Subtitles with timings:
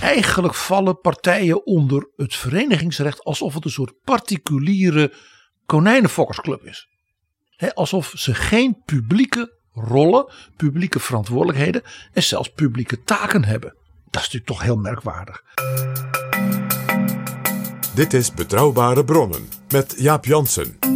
[0.00, 5.12] Eigenlijk vallen partijen onder het verenigingsrecht alsof het een soort particuliere
[5.66, 6.88] konijnenfokkersclub is.
[7.74, 13.74] Alsof ze geen publieke rollen, publieke verantwoordelijkheden en zelfs publieke taken hebben.
[14.10, 15.42] Dat is natuurlijk toch heel merkwaardig.
[17.94, 20.89] Dit is Betrouwbare Bronnen met Jaap Jansen.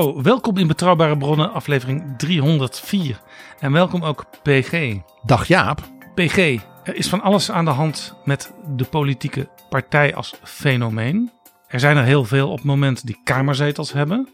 [0.00, 3.20] Hallo, welkom in Betrouwbare Bronnen, aflevering 304.
[3.58, 4.96] En welkom ook PG.
[5.24, 5.88] Dag Jaap.
[6.14, 6.36] PG,
[6.84, 11.30] er is van alles aan de hand met de politieke partij als fenomeen.
[11.66, 14.28] Er zijn er heel veel op het moment die kamerzetels hebben.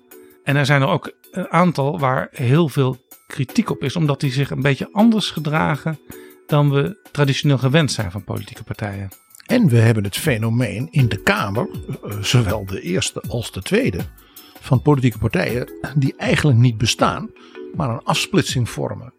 [0.45, 4.33] En er zijn er ook een aantal waar heel veel kritiek op is, omdat die
[4.33, 5.99] zich een beetje anders gedragen
[6.47, 9.09] dan we traditioneel gewend zijn van politieke partijen.
[9.47, 11.69] En we hebben het fenomeen in de Kamer,
[12.03, 13.99] eh, zowel de eerste als de tweede,
[14.67, 17.31] van politieke partijen die eigenlijk niet bestaan,
[17.75, 19.13] maar een afsplitsing vormen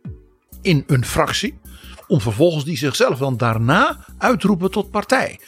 [0.62, 1.60] in een fractie,
[2.08, 5.40] om vervolgens die zichzelf dan daarna uitroepen tot partij.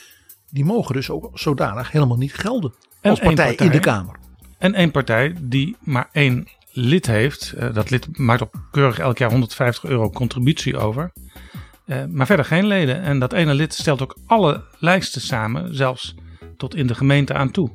[0.50, 4.16] Die mogen dus ook zodanig helemaal niet gelden En als één partij, in de Kamer.
[4.58, 7.52] En één partij die maar één lid heeft.
[7.52, 11.12] eh, dat lid maakt op keurig elk jaar 150 euro contributie over.
[11.86, 13.02] eh, maar verder geen leden.
[13.02, 16.16] En dat ene lid stelt ook alle lijsten samen, zelfs
[16.58, 17.70] tot in de gemeente aan toe.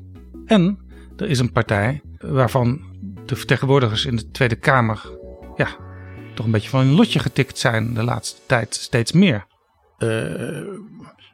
[0.47, 0.79] En
[1.17, 2.03] er is een partij
[2.33, 2.81] waarvan
[3.27, 5.19] de vertegenwoordigers in de Tweede Kamer.
[5.57, 5.77] ja,
[6.35, 9.47] toch een beetje van een lotje getikt zijn de laatste tijd steeds meer.
[9.99, 10.09] Eh,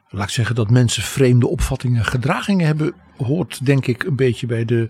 [0.09, 4.47] laat ik zeggen dat mensen vreemde opvattingen en gedragingen hebben, hoort denk ik een beetje
[4.47, 4.89] bij de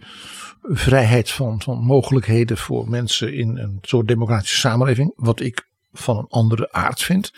[0.62, 5.14] vrijheid van, van mogelijkheden voor mensen in een soort democratische samenleving.
[5.16, 7.34] Wat ik van een andere aard vind,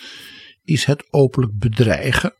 [0.64, 2.34] is het openlijk bedreigen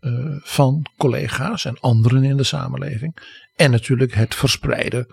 [0.00, 3.16] eh, van collega's en anderen in de samenleving.
[3.56, 5.06] En natuurlijk het verspreiden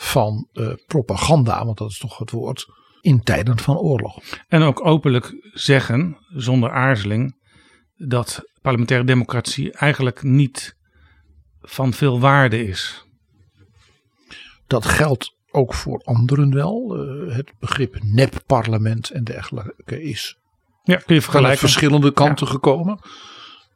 [0.00, 2.66] van eh, propaganda, want dat is toch het woord,
[3.00, 4.18] in tijden van oorlog.
[4.48, 7.36] En ook openlijk zeggen, zonder aarzeling,
[7.96, 10.76] dat parlementaire democratie eigenlijk niet
[11.60, 13.06] van veel waarde is.
[14.66, 16.96] Dat geldt ook voor anderen wel.
[16.96, 20.38] Eh, het begrip nepparlement en dergelijke is
[20.82, 21.58] Ja, kun je van vergelijken.
[21.58, 22.98] verschillende kanten gekomen.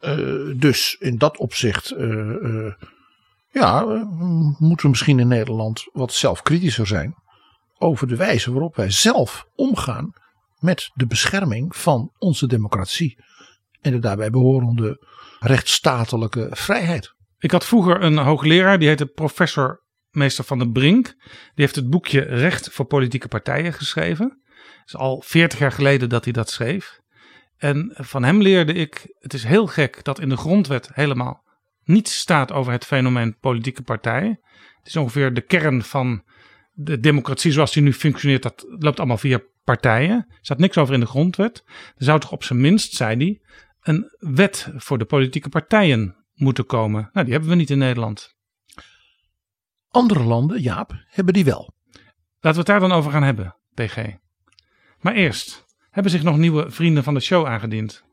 [0.01, 0.17] Eh,
[0.57, 1.95] dus in dat opzicht,
[3.53, 4.03] ja, eh,
[4.59, 7.15] moeten we misschien in Nederland wat zelfkritischer zijn
[7.79, 10.13] over de wijze waarop wij zelf omgaan
[10.59, 13.19] met de bescherming van onze democratie
[13.81, 15.07] en de daarbij behorende
[15.41, 17.15] rechtsstatelijke vrijheid.
[17.39, 21.07] Ik had vroeger een hoogleraar, die heette professor Meester van den Brink.
[21.07, 24.43] Die heeft het boekje Recht voor politieke partijen geschreven.
[24.55, 27.01] Het is al 40 jaar geleden dat hij dat schreef.
[27.57, 31.42] En van hem leerde ik, het is heel gek dat in de grondwet helemaal
[31.93, 34.41] niets staat over het fenomeen politieke partijen.
[34.79, 36.23] Het is ongeveer de kern van
[36.73, 38.43] de democratie zoals die nu functioneert.
[38.43, 40.17] Dat loopt allemaal via partijen.
[40.29, 41.63] Er staat niks over in de grondwet.
[41.97, 43.41] Er zou toch op zijn minst, zei hij,
[43.81, 47.11] een wet voor de politieke partijen moeten komen.
[47.13, 48.37] Nou, die hebben we niet in Nederland.
[49.89, 51.75] Andere landen, Jaap, hebben die wel.
[52.41, 53.97] Laten we het daar dan over gaan hebben, PG.
[55.01, 58.05] Maar eerst, hebben zich nog nieuwe vrienden van de show aangediend?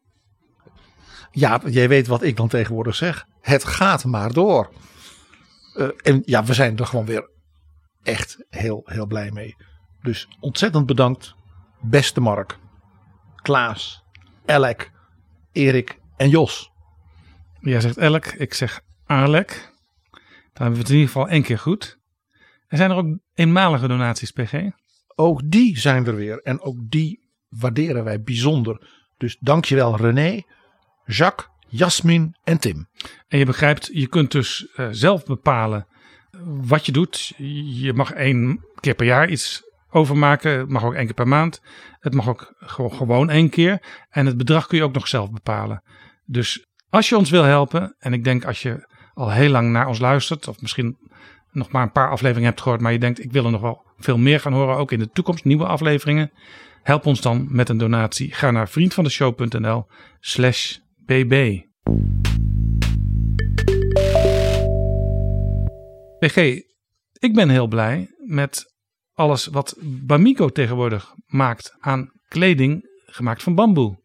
[1.31, 3.25] Ja, jij weet wat ik dan tegenwoordig zeg.
[3.49, 4.69] Het gaat maar door.
[5.75, 7.29] Eh, en ja, we zijn er gewoon weer
[8.03, 9.55] echt heel, heel blij mee.
[10.01, 11.35] Dus ontzettend bedankt,
[11.81, 12.57] beste Mark,
[13.35, 14.03] Klaas,
[14.45, 14.89] Elk,
[15.51, 16.71] Erik en Jos.
[17.59, 19.73] Jij zegt Elk, ik zeg Arlek.
[20.53, 21.99] Dan hebben we het in ieder geval één keer goed.
[22.67, 24.53] Er zijn er ook eenmalige donaties, PG.
[25.15, 26.41] ook die zijn er weer.
[26.41, 28.87] En ook die waarderen wij bijzonder.
[29.17, 30.41] Dus dankjewel René,
[31.05, 32.87] Jacques, Jasmin en Tim.
[33.27, 35.87] En je begrijpt, je kunt dus uh, zelf bepalen
[36.45, 37.33] wat je doet.
[37.65, 40.59] Je mag één keer per jaar iets overmaken.
[40.59, 41.61] Het mag ook één keer per maand.
[41.99, 43.81] Het mag ook gewoon, gewoon één keer.
[44.09, 45.83] En het bedrag kun je ook nog zelf bepalen.
[46.25, 49.87] Dus als je ons wil helpen, en ik denk als je al heel lang naar
[49.87, 50.97] ons luistert, of misschien
[51.51, 53.85] nog maar een paar afleveringen hebt gehoord, maar je denkt ik wil er nog wel
[53.97, 56.31] veel meer gaan horen, ook in de toekomst, nieuwe afleveringen.
[56.83, 58.33] Help ons dan met een donatie.
[58.33, 59.87] Ga naar vriendvandeshow.nl
[60.19, 60.77] slash
[61.09, 61.61] bb.
[66.19, 66.37] PG,
[67.13, 68.73] ik ben heel blij met
[69.13, 73.99] alles wat Bamigo tegenwoordig maakt aan kleding gemaakt van bamboe.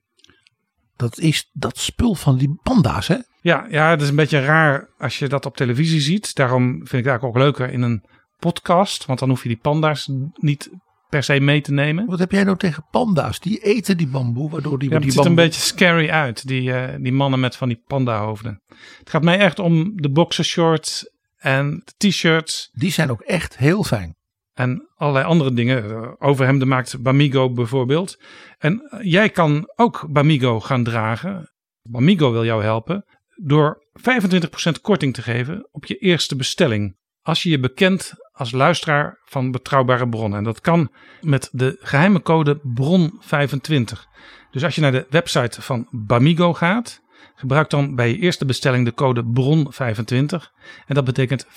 [0.96, 3.16] Dat is dat spul van die panda's, hè?
[3.40, 6.34] Ja, ja, het is een beetje raar als je dat op televisie ziet.
[6.34, 8.04] Daarom vind ik het eigenlijk ook leuker in een
[8.38, 9.04] podcast.
[9.04, 10.70] Want dan hoef je die panda's niet
[11.14, 12.06] per se mee te nemen.
[12.06, 13.40] Wat heb jij nou tegen panda's?
[13.40, 14.90] Die eten die bamboe, waardoor die...
[14.90, 17.82] Ja, die het ziet een beetje scary uit, die, uh, die mannen met van die
[17.86, 18.62] panda-hoofden.
[18.98, 22.70] Het gaat mij echt om de boxershorts en de t-shirts.
[22.72, 24.16] Die zijn ook echt heel fijn.
[24.52, 25.84] En allerlei andere dingen.
[25.84, 28.22] Eh, Overhemden maakt Bamigo bijvoorbeeld.
[28.58, 31.52] En eh, jij kan ook Bamigo gaan dragen.
[31.82, 33.04] Bamigo wil jou helpen
[33.42, 36.96] door 25% korting te geven op je eerste bestelling.
[37.24, 40.38] Als je je bekent als luisteraar van betrouwbare bronnen.
[40.38, 40.90] En dat kan
[41.20, 44.12] met de geheime code BRON25.
[44.50, 47.00] Dus als je naar de website van Bamigo gaat,
[47.34, 50.52] gebruik dan bij je eerste bestelling de code BRON25.
[50.86, 51.48] En dat betekent 25%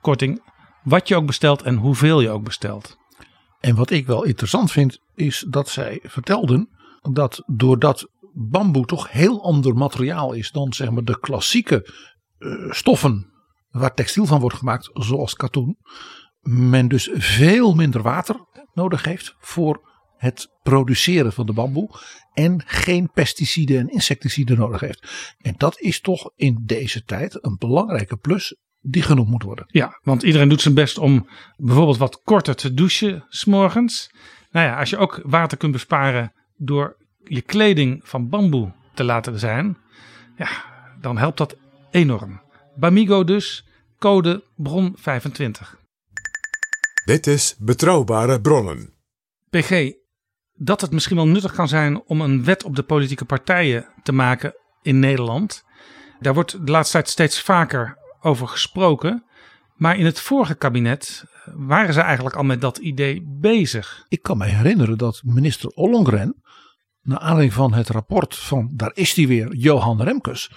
[0.00, 0.42] korting,
[0.82, 2.96] wat je ook bestelt en hoeveel je ook bestelt.
[3.60, 6.68] En wat ik wel interessant vind, is dat zij vertelden
[7.10, 11.92] dat doordat bamboe toch heel ander materiaal is dan zeg maar de klassieke
[12.38, 13.31] uh, stoffen
[13.72, 15.78] waar textiel van wordt gemaakt, zoals katoen,
[16.40, 22.00] men dus veel minder water nodig heeft voor het produceren van de bamboe
[22.32, 25.34] en geen pesticiden en insecticiden nodig heeft.
[25.38, 29.64] En dat is toch in deze tijd een belangrijke plus die genoemd moet worden.
[29.68, 34.10] Ja, want iedereen doet zijn best om bijvoorbeeld wat korter te douchen s'morgens.
[34.50, 39.38] Nou ja, als je ook water kunt besparen door je kleding van bamboe te laten
[39.38, 39.76] zijn,
[40.36, 40.48] ja,
[41.00, 41.56] dan helpt dat
[41.90, 42.41] enorm.
[42.76, 43.66] Bamigo dus,
[43.98, 45.78] code bron 25.
[47.04, 48.94] Dit is Betrouwbare Bronnen.
[49.50, 49.92] PG,
[50.52, 54.12] dat het misschien wel nuttig kan zijn om een wet op de politieke partijen te
[54.12, 55.64] maken in Nederland.
[56.20, 59.24] Daar wordt de laatste tijd steeds vaker over gesproken.
[59.76, 61.24] Maar in het vorige kabinet
[61.54, 64.04] waren ze eigenlijk al met dat idee bezig.
[64.08, 66.42] Ik kan me herinneren dat minister Ollongren,
[67.02, 70.50] naar aanleiding van het rapport van, daar is hij weer, Johan Remkes,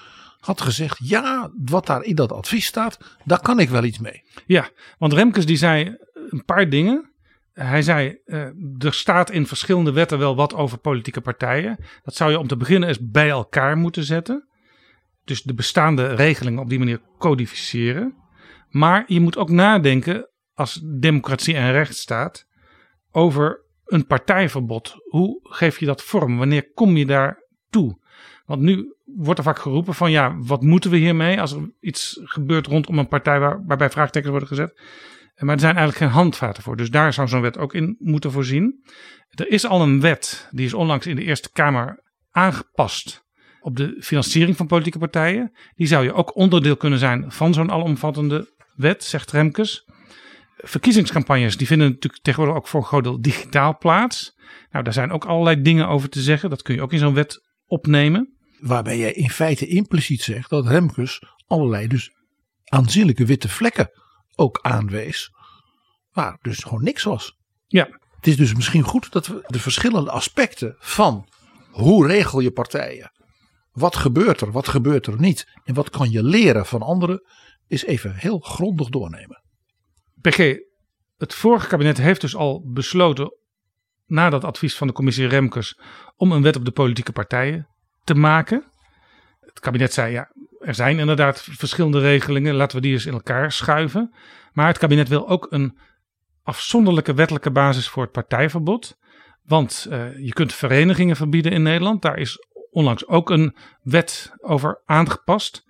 [0.46, 4.24] had gezegd: ja, wat daar in dat advies staat, daar kan ik wel iets mee.
[4.46, 5.98] Ja, want Remkes die zei
[6.30, 7.10] een paar dingen.
[7.54, 8.40] Hij zei: uh,
[8.78, 11.78] er staat in verschillende wetten wel wat over politieke partijen.
[12.04, 14.48] Dat zou je om te beginnen eens bij elkaar moeten zetten.
[15.24, 18.16] Dus de bestaande regelingen op die manier codificeren.
[18.70, 22.46] Maar je moet ook nadenken als democratie en rechtsstaat
[23.12, 24.96] over een partijverbod.
[25.10, 26.38] Hoe geef je dat vorm?
[26.38, 28.04] Wanneer kom je daar toe?
[28.46, 32.20] Want nu wordt er vaak geroepen van ja, wat moeten we hiermee als er iets
[32.24, 34.82] gebeurt rondom een partij waar, waarbij vraagtekens worden gezet.
[35.36, 36.78] Maar er zijn eigenlijk geen handvaten voor.
[36.78, 38.84] Dus daar zou zo'n wet ook in moeten voorzien.
[39.30, 43.24] Er is al een wet, die is onlangs in de Eerste Kamer aangepast
[43.62, 45.52] op de financiering van politieke partijen.
[45.76, 49.90] Die zou je ook onderdeel kunnen zijn van zo'n alomvattende wet, zegt Remkes.
[50.58, 54.38] Verkiezingscampagnes die vinden natuurlijk tegenwoordig ook voor een groot deel digitaal plaats.
[54.72, 56.50] Nou, daar zijn ook allerlei dingen over te zeggen.
[56.50, 58.35] Dat kun je ook in zo'n wet opnemen.
[58.60, 62.12] Waarbij jij in feite impliciet zegt dat Remkes allerlei dus
[62.64, 63.90] aanzienlijke witte vlekken
[64.36, 65.32] ook aanwees.
[66.12, 67.38] Waar dus gewoon niks was.
[67.68, 68.00] Ja.
[68.16, 71.28] Het is dus misschien goed dat we de verschillende aspecten van
[71.72, 73.12] hoe regel je partijen.
[73.72, 75.48] Wat gebeurt er, wat gebeurt er niet.
[75.64, 77.24] En wat kan je leren van anderen.
[77.68, 79.44] Is even heel grondig doornemen.
[80.22, 80.58] PG,
[81.18, 83.38] het vorige kabinet heeft dus al besloten.
[84.06, 85.80] Na dat advies van de commissie Remkes.
[86.16, 87.68] Om een wet op de politieke partijen
[88.06, 88.64] te maken.
[89.40, 92.56] Het kabinet zei ja, er zijn inderdaad verschillende regelingen.
[92.56, 94.14] Laten we die eens in elkaar schuiven.
[94.54, 95.78] Maar het kabinet wil ook een
[96.44, 98.98] afzonderlijke wettelijke basis voor het partijverbod.
[99.44, 102.02] Want uh, je kunt verenigingen verbieden in Nederland.
[102.02, 102.38] Daar is
[102.72, 105.64] onlangs ook een wet over aangepast.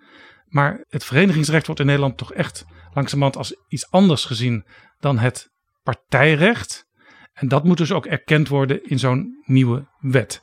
[0.45, 4.65] Maar het verenigingsrecht wordt in Nederland toch echt langzamerhand als iets anders gezien
[4.99, 5.51] dan het
[5.83, 6.87] partijrecht.
[7.35, 10.41] En dat moet dus ook erkend worden in zo'n nieuwe wet.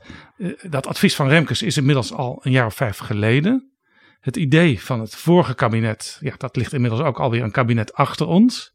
[0.68, 3.72] Dat advies van Remkes is inmiddels al een jaar of vijf geleden.
[4.20, 8.26] Het idee van het vorige kabinet, ja, dat ligt inmiddels ook alweer een kabinet achter
[8.26, 8.75] ons.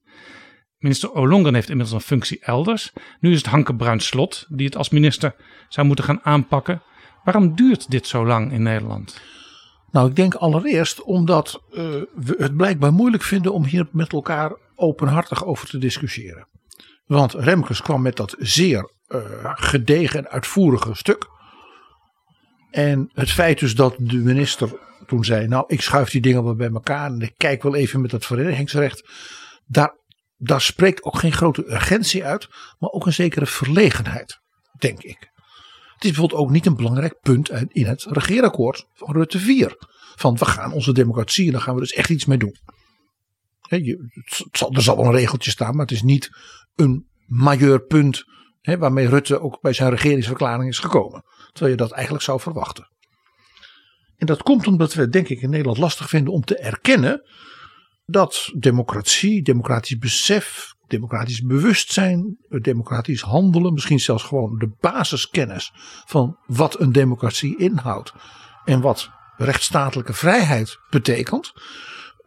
[0.77, 2.93] Minister Ollongren heeft inmiddels een functie elders.
[3.19, 5.36] Nu is het Hanke Bruins-Slot die het als minister
[5.69, 6.81] zou moeten gaan aanpakken.
[7.24, 9.21] Waarom duurt dit zo lang in Nederland?
[9.91, 11.77] Nou, ik denk allereerst omdat uh,
[12.15, 16.47] we het blijkbaar moeilijk vinden om hier met elkaar openhartig over te discussiëren.
[17.08, 21.28] Want Remkes kwam met dat zeer uh, gedegen en uitvoerige stuk.
[22.72, 26.56] En het feit dus dat de minister toen zei: Nou, ik schuif die dingen wel
[26.56, 29.10] bij elkaar en ik kijk wel even met dat verenigingsrecht.
[29.66, 29.98] Daar,
[30.38, 32.48] daar spreekt ook geen grote urgentie uit,
[32.80, 34.40] maar ook een zekere verlegenheid,
[34.80, 35.30] denk ik.
[35.94, 39.76] Het is bijvoorbeeld ook niet een belangrijk punt in het regeerakkoord van Rutte 4.
[40.16, 42.56] Van we gaan onze democratie en daar gaan we dus echt iets mee doen.
[43.68, 46.30] er zal wel een regeltje staan, maar het is niet
[46.77, 48.24] een majeur punt
[48.62, 51.24] waarmee Rutte ook bij zijn regeringsverklaring is gekomen.
[51.51, 52.89] Terwijl je dat eigenlijk zou verwachten.
[54.17, 57.22] En dat komt omdat we denk ik in Nederland lastig vinden om te erkennen
[58.05, 65.72] dat democratie, democratisch besef, democratisch bewustzijn, democratisch handelen, misschien zelfs gewoon de basiskennis
[66.05, 68.13] van wat een democratie inhoudt
[68.65, 71.53] en wat rechtsstatelijke vrijheid betekent,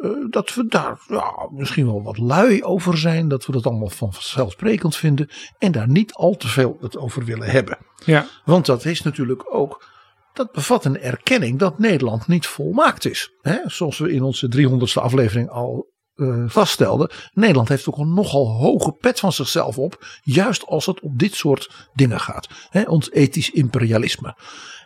[0.00, 3.90] eh, dat we daar ja, misschien wel wat lui over zijn, dat we dat allemaal
[3.90, 7.78] vanzelfsprekend vinden en daar niet al te veel het over willen hebben.
[8.04, 8.26] Ja.
[8.45, 9.85] Want dat is natuurlijk ook
[10.33, 13.30] dat bevat een erkenning dat Nederland niet volmaakt is.
[13.40, 17.11] He, zoals we in onze 300ste aflevering al uh, vaststelden.
[17.33, 20.07] Nederland heeft ook een nogal hoge pet van zichzelf op.
[20.23, 22.49] Juist als het om dit soort dingen gaat.
[22.71, 24.37] He, ons ethisch imperialisme.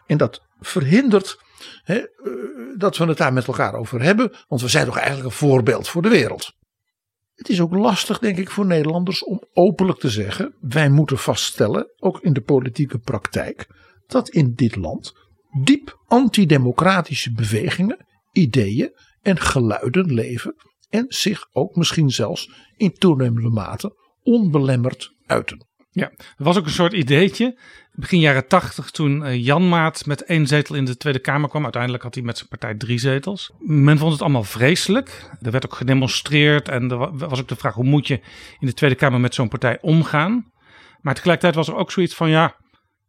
[0.06, 1.38] En dat verhindert
[1.86, 2.04] uh,
[2.76, 4.32] dat we het daar met elkaar over hebben.
[4.48, 6.52] Want we zijn toch eigenlijk een voorbeeld voor de wereld.
[7.34, 11.92] Het is ook lastig, denk ik, voor Nederlanders om openlijk te zeggen: wij moeten vaststellen,
[11.96, 13.66] ook in de politieke praktijk,
[14.06, 15.12] dat in dit land
[15.62, 18.92] diep antidemocratische bewegingen, ideeën
[19.22, 20.54] en geluiden leven
[20.88, 25.66] en zich ook misschien zelfs in toenemende mate onbelemmerd uiten.
[25.94, 27.58] Ja, er was ook een soort ideetje.
[27.92, 31.62] Begin jaren tachtig toen eh, Jan Maat met één zetel in de Tweede Kamer kwam.
[31.62, 33.52] Uiteindelijk had hij met zijn partij drie zetels.
[33.58, 35.30] Men vond het allemaal vreselijk.
[35.40, 38.20] Er werd ook gedemonstreerd en er was ook de vraag hoe moet je
[38.58, 40.52] in de Tweede Kamer met zo'n partij omgaan.
[41.00, 42.56] Maar tegelijkertijd was er ook zoiets van ja,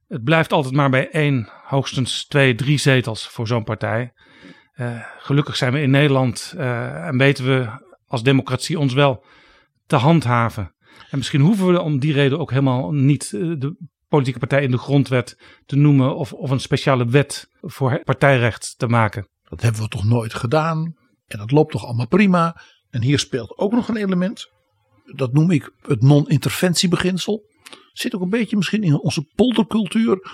[0.08, 4.14] het blijft altijd maar bij één, hoogstens twee, drie zetels voor zo'n partij.
[4.76, 7.70] Uh, gelukkig zijn we in Nederland uh, en weten we
[8.08, 9.26] als democratie ons wel
[9.88, 10.75] te handhaven.
[11.10, 13.76] En misschien hoeven we om die reden ook helemaal niet uh, de
[14.08, 18.88] politieke partij in de grondwet te noemen of, of een speciale wet voor partijrecht te
[18.88, 19.28] maken.
[19.44, 20.96] Dat hebben we toch nooit gedaan
[21.28, 22.62] en dat loopt toch allemaal prima.
[22.90, 24.52] En hier speelt ook nog een element,
[25.06, 27.44] dat noem ik het non-interventiebeginsel.
[27.94, 30.30] Zit ook een beetje misschien in onze poldercultuur.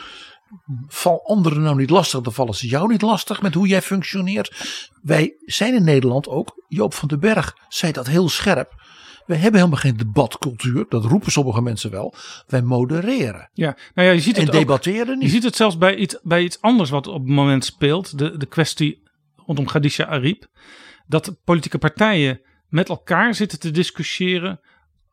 [0.87, 4.79] Val anderen nou niet lastig, dan vallen ze jou niet lastig met hoe jij functioneert.
[5.01, 8.73] Wij zijn in Nederland ook, Joop van den Berg zei dat heel scherp.
[9.31, 12.13] We hebben helemaal geen debatcultuur, dat roepen sommige mensen wel.
[12.47, 13.49] Wij modereren.
[13.53, 15.21] Ja, nou ja, je ziet het en debatteren niet.
[15.21, 18.17] Je ziet het zelfs bij iets, bij iets anders wat op het moment speelt.
[18.17, 19.03] De, de kwestie
[19.35, 20.47] rondom Khadija Ariep.
[21.07, 24.59] Dat politieke partijen met elkaar zitten te discussiëren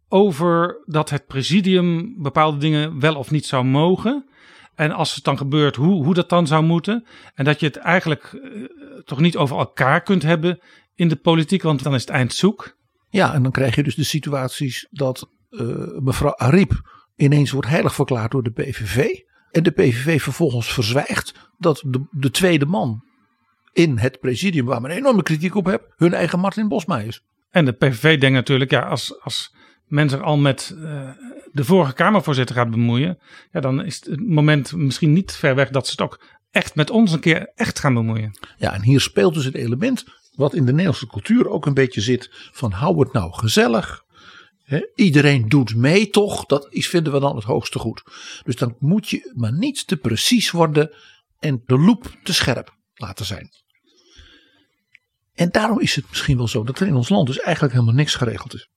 [0.08, 4.28] over dat het presidium bepaalde dingen wel of niet zou mogen.
[4.75, 7.06] En als het dan gebeurt, hoe, hoe dat dan zou moeten.
[7.34, 8.64] En dat je het eigenlijk uh,
[9.04, 10.60] toch niet over elkaar kunt hebben
[10.94, 12.76] in de politiek, want dan is het eind zoek.
[13.10, 17.94] Ja, en dan krijg je dus de situaties dat uh, mevrouw Ariep ineens wordt heilig
[17.94, 19.06] verklaard door de PVV.
[19.50, 23.02] En de PVV vervolgens verzwijgt dat de, de tweede man
[23.72, 27.24] in het presidium, waar men enorme kritiek op heeft, hun eigen Martin Bosma is.
[27.50, 29.54] En de PVV denkt natuurlijk, ja, als, als
[29.86, 31.10] men zich al met uh,
[31.52, 33.18] de vorige Kamervoorzitter gaat bemoeien,
[33.52, 36.90] ja, dan is het moment misschien niet ver weg dat ze het ook echt met
[36.90, 38.38] ons een keer echt gaan bemoeien.
[38.56, 40.04] Ja, en hier speelt dus het element
[40.38, 44.04] wat in de Nederlandse cultuur ook een beetje zit van hou het nou gezellig.
[44.95, 48.02] Iedereen doet mee toch, dat is, vinden we dan het hoogste goed.
[48.45, 50.95] Dus dan moet je maar niet te precies worden
[51.38, 53.50] en de loep te scherp laten zijn.
[55.35, 57.95] En daarom is het misschien wel zo dat er in ons land dus eigenlijk helemaal
[57.95, 58.68] niks geregeld is.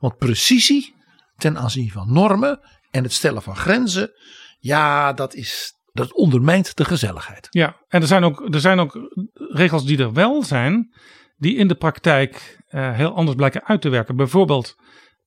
[0.00, 0.94] Want precisie
[1.36, 4.10] ten aanzien van normen en het stellen van grenzen,
[4.58, 7.46] ja, dat, is, dat ondermijnt de gezelligheid.
[7.50, 10.94] Ja, en er zijn ook, er zijn ook regels die er wel zijn,
[11.36, 14.16] die in de praktijk uh, heel anders blijken uit te werken.
[14.16, 14.74] Bijvoorbeeld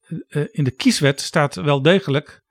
[0.07, 2.41] uh, in de kieswet staat wel degelijk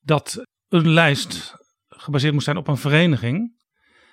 [0.00, 1.54] dat een lijst
[1.88, 3.58] gebaseerd moet zijn op een vereniging.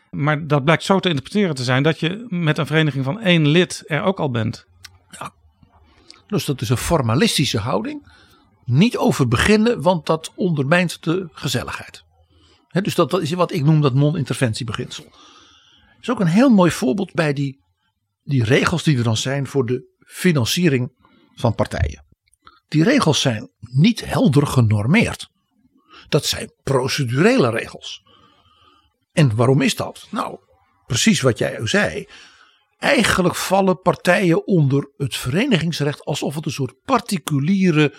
[0.10, 3.48] Maar dat blijkt zo te interpreteren te zijn dat je met een vereniging van één
[3.48, 4.66] lid er ook al bent.
[5.10, 5.34] Ja.
[6.28, 8.12] Dus dat is een formalistische houding.
[8.66, 12.04] Niet over beginnen, want dat ondermijnt de gezelligheid.
[12.84, 15.03] Dus dat, dat, is wat ik noem dat non-interventiebeginsel.
[15.03, 17.63] Dat is ook een heel mooi voorbeeld bij die,
[18.24, 20.91] die regels die er dan zijn voor de financiering
[21.36, 22.05] van partijen.
[22.67, 25.29] die regels zijn niet helder genormeerd.
[26.10, 28.01] Dat zijn procedurele regels.
[29.12, 30.07] En waarom is dat?
[30.12, 30.39] Nou,
[30.86, 32.07] precies wat jij zei.
[32.77, 37.93] Eigenlijk vallen partijen onder het verenigingsrecht alsof het een soort particuliere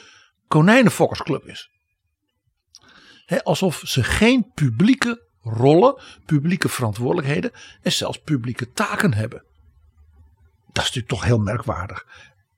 [0.46, 1.70] konijnenfokkersclub is.
[3.42, 7.50] Alsof ze geen publieke rollen, publieke verantwoordelijkheden
[7.82, 9.42] en zelfs publieke taken hebben.
[10.72, 12.06] Dat is natuurlijk toch heel merkwaardig.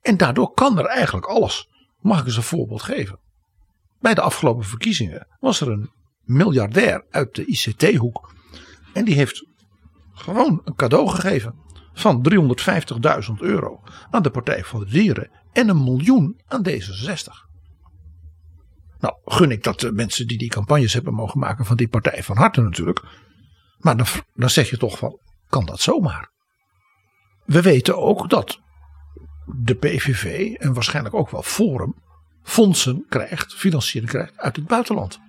[0.01, 1.69] En daardoor kan er eigenlijk alles.
[1.99, 3.19] Mag ik eens een voorbeeld geven?
[3.99, 5.91] Bij de afgelopen verkiezingen was er een
[6.23, 8.33] miljardair uit de ICT-hoek.
[8.93, 9.45] En die heeft
[10.13, 11.55] gewoon een cadeau gegeven
[11.93, 17.50] van 350.000 euro aan de Partij van de Dieren en een miljoen aan D66.
[19.01, 22.23] Nou, gun ik dat de mensen die die campagnes hebben mogen maken van die partij
[22.23, 23.01] van harte natuurlijk.
[23.77, 26.31] Maar dan, dan zeg je toch van, kan dat zomaar?
[27.45, 28.59] We weten ook dat
[29.45, 31.95] de PVV en waarschijnlijk ook wel Forum
[32.43, 35.19] fondsen krijgt, financiering krijgt uit het buitenland.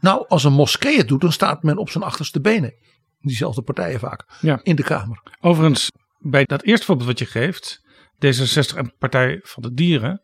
[0.00, 2.74] Nou, als een moskee het doet, dan staat men op zijn achterste benen.
[3.20, 4.60] Diezelfde partijen vaak ja.
[4.62, 5.22] in de Kamer.
[5.40, 7.82] Overigens, bij dat eerste voorbeeld wat je geeft,
[8.26, 10.22] D66 en Partij van de Dieren,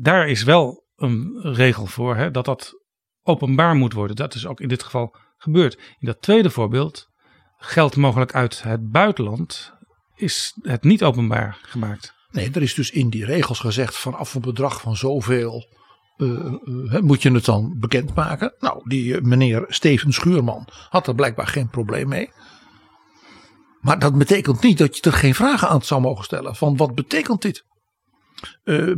[0.00, 2.72] daar is wel een regel voor hè, dat dat
[3.22, 4.16] openbaar moet worden.
[4.16, 5.74] Dat is ook in dit geval gebeurd.
[5.74, 7.08] In dat tweede voorbeeld,
[7.56, 9.72] geld mogelijk uit het buitenland,
[10.14, 12.14] is het niet openbaar gemaakt.
[12.30, 15.66] Nee, er is dus in die regels gezegd vanaf een bedrag van zoveel
[16.16, 18.54] uh, moet je het dan bekendmaken.
[18.58, 22.30] Nou, die meneer Steven Schuurman had er blijkbaar geen probleem mee.
[23.80, 26.56] Maar dat betekent niet dat je er geen vragen aan zou mogen stellen.
[26.56, 27.64] Van wat betekent dit?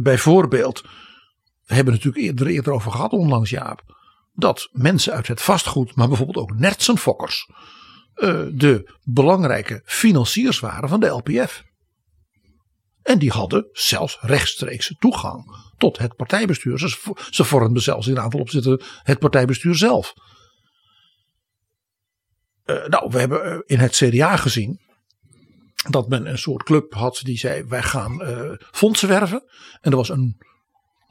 [0.00, 0.84] bijvoorbeeld,
[1.66, 3.82] we hebben natuurlijk eerder, eerder over gehad onlangs Jaap.
[4.32, 7.50] Dat mensen uit het vastgoed, maar bijvoorbeeld ook nertsenfokkers.
[8.52, 11.64] de belangrijke financiers waren van de LPF.
[13.02, 16.78] En die hadden zelfs rechtstreeks toegang tot het partijbestuur.
[16.78, 20.14] Ze, ze vormden zelfs in een aantal opzichten het partijbestuur zelf.
[22.66, 24.80] Uh, nou, we hebben eh, in het CDA gezien
[25.90, 29.44] dat men een soort club had die zei: wij gaan uh, fondsen werven.
[29.80, 30.38] En er was een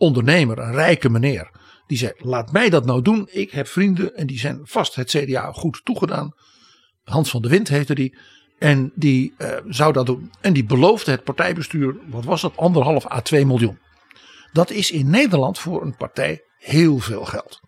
[0.03, 1.51] ondernemer, een rijke meneer,
[1.87, 3.27] die zei: laat mij dat nou doen.
[3.31, 6.35] Ik heb vrienden en die zijn vast het CDA goed toegedaan.
[7.03, 8.17] Hans van de Wind heette die.
[8.59, 10.31] En die uh, zou dat doen.
[10.41, 13.79] En die beloofde het partijbestuur, wat was dat, anderhalf à 2 miljoen.
[14.51, 17.61] Dat is in Nederland voor een partij heel veel geld.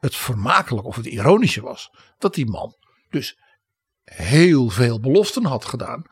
[0.00, 2.74] Het vermakelijke of het ironische was dat die man
[3.10, 3.38] dus
[4.04, 6.02] heel veel beloften had gedaan.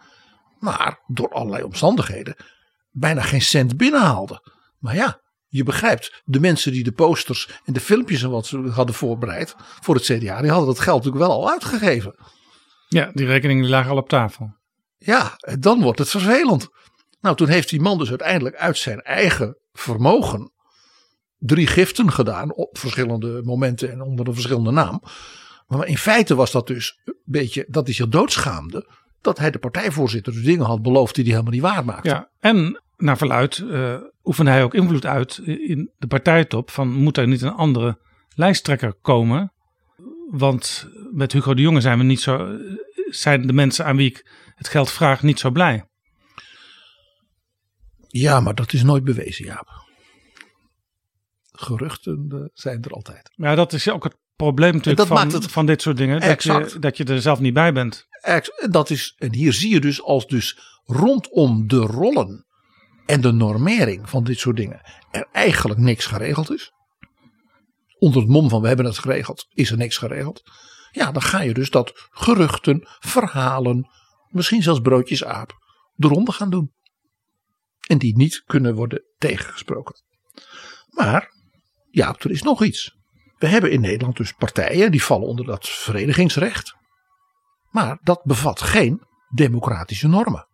[0.58, 2.36] Maar door allerlei omstandigheden
[2.90, 4.48] bijna geen cent binnenhaalde.
[4.78, 8.58] Maar ja, je begrijpt, de mensen die de posters en de filmpjes en wat ze
[8.58, 12.14] hadden voorbereid voor het CDA, die hadden dat geld natuurlijk wel al uitgegeven.
[12.88, 14.54] Ja, die rekeningen lagen al op tafel.
[14.98, 16.68] Ja, dan wordt het vervelend.
[17.20, 20.52] Nou, toen heeft die man dus uiteindelijk uit zijn eigen vermogen
[21.38, 25.02] drie giften gedaan op verschillende momenten en onder een verschillende naam.
[25.66, 28.88] Maar in feite was dat dus een beetje dat hij zich doodschaamde
[29.20, 32.08] dat hij de partijvoorzitter dus dingen had beloofd die hij helemaal niet waar maakte.
[32.08, 37.16] Ja, en naar verluid uh, oefende hij ook invloed uit in de partijtop van moet
[37.16, 37.98] er niet een andere
[38.34, 39.52] lijsttrekker komen
[40.30, 42.58] want met Hugo de Jonge zijn we niet zo.
[43.10, 45.84] Zijn de mensen aan wie ik het geld vraag niet zo blij?
[48.08, 49.68] Ja, maar dat is nooit bewezen, Jaap.
[51.52, 53.30] Geruchten eh, zijn er altijd.
[53.34, 56.20] Ja, dat is ook het probleem natuurlijk van, van dit soort dingen.
[56.20, 58.08] Dat je, dat je er zelf niet bij bent.
[58.70, 62.46] Dat is, en hier zie je dus als dus rondom de rollen
[63.06, 64.80] en de normering van dit soort dingen
[65.10, 66.72] er eigenlijk niks geregeld is
[68.00, 70.42] onder het mom van we hebben het geregeld, is er niks geregeld.
[70.90, 73.90] Ja, dan ga je dus dat geruchten, verhalen,
[74.28, 75.52] misschien zelfs broodjes aap,
[75.94, 76.72] de ronde gaan doen.
[77.88, 80.02] En die niet kunnen worden tegengesproken.
[80.88, 81.32] Maar,
[81.90, 82.96] ja, er is nog iets.
[83.38, 86.74] We hebben in Nederland dus partijen die vallen onder dat verenigingsrecht.
[87.70, 89.02] Maar dat bevat geen
[89.34, 90.48] democratische normen.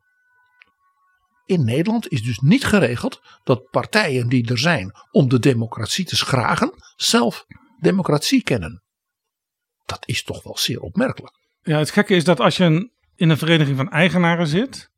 [1.44, 6.16] In Nederland is dus niet geregeld dat partijen die er zijn om de democratie te
[6.16, 7.44] schragen, zelf
[7.80, 8.82] democratie kennen.
[9.84, 11.34] Dat is toch wel zeer opmerkelijk.
[11.62, 14.90] Ja, het gekke is dat als je in een vereniging van eigenaren zit.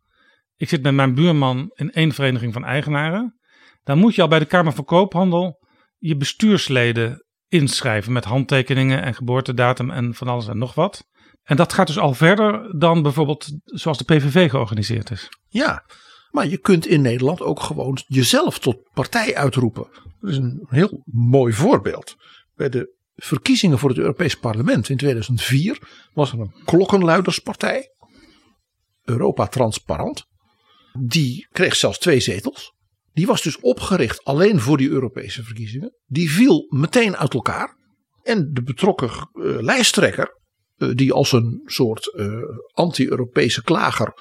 [0.57, 3.39] Ik zit met mijn buurman in één vereniging van eigenaren.
[3.83, 5.67] Dan moet je al bij de Kamer van Koophandel
[5.99, 11.07] je bestuursleden inschrijven met handtekeningen en geboortedatum en van alles en nog wat.
[11.49, 15.29] En dat gaat dus al verder dan bijvoorbeeld zoals de PVV georganiseerd is.
[15.49, 15.85] Ja,
[16.31, 19.87] maar je kunt in Nederland ook gewoon jezelf tot partij uitroepen.
[20.21, 22.17] Dat is een heel mooi voorbeeld.
[22.55, 25.79] Bij de verkiezingen voor het Europees Parlement in 2004
[26.13, 27.95] was er een klokkenluiderspartij.
[29.05, 30.27] Europa Transparant.
[31.01, 32.73] die kreeg zelfs twee zetels.
[33.13, 35.95] Die was dus opgericht alleen voor die Europese verkiezingen.
[36.07, 37.77] Die viel meteen uit elkaar.
[38.23, 39.21] En de betrokken eh,
[39.61, 40.39] lijsttrekker,
[40.79, 44.13] die als een soort eh, anti-Europese klager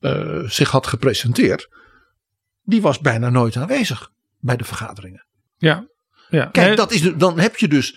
[0.00, 1.68] eh, zich had gepresenteerd,
[2.62, 5.26] die was bijna nooit aanwezig bij de vergaderingen.
[5.56, 5.88] Ja,
[6.28, 6.46] ja.
[6.46, 7.96] Kijk, Nee, dat is, dan heb je dus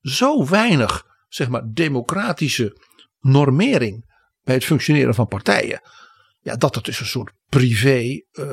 [0.00, 2.76] zo weinig zeg maar, democratische
[3.20, 4.10] normering
[4.44, 5.80] bij het functioneren van partijen.
[6.40, 8.46] Ja, dat het dus een soort privé, eh,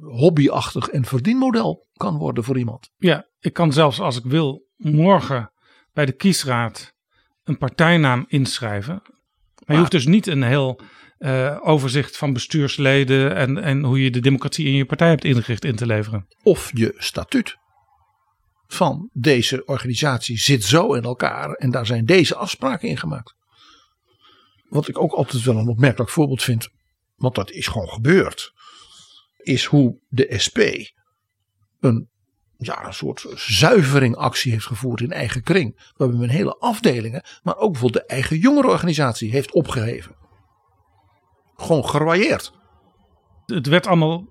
[0.00, 2.90] hobbyachtig en verdienmodel kan worden voor iemand.
[2.96, 5.52] Ja, ik kan zelfs als ik wil morgen
[5.92, 6.94] bij de kiesraad
[7.46, 9.02] een partijnaam inschrijven.
[9.64, 10.80] Maar je hoeft dus niet een heel
[11.18, 15.64] eh, overzicht van bestuursleden en, en hoe je de democratie in je partij hebt ingericht
[15.64, 16.26] in te leveren.
[16.42, 17.56] Of je statuut
[18.66, 23.34] van deze organisatie zit zo in elkaar en daar zijn deze afspraken in gemaakt.
[24.68, 26.68] Wat ik ook altijd wel een opmerkelijk voorbeeld vind,
[27.14, 28.52] want dat is gewoon gebeurd,
[29.36, 30.58] is hoe de SP
[31.80, 32.08] een,
[32.58, 35.92] ja, een soort zuiveringactie heeft gevoerd in eigen kring.
[35.96, 40.14] Waarbij men hele afdelingen, maar ook bijvoorbeeld de eigen jongerenorganisatie heeft opgeheven.
[41.56, 42.52] Gewoon gerwailleerd.
[43.46, 44.24] Het werd allemaal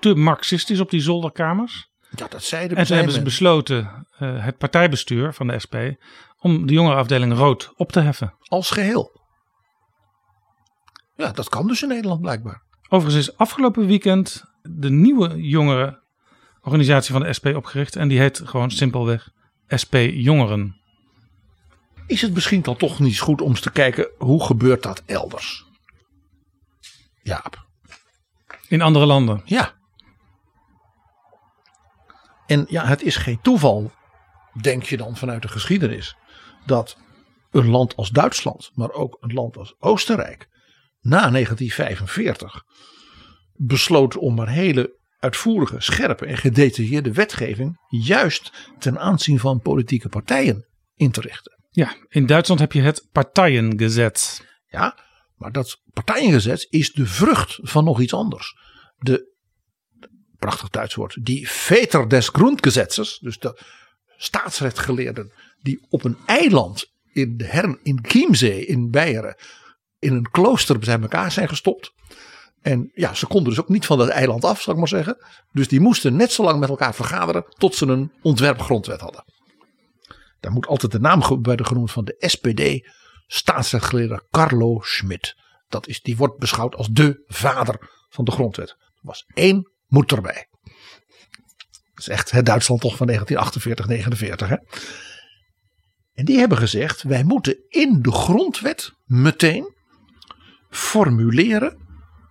[0.00, 1.90] te marxistisch op die zolderkamers.
[2.16, 5.76] Ja, dat zeiden En toen hebben ze besloten, eh, het partijbestuur van de SP,
[6.38, 8.34] om de jongerenafdeling rood op te heffen.
[8.42, 9.16] als geheel.
[11.16, 12.62] Ja, dat kan dus in Nederland blijkbaar.
[12.88, 15.40] Overigens is afgelopen weekend de nieuwe
[16.68, 17.96] jongerenorganisatie van de SP opgericht.
[17.96, 19.30] En die heet gewoon simpelweg
[19.82, 20.76] SP Jongeren.
[22.06, 25.64] Is het misschien dan toch niet goed om eens te kijken hoe gebeurt dat elders?
[27.22, 27.66] Jaap.
[28.68, 29.42] In andere landen.
[29.44, 29.76] Ja.
[32.46, 33.92] En ja, het is geen toeval,
[34.60, 36.16] denk je dan vanuit de geschiedenis,
[36.66, 36.96] dat
[37.50, 40.48] een land als Duitsland, maar ook een land als Oostenrijk,
[41.00, 42.64] na 1945
[43.58, 50.68] besloot om maar hele uitvoerige, scherpe en gedetailleerde wetgeving juist ten aanzien van politieke partijen
[50.94, 51.56] in te richten.
[51.70, 54.46] Ja, in Duitsland heb je het Partijengezet.
[54.66, 54.98] Ja,
[55.34, 58.56] maar dat partijengezet is de vrucht van nog iets anders.
[58.96, 59.36] De,
[60.38, 63.60] prachtig Duits woord, die Väter des Grundgesetzes, dus de
[64.16, 69.36] staatsrechtgeleerden die op een eiland in, de Hern, in Chiemsee in Beieren
[69.98, 71.92] in een klooster bij elkaar zijn gestopt.
[72.60, 75.16] En ja, ze konden dus ook niet van dat eiland af, zal ik maar zeggen.
[75.52, 79.24] Dus die moesten net zo lang met elkaar vergaderen tot ze een ontwerpgrondwet hadden.
[80.40, 82.88] Daar moet altijd de naam bij de genoemd van de SPD,
[83.26, 85.36] staatsrechtgeleerde Carlo Schmidt.
[85.68, 88.70] Dat is, die wordt beschouwd als de vader van de grondwet.
[88.70, 90.46] Er was één moet erbij.
[91.94, 94.48] Dat is echt het Duitsland toch van 1948, 49.
[94.48, 94.56] Hè?
[96.12, 99.74] En die hebben gezegd, wij moeten in de grondwet meteen
[100.70, 101.87] formuleren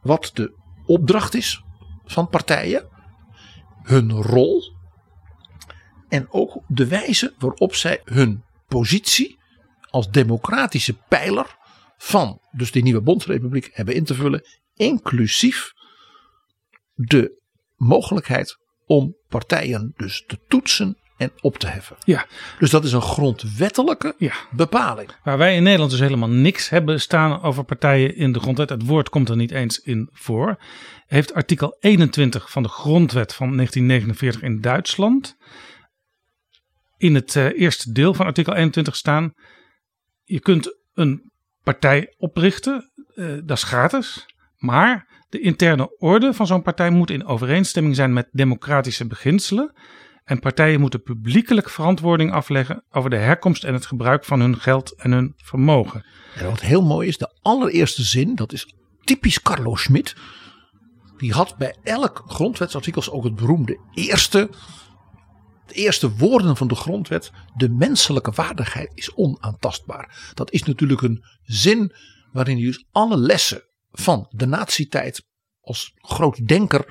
[0.08, 1.64] wat de opdracht is
[2.06, 2.88] van partijen,
[3.84, 4.76] hun rol
[6.10, 9.40] en ook de wijze waarop zij hun positie
[9.90, 11.58] als democratische pijler
[11.98, 15.74] van dus die nieuwe bondsrepubliek hebben in te vullen, inclusief
[16.94, 17.42] de
[17.76, 21.96] mogelijkheid om partijen dus te toetsen en op te heffen.
[22.06, 22.26] Ja,
[22.60, 24.34] Dus dat is een grondwettelijke ja.
[24.52, 25.10] bepaling.
[25.24, 28.70] Waar wij in Nederland dus helemaal niks hebben staan over partijen in de grondwet.
[28.70, 30.64] Het woord komt er niet eens in voor.
[31.08, 35.38] Heeft artikel 21 van de grondwet van 1949 in Duitsland.
[36.98, 39.34] In het eh, eerste deel van artikel 21 staan.
[40.24, 41.32] Je kunt een
[41.64, 42.92] partij oprichten.
[43.16, 44.26] eh, dat is gratis.
[44.58, 49.74] Maar de interne orde van zo'n partij moet in overeenstemming zijn met democratische beginselen.
[50.28, 54.92] En partijen moeten publiekelijk verantwoording afleggen over de herkomst en het gebruik van hun geld
[54.92, 56.06] en hun vermogen.
[56.36, 60.16] En wat heel mooi is, de allereerste zin, dat is typisch Carlo Schmidt.
[61.18, 64.50] Die had bij elk grondwetsartikel ook het beroemde eerste,
[65.66, 67.32] de eerste woorden van de grondwet.
[67.56, 70.32] De menselijke waardigheid is onaantastbaar.
[70.34, 71.94] Dat is natuurlijk een zin
[72.32, 73.62] waarin je dus alle lessen
[73.92, 75.26] van de nazietijd
[75.62, 76.86] als groot denker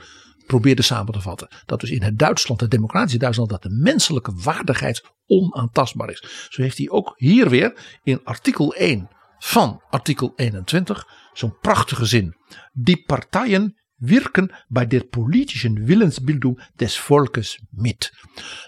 [0.47, 1.49] probeerde samen te vatten.
[1.67, 6.49] Dat dus in het Duitsland, het democratische Duitsland, dat de menselijke waardigheid onaantastbaar is.
[6.51, 12.37] Zo heeft hij ook hier weer in artikel 1 van artikel 21 zo'n prachtige zin.
[12.73, 18.13] Die partijen wirken bij der politischen Willensbildung des Volkes mit.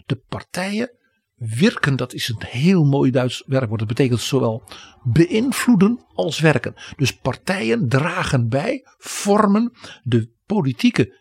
[0.06, 0.90] De partijen
[1.34, 3.78] wirken, dat is een heel mooi Duits werkwoord.
[3.78, 4.62] Dat betekent zowel
[5.02, 6.74] beïnvloeden als werken.
[6.96, 11.17] Dus partijen dragen bij, vormen de politieke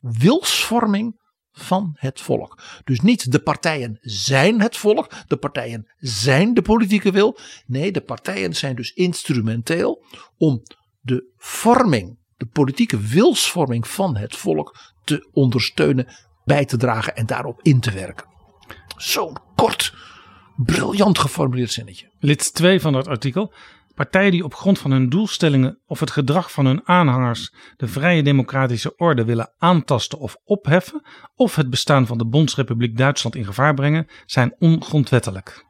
[0.00, 1.20] wilsvorming
[1.52, 2.62] van het volk.
[2.84, 7.38] Dus niet de partijen zijn het volk, de partijen zijn de politieke wil.
[7.66, 10.04] Nee, de partijen zijn dus instrumenteel
[10.36, 10.62] om
[11.00, 16.06] de vorming de politieke wilsvorming van het volk te ondersteunen,
[16.44, 18.26] bij te dragen en daarop in te werken.
[18.96, 19.94] Zo'n kort,
[20.56, 22.10] briljant geformuleerd zinnetje.
[22.18, 23.52] Lid 2 van dat artikel.
[23.98, 28.22] Partijen die op grond van hun doelstellingen of het gedrag van hun aanhangers de vrije
[28.22, 31.02] democratische orde willen aantasten of opheffen,
[31.34, 35.64] of het bestaan van de Bondsrepubliek Duitsland in gevaar brengen, zijn ongrondwettelijk.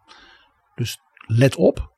[0.75, 1.93] Dus let op,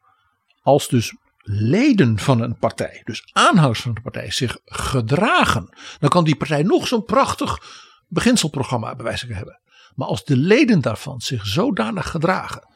[0.62, 6.24] als dus leden van een partij, dus aanhangers van een partij, zich gedragen, dan kan
[6.24, 7.58] die partij nog zo'n prachtig
[8.08, 9.60] beginselprogramma bij wijze van hebben.
[9.94, 12.68] Maar als de leden daarvan zich zodanig gedragen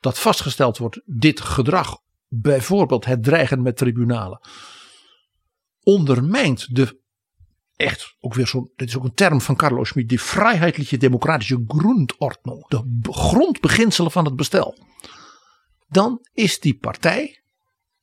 [0.00, 1.96] dat vastgesteld wordt, dit gedrag,
[2.28, 4.40] bijvoorbeeld het dreigen met tribunalen,
[5.82, 7.00] ondermijnt de
[7.76, 11.64] echt ook weer zo'n, dit is ook een term van Carlo Schmid, die vrijheidliche democratische
[11.66, 14.78] grondordnung, de grondbeginselen van het bestel.
[15.88, 17.42] Dan is die partij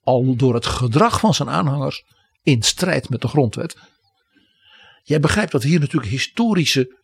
[0.02, 2.04] al door het gedrag van zijn aanhangers
[2.44, 3.78] in strijd met de grondwet.
[5.04, 7.00] Jij begrijpt dat hier natuurlijk historische,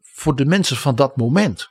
[0.00, 1.68] voor de mensen van dat moment,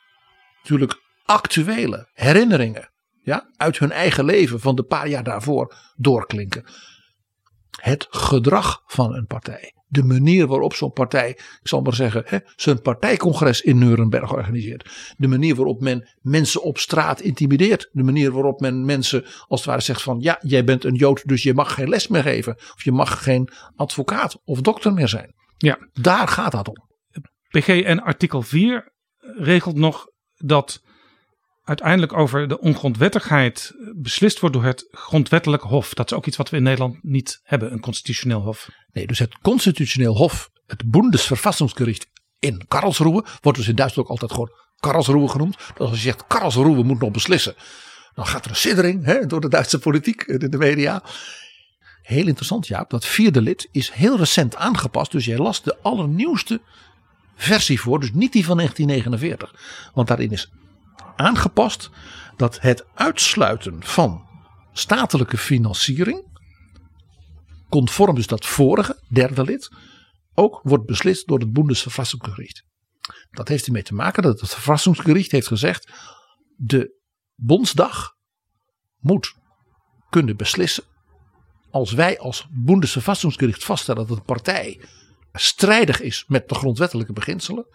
[0.57, 2.90] natuurlijk actuele herinneringen
[3.21, 6.63] ja, uit hun eigen leven van de paar jaar daarvoor doorklinken.
[7.81, 9.73] Het gedrag van een partij.
[9.87, 15.13] De manier waarop zo'n partij, ik zal maar zeggen, hè, zijn partijcongres in Nuremberg organiseert.
[15.17, 17.89] De manier waarop men mensen op straat intimideert.
[17.91, 21.27] De manier waarop men mensen als het ware zegt van ja, jij bent een Jood,
[21.27, 22.55] dus je mag geen les meer geven.
[22.55, 25.33] Of je mag geen advocaat of dokter meer zijn.
[25.57, 25.77] Ja.
[25.93, 26.89] Daar gaat dat om.
[27.49, 30.81] PG en artikel 4 regelt nog dat
[31.63, 35.93] uiteindelijk over de ongrondwettigheid beslist wordt door het grondwettelijk hof.
[35.93, 38.69] Dat is ook iets wat we in Nederland niet hebben, een constitutioneel hof.
[38.91, 42.07] Nee, dus het constitutioneel hof, het Bundesverfassungsgericht
[42.39, 45.57] in Karlsruhe, wordt dus in Duitsland ook altijd gewoon Karlsruhe genoemd.
[45.57, 47.55] Dus als je zegt Karlsruhe moet nog beslissen,
[48.13, 51.03] dan gaat er een siddering hè, door de Duitse politiek en in de media.
[52.01, 55.11] Heel interessant Jaap, dat vierde lid is heel recent aangepast.
[55.11, 56.61] Dus jij las de allernieuwste
[57.35, 59.91] versie voor, dus niet die van 1949.
[59.93, 60.51] Want daarin is
[61.15, 61.89] aangepast
[62.37, 64.29] dat het uitsluiten van
[64.71, 66.39] statelijke financiering,
[67.69, 69.69] conform dus dat vorige derde lid,
[70.33, 72.63] ook wordt beslist door het Bundesverfassungsgericht.
[73.31, 75.91] Dat heeft ermee te maken dat het Verfassungsgericht heeft gezegd:
[76.55, 76.99] de
[77.35, 78.15] Bondsdag
[78.99, 79.33] moet
[80.09, 80.83] kunnen beslissen.
[81.71, 84.81] Als wij als Bundesverfassungsgericht vaststellen dat een partij
[85.33, 87.67] strijdig is met de grondwettelijke beginselen,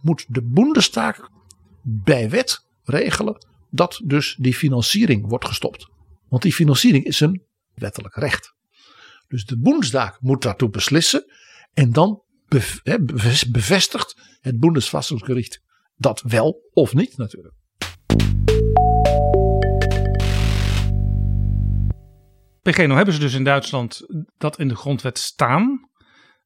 [0.00, 1.28] moet de Bundestag
[1.82, 5.88] bij wet regelen dat dus die financiering wordt gestopt.
[6.28, 7.42] Want die financiering is een
[7.74, 8.54] wettelijk recht.
[9.28, 11.32] Dus de Bundestag moet daartoe beslissen
[11.74, 12.22] en dan
[13.50, 15.62] bevestigt het Bundesverfassungsgericht
[15.96, 17.54] dat wel of niet natuurlijk.
[22.62, 24.06] PG, nou hebben ze dus in Duitsland
[24.38, 25.88] dat in de grondwet staan.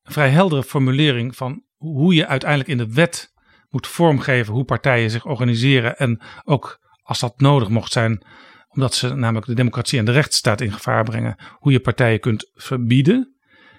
[0.03, 3.33] Een vrij heldere formulering van hoe je uiteindelijk in de wet
[3.69, 5.99] moet vormgeven hoe partijen zich organiseren.
[5.99, 8.25] En ook als dat nodig mocht zijn,
[8.69, 12.51] omdat ze namelijk de democratie en de rechtsstaat in gevaar brengen, hoe je partijen kunt
[12.55, 13.37] verbieden.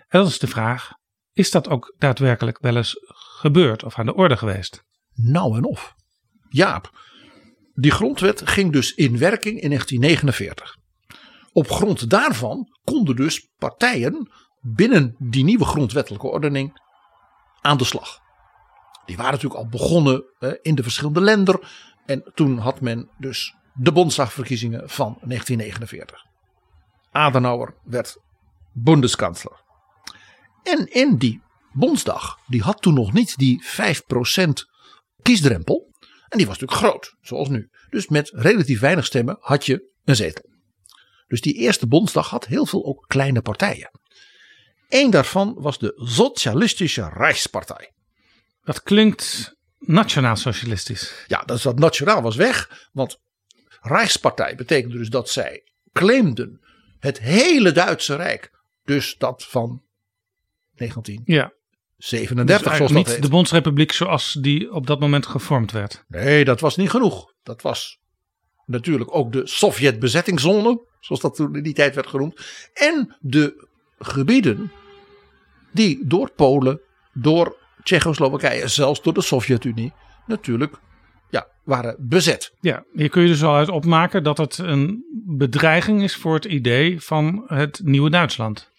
[0.07, 0.91] En dat is de vraag:
[1.33, 2.95] is dat ook daadwerkelijk wel eens
[3.39, 4.83] gebeurd of aan de orde geweest?
[5.13, 5.95] Nou en of.
[6.49, 6.91] Jaap,
[7.73, 10.77] die grondwet ging dus in werking in 1949.
[11.51, 16.81] Op grond daarvan konden dus partijen binnen die nieuwe grondwettelijke ordening
[17.61, 18.19] aan de slag.
[19.09, 20.23] Die waren natuurlijk al begonnen
[20.61, 21.59] in de verschillende landen.
[22.05, 26.25] En toen had men dus de Bondsdagverkiezingen van 1949.
[27.11, 28.17] Adenauer werd
[28.73, 29.63] Bundeskansler.
[30.63, 31.41] En in die
[31.71, 34.49] Bondsdag, die had toen nog niet die 5%
[35.21, 35.93] kiesdrempel.
[36.27, 37.69] En die was natuurlijk groot, zoals nu.
[37.89, 40.49] Dus met relatief weinig stemmen had je een zetel.
[41.27, 43.99] Dus die eerste Bondsdag had heel veel ook kleine partijen.
[44.89, 47.93] Eén daarvan was de Socialistische Rijkspartij.
[48.63, 51.23] Dat klinkt nationaal-socialistisch.
[51.27, 52.87] Ja, dat, dat nationaal was weg.
[52.91, 53.19] Want
[53.81, 56.61] Rijkspartij betekende dus dat zij claimden
[56.99, 58.51] het hele Duitse Rijk.
[58.83, 59.81] Dus dat van
[60.75, 61.25] 1937.
[61.25, 62.87] Ja.
[62.87, 66.03] Dus niet de Bondsrepubliek zoals die op dat moment gevormd werd.
[66.07, 67.33] Nee, dat was niet genoeg.
[67.43, 67.99] Dat was
[68.65, 72.39] natuurlijk ook de Sovjet-bezettingszone, zoals dat toen in die tijd werd genoemd.
[72.73, 73.67] En de
[73.99, 74.71] gebieden
[75.71, 76.81] die door Polen,
[77.13, 79.93] door Tsjechoslowakije, zelfs door de Sovjet-Unie,
[80.25, 80.79] natuurlijk
[81.29, 82.53] ja, waren bezet.
[82.59, 86.45] Ja, hier kun je dus wel uit opmaken dat het een bedreiging is voor het
[86.45, 88.69] idee van het nieuwe Duitsland.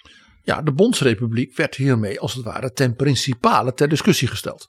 [0.42, 4.68] Ja, de Bondsrepubliek werd hiermee als het ware ten principale ter discussie gesteld.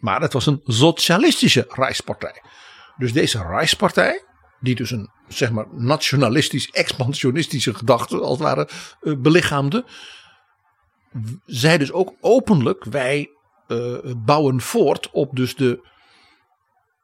[0.00, 2.42] Maar het was een socialistische Rijkspartij.
[2.96, 4.22] Dus deze Rijkspartij,
[4.60, 8.68] die dus een zeg maar nationalistisch, expansionistische gedachte als het ware
[9.00, 9.84] uh, belichaamde,
[11.46, 13.30] zei dus ook openlijk: wij
[14.24, 15.86] bouwen voort op dus de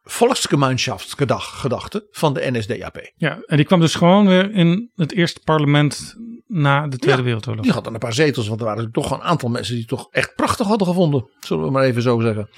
[0.03, 3.13] volksgemeenschapsgedachte van de NSDAP.
[3.17, 6.15] Ja, en die kwam dus gewoon weer in het eerste parlement
[6.47, 7.65] na de Tweede Ja, Wereldoorlog.
[7.65, 9.99] Die had dan een paar zetels, want er waren toch een aantal mensen die het
[9.99, 11.31] toch echt prachtig hadden gevonden.
[11.41, 12.49] Zullen we maar even zo zeggen.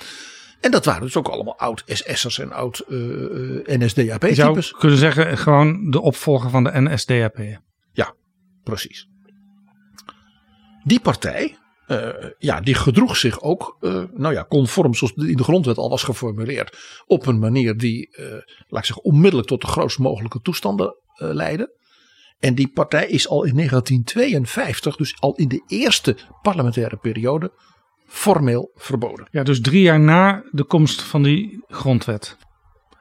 [0.60, 2.72] En dat waren dus ook allemaal oud-SS'ers en
[3.68, 7.38] Je zou kunnen zeggen, gewoon de opvolger van de NSDAP.
[8.64, 9.08] Precies.
[10.84, 15.42] Die partij, eh, ja, die gedroeg zich ook, eh, nou ja, conform zoals in de
[15.42, 18.24] grondwet al was geformuleerd, op een manier die, eh,
[18.68, 21.74] laat ik zeggen, onmiddellijk tot de grootst mogelijke toestanden leidde.
[22.38, 27.52] En die partij is al in 1952, dus al in de eerste parlementaire periode,
[28.06, 29.28] formeel verboden.
[29.30, 32.36] Ja, dus drie jaar na de komst van die grondwet.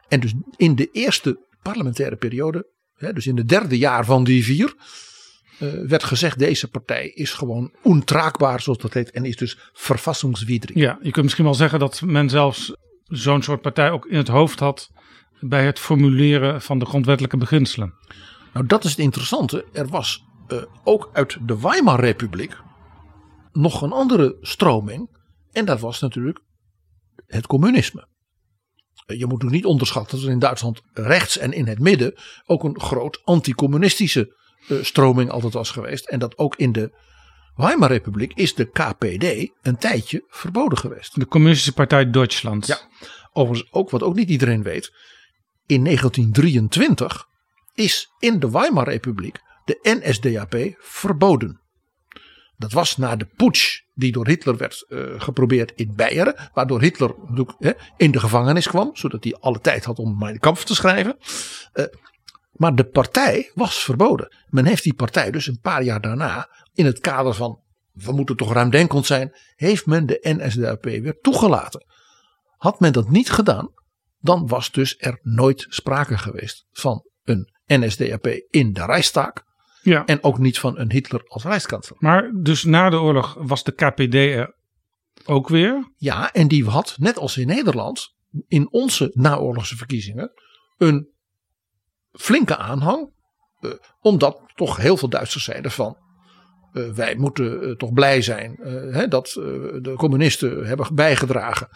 [0.08, 4.44] En dus in de eerste parlementaire periode, hè, dus in het derde jaar van die
[4.44, 4.76] vier,
[5.60, 10.76] eh, werd gezegd: deze partij is gewoon ontraakbaar, zoals dat heet, en is dus verfassingswidrig.
[10.76, 14.28] Ja, je kunt misschien wel zeggen dat men zelfs zo'n soort partij ook in het
[14.28, 14.90] hoofd had
[15.40, 17.94] bij het formuleren van de grondwettelijke beginselen.
[18.54, 19.66] Nou, dat is het interessante.
[19.74, 22.58] Er was eh, ook uit de Weimar-republiek
[23.52, 25.18] nog een andere stroming.
[25.52, 26.42] En dat was natuurlijk
[27.26, 28.08] het communisme.
[29.06, 32.14] Eh, Je moet ook niet onderschatten dat er in Duitsland rechts en in het midden
[32.46, 34.36] ook een groot anticommunistische
[34.82, 36.10] stroming altijd was geweest.
[36.10, 36.92] En dat ook in de
[37.56, 41.20] Weimar-republiek is de KPD een tijdje verboden geweest.
[41.20, 42.68] De Communistische Partij Duitsland.
[42.68, 42.80] Ja.
[43.34, 44.94] Overigens ook wat ook niet iedereen weet.
[45.66, 47.28] In 1923
[47.74, 51.60] is in de Weimar-republiek de NSDAP verboden.
[52.58, 56.50] Dat was na de putsch die door Hitler werd eh, geprobeerd in Beieren.
[56.54, 57.16] Waardoor Hitler
[57.98, 58.90] in de gevangenis kwam.
[58.94, 61.18] Zodat hij alle tijd had om Mein Kampf te schrijven.
[61.74, 61.86] Eh,
[62.56, 64.36] maar de partij was verboden.
[64.50, 66.50] Men heeft die partij dus een paar jaar daarna.
[66.74, 67.60] In het kader van
[67.92, 69.36] we moeten toch ruimdenkend zijn.
[69.56, 71.86] Heeft men de NSDAP weer toegelaten.
[72.58, 73.74] Had men dat niet gedaan.
[74.20, 79.32] Dan was dus er nooit sprake geweest van een NSDAP in de Rijksdag.
[79.82, 80.06] Ja.
[80.06, 82.04] En ook niet van een Hitler als Rijkskanselier.
[82.04, 84.56] Maar dus na de oorlog was de KPD er
[85.26, 85.92] ook weer.
[85.98, 88.16] Ja, en die had, net als in Nederland,
[88.48, 90.32] in onze naoorlogse verkiezingen,
[90.78, 91.15] een
[92.16, 93.14] flinke aanhang.
[93.60, 95.98] eh, omdat toch heel veel Duitsers zeiden van.
[96.74, 98.56] eh, wij moeten eh, toch blij zijn
[98.92, 99.28] hè, dat
[99.82, 101.70] de communisten hebben bijgedragen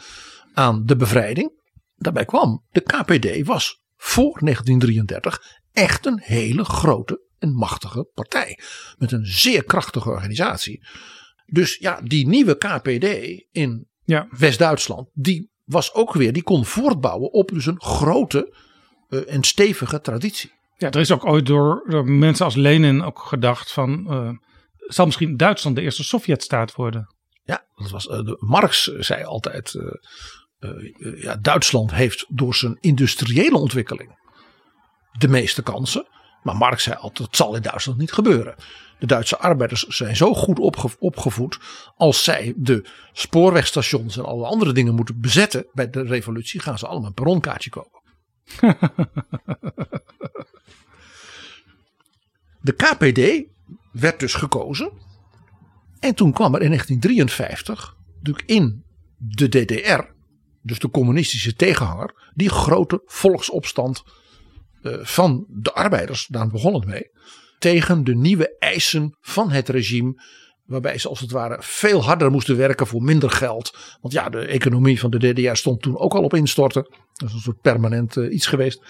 [0.54, 1.52] aan de bevrijding.
[1.96, 8.60] Daarbij kwam, de KPD was voor 1933 echt een hele grote en machtige partij.
[8.98, 10.88] Met een zeer krachtige organisatie.
[11.46, 13.06] Dus ja, die nieuwe KPD
[13.52, 14.28] in Ja.
[14.38, 18.56] West-Duitsland, die was ook weer, die kon voortbouwen op dus een grote
[19.10, 20.52] eh, en stevige traditie.
[20.78, 24.12] Ja, er is ook ooit door, door mensen als Lenin ook gedacht van...
[24.12, 24.30] eh,
[24.78, 27.16] zal misschien Duitsland de eerste Sovjetstaat worden?
[27.44, 29.76] Ja, dat was, eh, Marx zei altijd,
[31.16, 34.18] ja, Duitsland heeft door zijn industriële ontwikkeling
[35.18, 36.08] de meeste kansen.
[36.44, 38.56] Maar Marx zei altijd, het zal in Duitsland niet gebeuren.
[39.00, 41.60] De Duitse arbeiders zijn zo goed opge- opgevoed.
[41.96, 46.88] Als zij de spoorwegstations en alle andere dingen moeten bezetten bij de revolutie, gaan ze
[46.88, 47.99] allemaal een perronkaartje kopen.
[52.62, 53.48] de KPD
[53.92, 54.92] werd dus gekozen.
[56.00, 58.84] En toen kwam er in 1953 natuurlijk in
[59.18, 60.02] de DDR,
[60.62, 64.04] dus de communistische tegenhanger, die grote volksopstand
[64.82, 67.12] eh, van de arbeiders, daar begon het mee,
[67.60, 70.22] tegen de nieuwe eisen van het regime.
[70.70, 73.78] Waarbij ze als het ware veel harder moesten werken voor minder geld.
[74.02, 76.84] Want ja, de economie van de DDR stond toen ook al op instorten.
[77.14, 78.82] Dat is een soort permanent eh, iets geweest.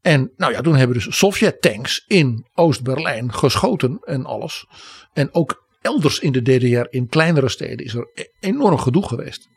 [0.00, 4.66] En nou ja, toen hebben dus Sovjet-tanks in Oost-Berlijn geschoten en alles.
[5.12, 9.48] En ook elders in de DDR, in kleinere steden, is er e- enorm gedoe geweest.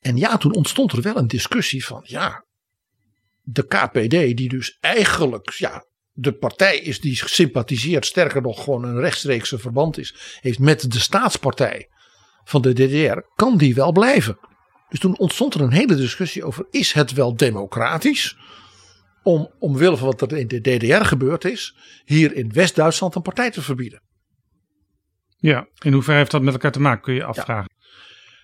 [0.00, 2.44] En ja, toen ontstond er wel een discussie van, ja,
[3.42, 5.84] de KPD, die dus eigenlijk, ja,
[6.16, 10.98] de partij is die sympathiseert, sterker nog gewoon een rechtstreekse verband is, heeft met de
[10.98, 11.88] staatspartij
[12.44, 14.38] van de DDR, kan die wel blijven?
[14.88, 18.36] Dus toen ontstond er een hele discussie over, is het wel democratisch
[19.22, 23.50] om omwille van wat er in de DDR gebeurd is, hier in West-Duitsland een partij
[23.50, 24.02] te verbieden?
[25.36, 27.70] Ja, in hoeverre heeft dat met elkaar te maken, kun je je afvragen.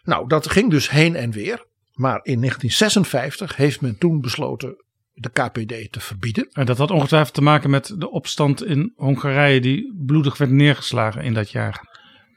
[0.02, 1.66] Nou, dat ging dus heen en weer.
[1.92, 4.84] Maar in 1956 heeft men toen besloten
[5.20, 6.48] de KPD te verbieden.
[6.52, 11.22] En dat had ongetwijfeld te maken met de opstand in Hongarije die bloedig werd neergeslagen
[11.22, 11.88] in dat jaar.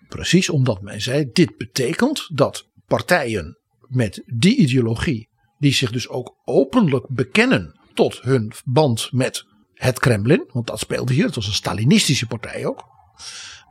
[0.07, 3.57] Precies omdat men zei: dit betekent dat partijen
[3.87, 10.49] met die ideologie, die zich dus ook openlijk bekennen tot hun band met het Kremlin,
[10.51, 12.83] want dat speelde hier, het was een Stalinistische partij ook.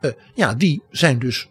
[0.00, 1.48] eh, ja, die zijn dus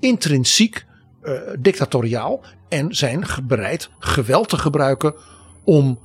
[0.00, 0.84] intrinsiek
[1.22, 5.14] uh, dictatoriaal en zijn bereid geweld te gebruiken
[5.64, 5.98] om,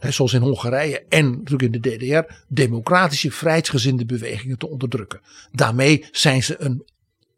[0.00, 5.20] hè, zoals in Hongarije en natuurlijk in de DDR, democratische vrijheidsgezinde bewegingen te onderdrukken.
[5.52, 6.84] Daarmee zijn ze een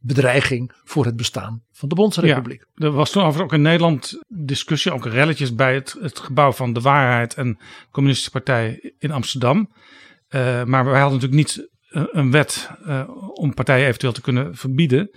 [0.03, 2.65] bedreiging voor het bestaan van de Bondsrepubliek.
[2.75, 6.81] Er was toen overigens ook in Nederland discussie, ook relletjes bij het, gebouw van de
[6.81, 7.57] Waarheid en de
[7.91, 9.59] Communistische Partij in Amsterdam.
[9.59, 15.11] Uh, maar wij hadden natuurlijk niet een wet uh, om partijen eventueel te kunnen verbieden.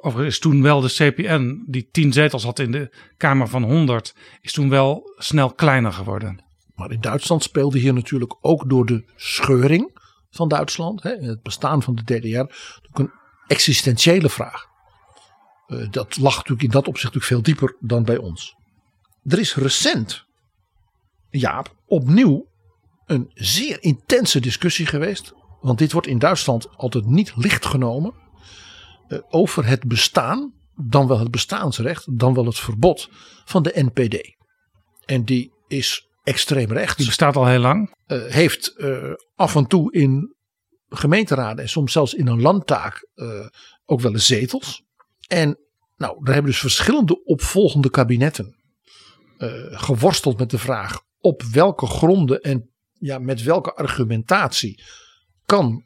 [0.00, 4.14] Overigens is toen wel de CPN, die tien zetels had in de Kamer van 100,
[4.40, 6.44] is toen wel snel kleiner geworden.
[6.74, 10.00] Maar in Duitsland speelde hier natuurlijk ook door de scheuring
[10.30, 12.54] van Duitsland, hè, het bestaan van de DDR,
[12.92, 13.10] een
[13.46, 14.66] existentiële vraag.
[15.66, 18.54] Uh, dat lag natuurlijk in dat opzicht natuurlijk veel dieper dan bij ons.
[19.24, 20.24] Er is recent,
[21.30, 22.46] Jaap, opnieuw
[23.06, 25.34] een zeer intense discussie geweest.
[25.60, 28.14] Want dit wordt in Duitsland altijd niet licht genomen.
[29.08, 33.08] Uh, over het bestaan, dan wel het bestaansrecht, dan wel het verbod
[33.44, 34.36] van de NPD.
[35.04, 36.96] En die is extreem rechts.
[36.96, 37.94] Die bestaat al heel lang.
[38.06, 38.74] Uh, heeft
[39.34, 40.34] af en toe in
[40.88, 43.46] gemeenteraden en soms zelfs in een landtaak uh,
[43.84, 44.82] ook wel eens zetels.
[45.28, 45.58] En
[45.96, 48.60] nou, daar hebben dus verschillende opvolgende kabinetten
[49.70, 54.82] geworsteld met de vraag op welke gronden en ja, met welke argumentatie
[55.44, 55.84] kan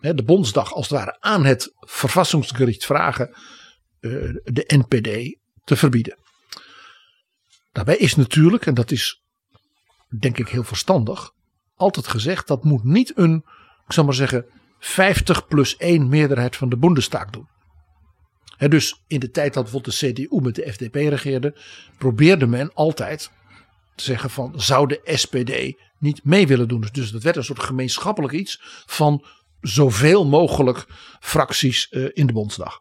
[0.00, 3.30] hè, de Bondsdag als het ware aan het verfassingsgericht vragen
[4.44, 6.18] de NPD te verbieden.
[7.72, 9.19] Daarbij is natuurlijk, en dat is
[10.18, 11.32] denk ik heel verstandig,
[11.74, 13.44] altijd gezegd dat moet niet een
[13.90, 14.46] ik zal maar zeggen,
[14.78, 17.48] 50 plus 1 meerderheid van de Bundestag doen.
[18.58, 21.56] Dus in de tijd dat bijvoorbeeld de CDU met de FDP regeerde,
[21.98, 23.30] probeerde men altijd
[23.94, 26.88] te zeggen van zou de SPD niet mee willen doen.
[26.92, 29.26] Dus dat werd een soort gemeenschappelijk iets van
[29.60, 30.86] zoveel mogelijk
[31.20, 32.80] fracties uh, in de Bondsdag.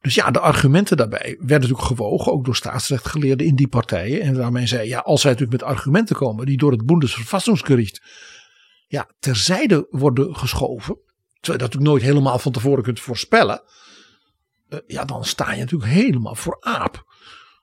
[0.00, 4.20] Dus ja, de argumenten daarbij werden natuurlijk gewogen, ook door staatsrechtgeleerden in die partijen.
[4.20, 8.02] En daarmee zei, ja, als zij natuurlijk met argumenten komen die door het Bundesverfassungsgericht
[8.86, 10.94] ja, terzijde worden geschoven.
[11.40, 13.62] Terwijl je dat natuurlijk nooit helemaal van tevoren kunt voorspellen.
[14.68, 17.04] Uh, ja, dan sta je natuurlijk helemaal voor aap.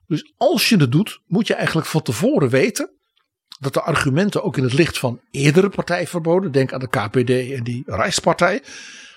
[0.07, 2.93] Dus als je het doet, moet je eigenlijk van tevoren weten
[3.59, 7.63] dat de argumenten ook in het licht van eerdere partijverboden, denk aan de KPD en
[7.63, 8.63] die Rijkspartij,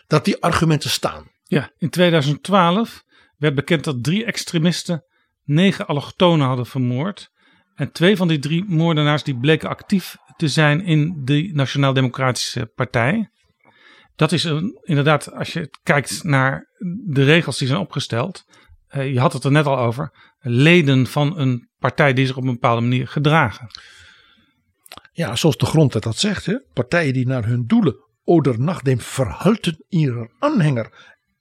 [0.06, 1.30] dat die argumenten staan.
[1.44, 3.04] Ja, in 2012
[3.38, 5.04] werd bekend dat drie extremisten
[5.44, 7.30] negen allochtonen hadden vermoord.
[7.74, 12.70] En twee van die drie moordenaars die bleken actief te zijn in de Nationaal Democratische
[12.74, 13.30] Partij.
[14.16, 14.44] Dat is
[14.82, 16.66] inderdaad, als je kijkt naar
[17.06, 18.44] de regels die zijn opgesteld.
[18.90, 20.34] Uh, je had het er net al over.
[20.38, 23.66] Leden van een partij die zich op een bepaalde manier gedragen.
[25.12, 26.46] Ja, zoals de grondwet dat zegt.
[26.46, 26.58] Hè?
[26.72, 29.00] Partijen die naar hun doelen oder nach dem
[29.88, 30.92] ihrer Anhänger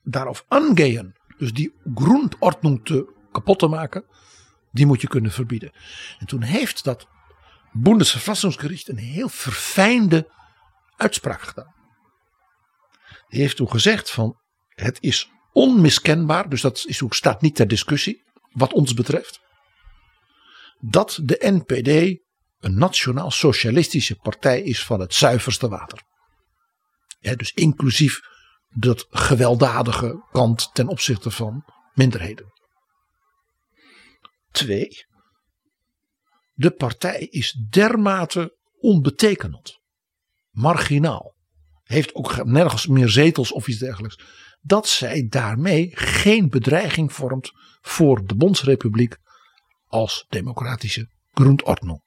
[0.03, 1.15] daarop aangehen.
[1.37, 4.05] Dus die grondordnung te kapot te maken.
[4.71, 5.71] Die moet je kunnen verbieden.
[6.19, 7.07] En toen heeft dat
[7.71, 10.31] Bundesverfassungsgericht een heel verfijnde
[10.95, 11.75] uitspraak gedaan.
[13.27, 17.67] Die heeft toen gezegd van het is onmiskenbaar, dus dat is ook, staat niet ter
[17.67, 19.39] discussie wat ons betreft,
[20.79, 22.19] dat de NPD
[22.59, 26.01] een nationaal socialistische partij is van het zuiverste water.
[27.19, 28.19] Ja, dus inclusief
[28.69, 32.53] dat gewelddadige kant ten opzichte van minderheden.
[34.51, 35.05] Twee,
[36.53, 39.79] de partij is dermate onbetekenend,
[40.49, 41.35] marginaal,
[41.83, 44.19] heeft ook nergens meer zetels of iets dergelijks,
[44.61, 47.51] dat zij daarmee geen bedreiging vormt
[47.81, 49.17] voor de Bondsrepubliek
[49.85, 52.05] als democratische grondordnung.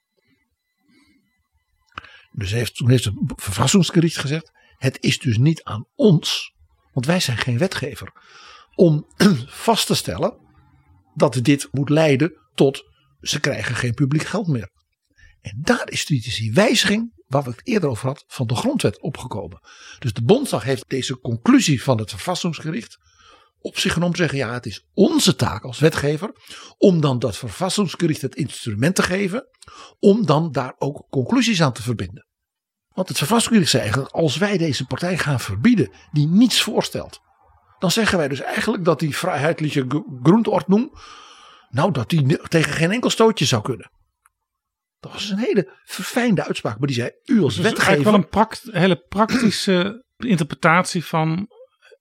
[2.33, 4.51] Dus heeft, toen heeft het verfassingsgericht gezegd:
[4.81, 6.55] het is dus niet aan ons,
[6.93, 8.13] want wij zijn geen wetgever,
[8.75, 9.07] om
[9.67, 10.37] vast te stellen
[11.15, 12.85] dat dit moet leiden tot
[13.21, 14.71] ze krijgen geen publiek geld meer.
[15.41, 19.01] En daar is dus die wijziging, waar we het eerder over hadden, van de grondwet
[19.01, 19.61] opgekomen.
[19.99, 22.99] Dus de Bondsdag heeft deze conclusie van het verfassingsgericht
[23.59, 26.31] op zich genomen zeggen, ja het is onze taak als wetgever
[26.79, 29.47] om dan dat verfassingsgericht het instrument te geven,
[29.99, 32.30] om dan daar ook conclusies aan te verbinden.
[33.01, 37.21] Want het verfassingsgericht zei eigenlijk, als wij deze partij gaan verbieden die niets voorstelt,
[37.79, 40.99] dan zeggen wij dus eigenlijk dat die vrijheidliche grondordnung
[41.71, 43.91] nou, dat die tegen geen enkel stootje zou kunnen.
[44.99, 46.79] Dat was een hele verfijnde uitspraak.
[46.79, 47.89] Maar die zei, u als dus wetgever...
[47.89, 51.49] eigenlijk wel een hele praktische interpretatie van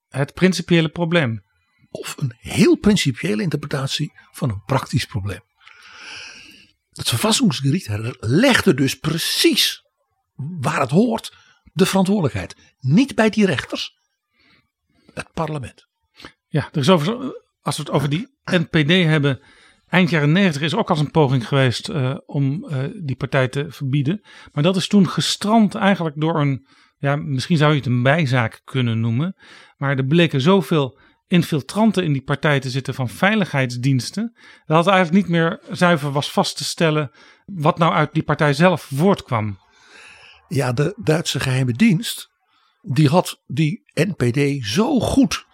[0.08, 1.44] het principiële probleem.
[1.90, 5.42] Of een heel principiële interpretatie van een praktisch probleem.
[6.90, 7.88] Het verfassingsgericht
[8.18, 9.88] legde dus precies
[10.60, 11.36] waar het hoort
[11.72, 12.56] de verantwoordelijkheid.
[12.78, 13.98] Niet bij die rechters,
[15.14, 15.88] het parlement.
[16.46, 19.40] Ja, er is over, als we het over die NPD hebben.
[19.88, 23.66] Eind jaren 90 is ook als een poging geweest uh, om uh, die partij te
[23.68, 24.20] verbieden.
[24.52, 26.66] Maar dat is toen gestrand eigenlijk door een,
[26.98, 29.36] ja, misschien zou je het een bijzaak kunnen noemen.
[29.76, 34.36] Maar er bleken zoveel infiltranten in die partij te zitten van veiligheidsdiensten.
[34.66, 37.10] Dat het eigenlijk niet meer zuiver was vast te stellen
[37.44, 39.58] wat nou uit die partij zelf voortkwam.
[40.52, 42.30] Ja, de Duitse geheime dienst,
[42.82, 45.46] die had die NPD zo goed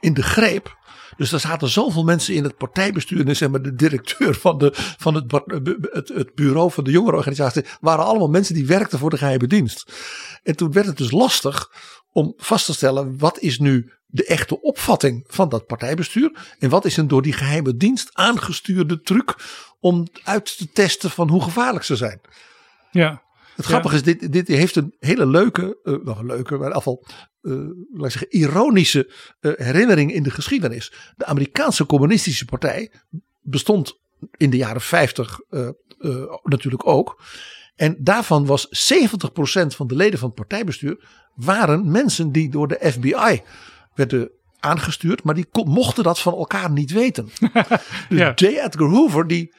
[0.00, 0.82] in de greep.
[1.16, 4.70] Dus er zaten zoveel mensen in het partijbestuur en zeg maar de directeur van, de,
[4.74, 5.32] van het,
[5.92, 9.92] het, het bureau van de jongerenorganisatie waren allemaal mensen die werkten voor de geheime dienst.
[10.42, 11.70] En toen werd het dus lastig
[12.12, 16.84] om vast te stellen wat is nu de echte opvatting van dat partijbestuur en wat
[16.84, 19.34] is een door die geheime dienst aangestuurde truc
[19.80, 22.20] om uit te testen van hoe gevaarlijk ze zijn.
[22.90, 23.23] Ja.
[23.56, 26.74] Het grappige is, dit, dit heeft een hele leuke, uh, nog een leuke, maar in
[26.74, 27.06] afval,
[27.42, 27.54] uh,
[27.92, 30.92] laat ik zeggen, ironische uh, herinnering in de geschiedenis.
[31.16, 32.90] De Amerikaanse Communistische Partij
[33.40, 33.98] bestond
[34.36, 35.40] in de jaren 50
[36.42, 37.22] natuurlijk ook.
[37.76, 42.78] En daarvan was 70% van de leden van het partijbestuur waren mensen die door de
[42.92, 43.42] FBI
[43.94, 44.30] werden
[44.60, 47.28] aangestuurd, maar die mochten dat van elkaar niet weten.
[48.08, 48.32] dus ja.
[48.34, 48.44] J.
[48.44, 49.54] Edgar Hoover die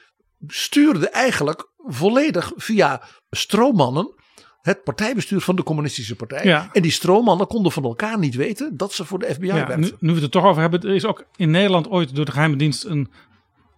[0.46, 4.14] stuurde eigenlijk volledig via stroommannen
[4.62, 6.44] het partijbestuur van de communistische partij.
[6.44, 6.68] Ja.
[6.72, 9.80] En die stroommannen konden van elkaar niet weten dat ze voor de FBI ja, werkten.
[9.80, 12.24] Nu, nu we het er toch over hebben, er is ook in Nederland ooit door
[12.24, 13.10] de geheime dienst een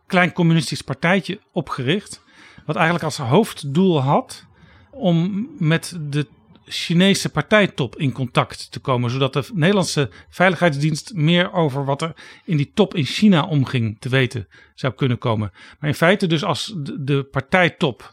[0.06, 2.22] klein communistisch partijtje opgericht.
[2.66, 4.44] Wat eigenlijk als hoofddoel had
[4.90, 6.26] om met de
[6.68, 9.10] Chinese partijtop in contact te komen.
[9.10, 12.12] Zodat de Nederlandse veiligheidsdienst meer over wat er
[12.44, 15.52] in die top in China omging te weten zou kunnen komen.
[15.78, 18.12] Maar in feite dus als de, partijtop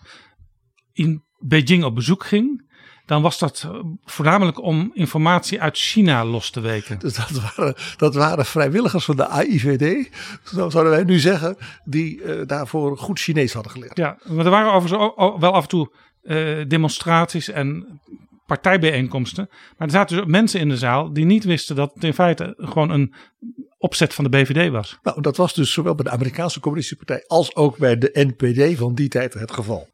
[0.93, 2.63] in Beijing op bezoek ging.
[3.05, 3.69] Dan was dat
[4.03, 6.99] voornamelijk om informatie uit China los te weken.
[6.99, 10.09] Dus dat waren, dat waren vrijwilligers van de AIVD,
[10.43, 13.97] zo zouden wij nu zeggen, die uh, daarvoor goed Chinees hadden geleerd.
[13.97, 15.91] Ja, maar er waren overigens wel af en toe
[16.23, 17.99] uh, demonstraties en
[18.45, 19.47] partijbijeenkomsten.
[19.49, 22.53] Maar er zaten dus mensen in de zaal die niet wisten dat het in feite
[22.57, 23.13] gewoon een
[23.77, 24.99] opzet van de BVD was.
[25.03, 28.77] Nou, dat was dus zowel bij de Amerikaanse Communistische Partij als ook bij de NPD
[28.77, 29.87] van die tijd het geval.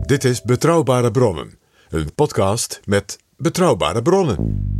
[0.00, 1.58] Dit is Betrouwbare Bronnen,
[1.88, 4.74] een podcast met betrouwbare bronnen.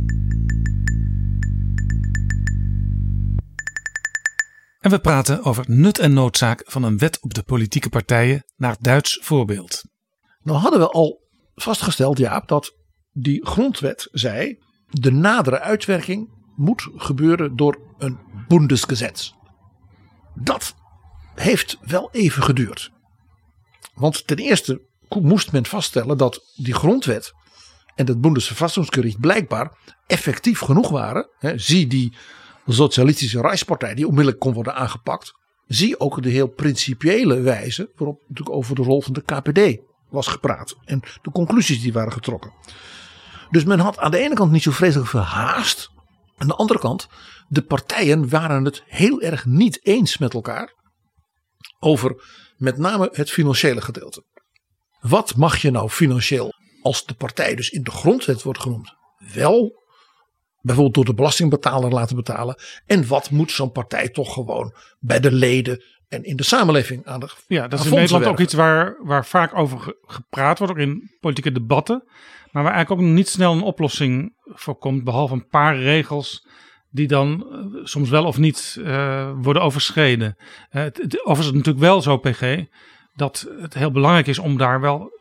[4.87, 8.75] En we praten over nut en noodzaak van een wet op de politieke partijen naar
[8.79, 9.83] Duits voorbeeld.
[10.43, 11.21] Nou hadden we al
[11.55, 12.75] vastgesteld, Jaap, dat
[13.11, 14.59] die grondwet zei:
[14.89, 19.31] de nadere uitwerking moet gebeuren door een Bundesgesetz.
[20.35, 20.75] Dat
[21.35, 22.91] heeft wel even geduurd.
[23.93, 24.81] Want ten eerste
[25.21, 27.33] moest men vaststellen dat die grondwet
[27.95, 31.29] en het Bundesverfassungsgericht blijkbaar effectief genoeg waren.
[31.37, 32.15] Hè, zie die
[32.67, 35.31] Socialistische Rijkspartij die onmiddellijk kon worden aangepakt.
[35.65, 40.27] Zie ook de heel principiële wijze waarop natuurlijk over de rol van de KPD was
[40.27, 40.75] gepraat.
[40.85, 42.53] En de conclusies die waren getrokken.
[43.49, 45.89] Dus men had aan de ene kant niet zo vreselijk veel haast.
[46.37, 47.07] Aan de andere kant,
[47.47, 50.73] de partijen waren het heel erg niet eens met elkaar.
[51.79, 52.23] Over
[52.57, 54.23] met name het financiële gedeelte.
[54.99, 58.95] Wat mag je nou financieel, als de partij dus in de grondwet wordt genoemd,
[59.33, 59.83] wel
[60.67, 62.55] bijvoorbeeld door de belastingbetaler laten betalen.
[62.85, 67.19] En wat moet zo'n partij toch gewoon bij de leden en in de samenleving aan
[67.19, 68.31] de Ja, dat is in Nederland werken.
[68.31, 72.03] ook iets waar, waar vaak over gepraat wordt, ook in politieke debatten.
[72.51, 76.47] Maar waar eigenlijk ook niet snel een oplossing voor komt, behalve een paar regels
[76.89, 80.35] die dan uh, soms wel of niet uh, worden overschreden.
[80.37, 82.63] Uh, het, het, overigens is het natuurlijk wel zo, PG,
[83.15, 85.11] dat het heel belangrijk is om daar wel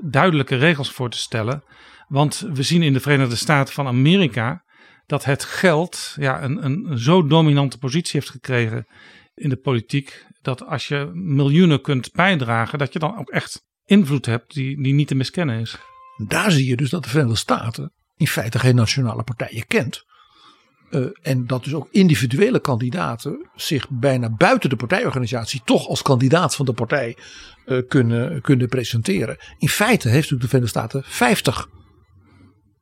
[0.00, 1.62] duidelijke regels voor te stellen.
[2.08, 4.64] Want we zien in de Verenigde Staten van Amerika
[5.06, 8.86] dat het geld ja, een, een, zo dominante positie heeft gekregen
[9.34, 10.26] in de politiek.
[10.42, 14.94] Dat als je miljoenen kunt bijdragen, dat je dan ook echt invloed hebt die, die
[14.94, 15.76] niet te miskennen is.
[16.26, 20.04] Daar zie je dus dat de Verenigde Staten in feite geen nationale partijen kent.
[20.90, 26.54] Uh, en dat dus ook individuele kandidaten zich bijna buiten de partijorganisatie toch als kandidaat
[26.54, 27.16] van de partij
[27.66, 29.36] uh, kunnen, kunnen presenteren.
[29.58, 31.68] In feite heeft natuurlijk de Verenigde Staten 50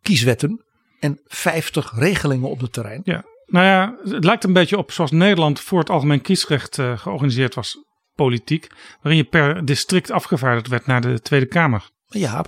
[0.03, 0.65] kieswetten
[1.05, 3.01] en 50 regelingen op het terrein.
[3.05, 6.99] Ja, nou ja, het lijkt een beetje op zoals Nederland voor het algemeen kiesrecht uh,
[6.99, 7.77] georganiseerd was,
[8.15, 8.67] politiek,
[9.01, 11.91] waarin je per district afgevaardigd werd naar de Tweede Kamer.
[12.07, 12.45] Ja,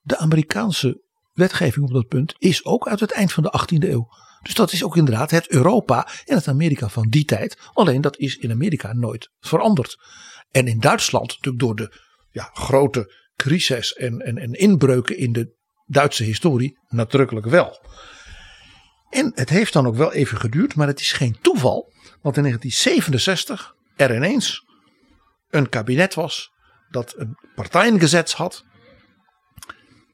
[0.00, 1.02] de Amerikaanse
[1.32, 4.08] wetgeving op dat punt is ook uit het eind van de 18e eeuw.
[4.42, 7.58] Dus dat is ook inderdaad het Europa en het Amerika van die tijd.
[7.72, 9.96] Alleen dat is in Amerika nooit veranderd.
[10.50, 11.96] En in Duitsland, natuurlijk door de
[12.30, 15.58] ja, grote crisis en, en, en inbreuken in de
[15.90, 17.80] Duitse historie nadrukkelijk wel.
[19.10, 21.92] En het heeft dan ook wel even geduurd, maar het is geen toeval.
[22.22, 24.64] Want in 1967 er ineens
[25.50, 26.52] een kabinet was
[26.90, 28.64] dat een partijengezet had.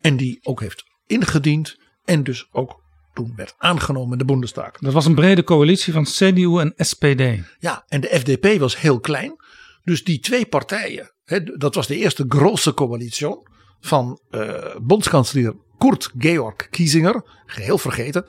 [0.01, 4.71] En die ook heeft ingediend en dus ook toen werd aangenomen in de Bundestag.
[4.71, 7.23] Dat was een brede coalitie van CDU en SPD.
[7.59, 9.37] Ja, en de FDP was heel klein.
[9.85, 13.45] Dus die twee partijen, hè, dat was de eerste grote coalitie
[13.81, 18.27] van uh, bondskanselier Kurt Georg Kiesinger, geheel vergeten.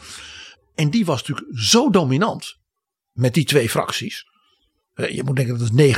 [0.75, 2.57] En die was natuurlijk zo dominant
[3.11, 4.25] met die twee fracties.
[4.95, 5.97] Uh, je moet denken dat is 90%,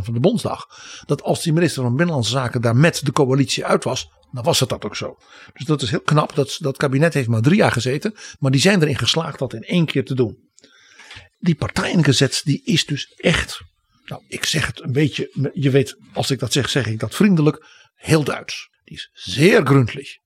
[0.00, 0.66] 92% van de Bondsdag.
[1.06, 4.60] Dat als die minister van Binnenlandse Zaken daar met de coalitie uit was, dan was
[4.60, 5.16] het dat ook zo.
[5.52, 6.34] Dus dat is heel knap.
[6.34, 8.14] Dat, dat kabinet heeft maar drie jaar gezeten.
[8.38, 10.38] Maar die zijn erin geslaagd dat in één keer te doen.
[11.38, 13.60] Die partijengezet die is dus echt.
[14.04, 15.50] Nou, ik zeg het een beetje.
[15.54, 17.66] Je weet, als ik dat zeg, zeg ik dat vriendelijk.
[17.94, 18.68] Heel Duits.
[18.84, 20.18] Die is zeer gründlich.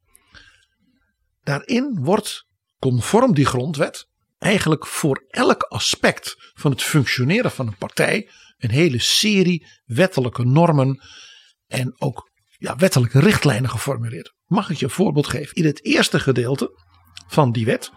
[1.43, 2.47] Daarin wordt
[2.79, 8.99] conform die grondwet eigenlijk voor elk aspect van het functioneren van een partij een hele
[8.99, 11.03] serie wettelijke normen
[11.67, 14.35] en ook ja, wettelijke richtlijnen geformuleerd.
[14.47, 15.55] Mag ik je een voorbeeld geven?
[15.55, 16.71] In het eerste gedeelte
[17.29, 17.91] van die wet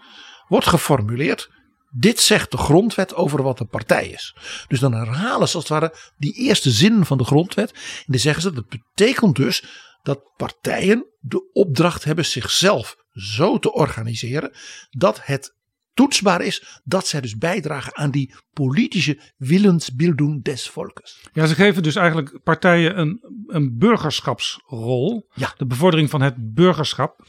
[0.48, 1.50] wordt geformuleerd.
[1.94, 4.36] Dit zegt de grondwet over wat een partij is.
[4.68, 7.72] Dus dan herhalen ze als het ware die eerste zin van de grondwet.
[7.72, 9.64] En dan zeggen ze dat betekent dus
[10.02, 14.52] dat partijen de opdracht hebben zichzelf zo te organiseren
[14.90, 15.54] dat het
[15.94, 21.28] toetsbaar is dat zij dus bijdragen aan die politische willensbildung des volkes.
[21.32, 25.30] Ja, ze geven dus eigenlijk partijen een, een burgerschapsrol.
[25.34, 25.54] Ja.
[25.56, 27.26] De bevordering van het burgerschap.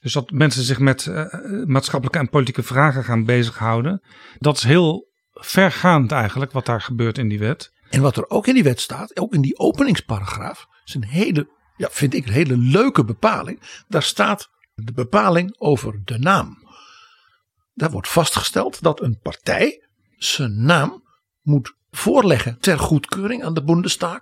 [0.00, 1.24] Dus dat mensen zich met uh,
[1.64, 4.02] maatschappelijke en politieke vragen gaan bezighouden.
[4.38, 7.72] Dat is heel vergaand eigenlijk wat daar gebeurt in die wet.
[7.90, 11.48] En wat er ook in die wet staat, ook in die openingsparagraaf, is een hele,
[11.76, 13.84] ja, vind ik een hele leuke bepaling.
[13.88, 16.68] Daar staat de bepaling over de naam.
[17.74, 21.02] Daar wordt vastgesteld dat een partij zijn naam
[21.42, 24.20] moet voorleggen ter goedkeuring aan de Bundestag.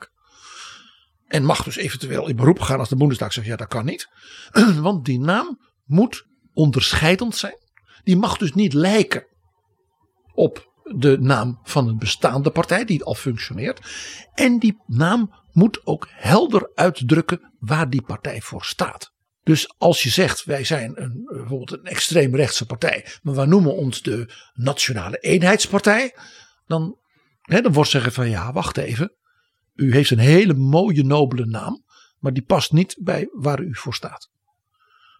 [1.26, 4.08] En mag dus eventueel in beroep gaan als de Bundestag zegt ja dat kan niet.
[4.80, 7.58] Want die naam moet onderscheidend zijn.
[8.04, 9.26] Die mag dus niet lijken
[10.34, 13.80] op de naam van een bestaande partij die al functioneert.
[14.34, 19.12] En die naam moet ook helder uitdrukken waar die partij voor staat.
[19.42, 24.02] Dus als je zegt wij zijn een, bijvoorbeeld een extreemrechtse partij, maar we noemen ons
[24.02, 26.16] de Nationale Eenheidspartij,
[26.66, 26.98] dan,
[27.40, 29.14] hè, dan wordt zeggen van ja, wacht even.
[29.74, 31.84] U heeft een hele mooie, nobele naam,
[32.18, 34.30] maar die past niet bij waar u voor staat.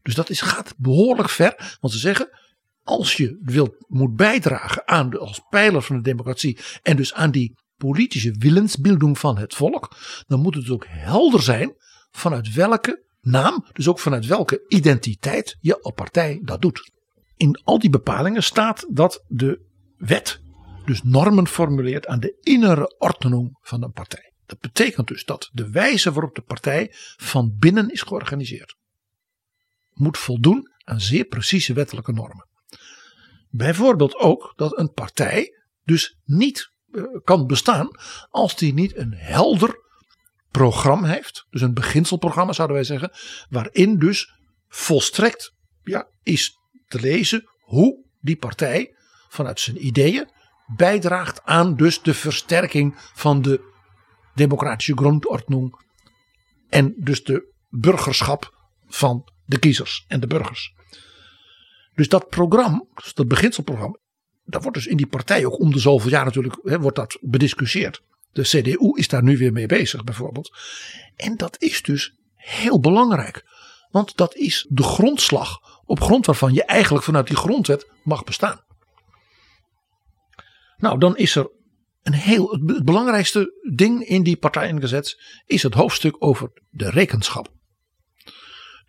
[0.03, 2.39] Dus dat is, gaat behoorlijk ver, want ze zeggen
[2.83, 7.31] als je wilt, moet bijdragen aan de, als pijler van de democratie en dus aan
[7.31, 7.55] die
[7.87, 11.75] politische willensbilding van het volk, dan moet het ook helder zijn
[12.11, 16.91] vanuit welke naam, dus ook vanuit welke identiteit je partij dat doet.
[17.37, 19.61] In al die bepalingen staat dat de
[19.97, 20.41] wet
[20.85, 24.33] dus normen formuleert aan de innere ordening van een partij.
[24.47, 28.79] Dat betekent dus dat de wijze waarop de partij van binnen is georganiseerd
[30.01, 32.49] moet voldoen aan zeer precieze wettelijke normen.
[33.51, 36.71] Bijvoorbeeld ook dat een partij dus niet
[37.25, 37.89] kan bestaan
[38.31, 39.79] als die niet een helder
[40.51, 41.47] programma heeft.
[41.51, 43.11] Dus een beginselprogramma zouden wij zeggen.
[43.49, 44.33] Waarin dus
[44.69, 48.95] volstrekt ja, is te lezen hoe die partij
[49.29, 50.31] vanuit zijn ideeën
[50.77, 53.73] bijdraagt aan dus de versterking van de
[54.35, 55.75] democratische grondordnung.
[56.69, 58.55] En dus de burgerschap
[58.89, 60.75] van de kiezers en de burgers.
[61.95, 63.99] Dus dat programma, dus dat beginselprogramma,
[64.51, 67.19] dat wordt dus in die partij ook om de zoveel jaar natuurlijk hè, wordt dat
[67.21, 68.03] bediscussieerd.
[68.33, 70.59] De CDU is daar nu weer mee bezig bijvoorbeeld.
[71.17, 73.45] En dat is dus heel belangrijk.
[73.91, 78.61] Want dat is de grondslag op grond waarvan je eigenlijk vanuit die grondwet mag bestaan.
[80.77, 81.51] Nou, dan is er
[82.03, 87.53] een heel, het belangrijkste ding in die partijengezet is het hoofdstuk over de rekenschap.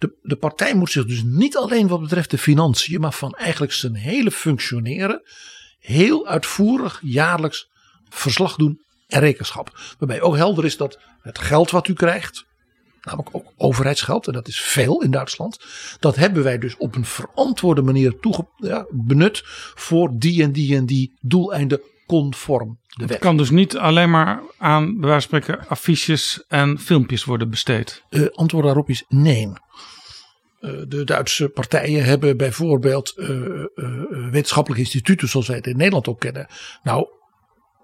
[0.01, 3.73] De, de partij moet zich dus niet alleen wat betreft de financiën, maar van eigenlijk
[3.73, 5.21] zijn hele functioneren
[5.79, 7.69] heel uitvoerig jaarlijks
[8.09, 9.79] verslag doen en rekenschap.
[9.99, 12.45] Waarbij ook helder is dat het geld wat u krijgt,
[13.01, 15.59] namelijk ook overheidsgeld, en dat is veel in Duitsland,
[15.99, 19.41] dat hebben wij dus op een verantwoorde manier toege, ja, benut
[19.75, 21.81] voor die en die en die doeleinden
[22.11, 23.09] conform de wet.
[23.09, 27.49] Het kan dus niet alleen maar aan, bij wijze van spreken, affiches en filmpjes worden
[27.49, 28.03] besteed.
[28.09, 29.47] Uh, antwoord daarop is nee.
[29.47, 33.29] Uh, de Duitse partijen hebben bijvoorbeeld uh,
[34.31, 36.47] wetenschappelijke instituten, zoals wij het in Nederland ook kennen.
[36.83, 37.07] Nou,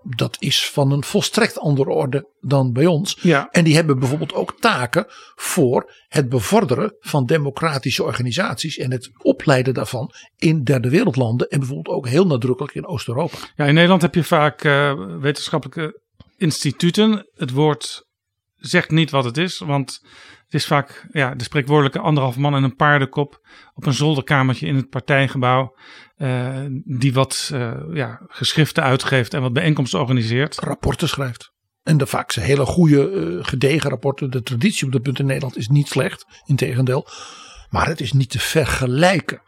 [0.03, 3.17] dat is van een volstrekt andere orde dan bij ons.
[3.21, 3.47] Ja.
[3.51, 9.73] En die hebben bijvoorbeeld ook taken voor het bevorderen van democratische organisaties en het opleiden
[9.73, 13.37] daarvan in derde wereldlanden en bijvoorbeeld ook heel nadrukkelijk in Oost-Europa.
[13.55, 16.01] Ja, in Nederland heb je vaak uh, wetenschappelijke
[16.37, 17.29] instituten.
[17.35, 18.05] Het woord
[18.55, 20.01] zegt niet wat het is, want
[20.47, 24.75] het is vaak ja, de spreekwoordelijke anderhalf man en een paardenkop op een zolderkamertje in
[24.75, 25.75] het partijgebouw.
[26.17, 30.59] Uh, die wat uh, ja, geschriften uitgeeft en wat bijeenkomsten organiseert.
[30.59, 31.51] Rapporten schrijft.
[31.83, 34.31] En de vaak zijn hele goede, uh, gedegen rapporten.
[34.31, 37.07] De traditie op dat punt in Nederland is niet slecht, integendeel.
[37.69, 39.41] Maar het is niet te vergelijken.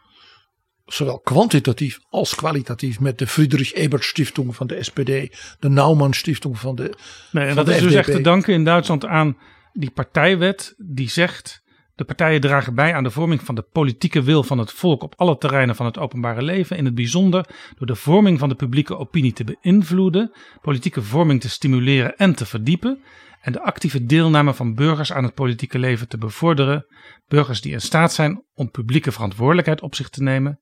[0.84, 5.36] Zowel kwantitatief als kwalitatief met de Friedrich Ebert Stiftung van de SPD.
[5.58, 6.94] De Naumann Stiftung van de.
[7.32, 9.36] Nee, en van dat de is dus echt te danken in Duitsland aan
[9.72, 11.62] die partijwet die zegt.
[11.94, 15.14] De partijen dragen bij aan de vorming van de politieke wil van het volk op
[15.16, 16.76] alle terreinen van het openbare leven.
[16.76, 17.46] In het bijzonder
[17.78, 22.46] door de vorming van de publieke opinie te beïnvloeden, politieke vorming te stimuleren en te
[22.46, 23.02] verdiepen.
[23.40, 26.86] En de actieve deelname van burgers aan het politieke leven te bevorderen.
[27.28, 30.60] Burgers die in staat zijn om publieke verantwoordelijkheid op zich te nemen.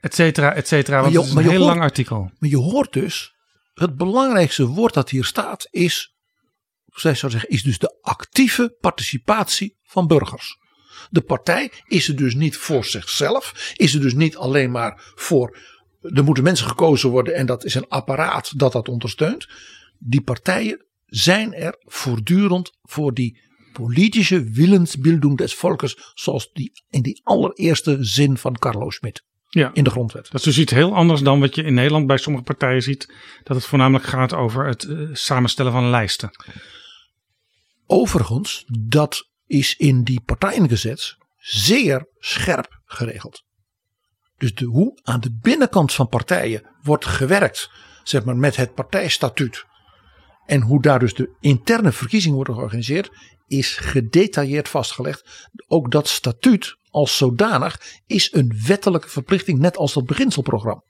[0.00, 1.00] Etcetera, etcetera.
[1.00, 2.30] Want je- het is een heel hoort- lang artikel.
[2.38, 3.34] Maar je hoort dus,
[3.74, 6.15] het belangrijkste woord dat hier staat is,
[7.00, 10.58] zou zeggen, is dus de actieve participatie van burgers.
[11.10, 15.58] De partij is er dus niet voor zichzelf, is er dus niet alleen maar voor,
[16.00, 19.48] er moeten mensen gekozen worden en dat is een apparaat dat dat ondersteunt.
[19.98, 23.40] Die partijen zijn er voortdurend voor die
[23.72, 29.70] politische willensbildung des volkes, zoals die in die allereerste zin van Carlo Schmitt Ja.
[29.74, 30.24] in de grondwet.
[30.24, 33.12] Dat is dus iets heel anders dan wat je in Nederland bij sommige partijen ziet.
[33.42, 36.30] Dat het voornamelijk gaat over het eh, samenstellen van lijsten.
[37.86, 43.42] Overigens, dat is in die partijengezet zeer scherp geregeld.
[44.36, 47.70] Dus de, hoe aan de binnenkant van partijen wordt gewerkt,
[48.02, 49.64] zeg maar met het partijstatuut.
[50.46, 53.10] En hoe daar dus de interne verkiezingen worden georganiseerd,
[53.46, 55.50] is gedetailleerd vastgelegd.
[55.66, 60.82] Ook dat statuut als zodanig is een wettelijke verplichting, net als dat beginselprogramma.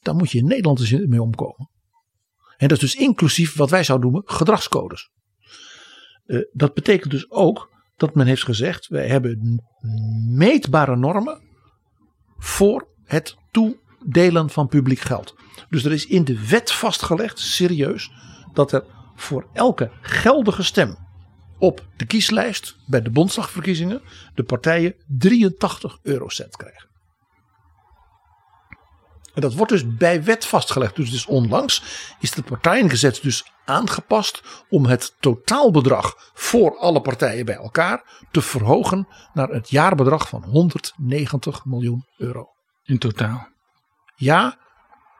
[0.00, 1.70] Daar moet je in Nederland eens mee omkomen.
[2.56, 5.10] En dat is dus inclusief wat wij zouden noemen gedragscodes.
[6.26, 9.62] Eh, dat betekent dus ook dat men heeft gezegd: wij hebben
[10.28, 11.40] meetbare normen
[12.36, 15.34] voor het toedelen van publiek geld.
[15.68, 18.10] Dus er is in de wet vastgelegd, serieus,
[18.52, 20.96] dat er voor elke geldige stem
[21.58, 24.02] op de kieslijst bij de Bondsdagverkiezingen
[24.34, 26.90] de partijen 83 eurocent krijgen.
[29.34, 30.96] En dat wordt dus bij wet vastgelegd.
[30.96, 31.82] Dus, dus onlangs
[32.20, 39.08] is het partijengezet dus aangepast om het totaalbedrag voor alle partijen bij elkaar te verhogen
[39.32, 42.46] naar het jaarbedrag van 190 miljoen euro.
[42.84, 43.48] In totaal.
[44.14, 44.58] Ja,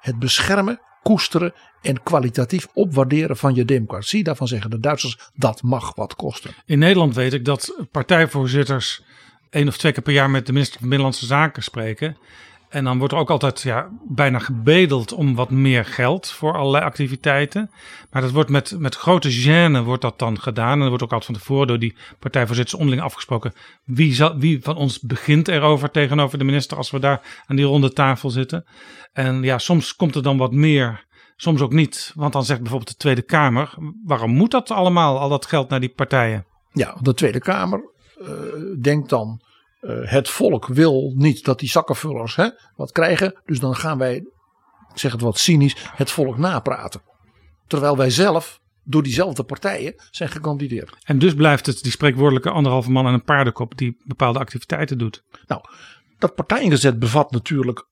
[0.01, 4.25] het beschermen, koesteren en kwalitatief opwaarderen van je democratie.
[4.25, 6.51] Daarvan zeggen de Duitsers dat mag wat kosten.
[6.65, 9.03] In Nederland weet ik dat partijvoorzitters
[9.51, 12.17] één of twee keer per jaar met de minister van Binnenlandse Zaken spreken.
[12.73, 16.85] En dan wordt er ook altijd ja, bijna gebedeld om wat meer geld voor allerlei
[16.85, 17.71] activiteiten.
[18.11, 20.79] Maar dat wordt met, met grote gêne wordt dat dan gedaan.
[20.79, 23.53] En er wordt ook altijd van tevoren door die partijvoorzitters onderling afgesproken.
[23.85, 27.65] Wie, zal, wie van ons begint erover tegenover de minister als we daar aan die
[27.65, 28.65] ronde tafel zitten.
[29.13, 31.07] En ja, soms komt er dan wat meer,
[31.37, 32.13] soms ook niet.
[32.15, 35.81] Want dan zegt bijvoorbeeld de Tweede Kamer, waarom moet dat allemaal, al dat geld naar
[35.81, 36.47] die partijen?
[36.71, 38.29] Ja, de Tweede Kamer uh,
[38.81, 39.41] denkt dan.
[39.83, 43.41] Uh, het volk wil niet dat die zakkenvullers hè, wat krijgen.
[43.45, 44.15] Dus dan gaan wij,
[44.93, 47.03] ik zeg het wat cynisch, het volk napraten.
[47.67, 50.97] Terwijl wij zelf door diezelfde partijen zijn gekandideerd.
[51.05, 55.25] En dus blijft het die spreekwoordelijke anderhalve man en een paardenkop die bepaalde activiteiten doet.
[55.47, 55.61] Nou,
[56.19, 57.89] dat partijengezet bevat natuurlijk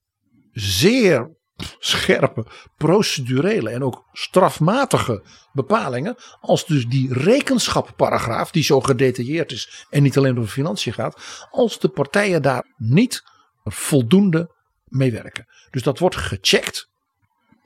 [0.52, 1.38] zeer
[1.78, 2.46] scherpe
[2.76, 6.16] procedurele en ook strafmatige bepalingen.
[6.40, 11.78] Als dus die rekenschapparagraaf, die zo gedetailleerd is en niet alleen over financiën gaat, als
[11.78, 13.22] de partijen daar niet
[13.64, 14.54] voldoende
[14.84, 15.46] mee werken.
[15.70, 16.88] Dus dat wordt gecheckt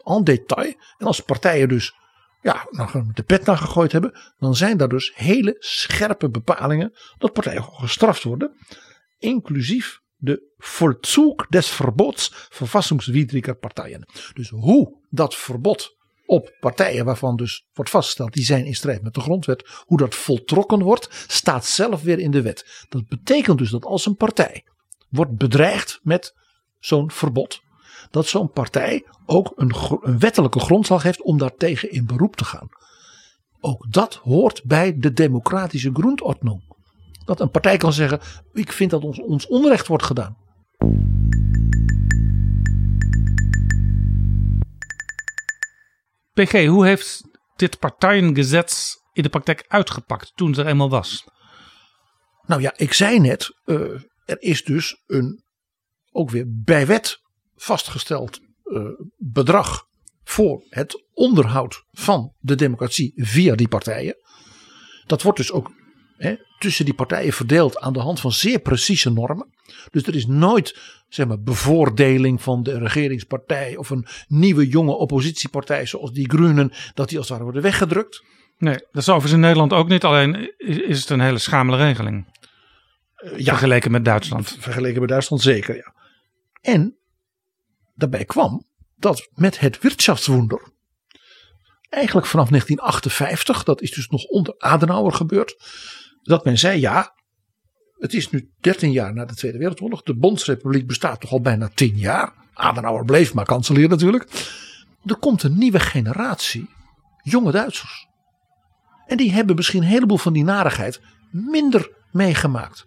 [0.05, 0.75] en detail.
[0.99, 1.95] En als partijen dus
[2.41, 2.67] ja,
[3.15, 8.23] de pet naar gegooid hebben, dan zijn daar dus hele scherpe bepalingen dat partijen gestraft
[8.23, 8.57] worden.
[9.19, 14.09] Inclusief de Vollzug des Verbots verfassingswidriger partijen.
[14.33, 15.97] Dus hoe dat verbod
[16.27, 20.15] op partijen waarvan dus wordt vastgesteld die zijn in strijd met de grondwet, hoe dat
[20.15, 22.87] voltrokken wordt, staat zelf weer in de wet.
[22.89, 24.65] Dat betekent dus dat als een partij
[25.09, 26.35] wordt bedreigd met
[26.79, 27.61] zo'n verbod,
[28.11, 32.69] dat zo'n partij ook een, een wettelijke grondslag heeft om daartegen in beroep te gaan.
[33.61, 36.74] Ook dat hoort bij de democratische grondordnung.
[37.25, 38.21] Dat een partij kan zeggen:
[38.53, 40.37] Ik vind dat ons, ons onrecht wordt gedaan.
[46.33, 47.23] PG, hoe heeft
[47.57, 51.25] dit partijengezet in de praktijk uitgepakt toen het er eenmaal was?
[52.47, 55.45] Nou ja, ik zei net, uh, er is dus een
[56.11, 57.19] ook weer bij wet
[57.55, 59.83] vastgesteld uh, bedrag
[60.23, 64.17] voor het onderhoud van de democratie via die partijen.
[65.07, 65.73] Dat wordt dus ook
[66.25, 69.55] hè, tussen die partijen verdeeld aan de hand van zeer precieze normen.
[69.91, 75.87] Dus er is nooit zeg maar, bevoordeling van de regeringspartij of een nieuwe jonge oppositiepartij
[75.87, 78.25] zoals die Groenen, dat die als het ware worden weggedrukt.
[78.59, 80.53] Nee, dat is overigens in Nederland ook niet, alleen
[80.87, 82.27] is het een hele schamele regeling.
[83.17, 84.57] Uh, ja, vergeleken met Duitsland.
[84.59, 85.95] Vergeleken met Duitsland zeker, ja.
[86.61, 86.97] En
[87.95, 88.67] daarbij kwam
[88.97, 90.73] dat met het Wirtschaftswunder,
[91.89, 95.57] eigenlijk vanaf 1958, dat is dus nog onder Adenauer gebeurd,
[96.25, 97.15] dat men zei ja,
[97.99, 101.71] het is nu 13 jaar na de Tweede Wereldoorlog, de Bondsrepubliek bestaat toch al bijna
[101.75, 102.33] 10 jaar.
[102.55, 104.29] Adenauer bleef maar kanselier natuurlijk.
[105.05, 106.69] Er komt een nieuwe generatie
[107.23, 108.07] jonge Duitsers.
[109.07, 111.01] En die hebben misschien een heleboel van die narigheid
[111.31, 112.87] minder meegemaakt.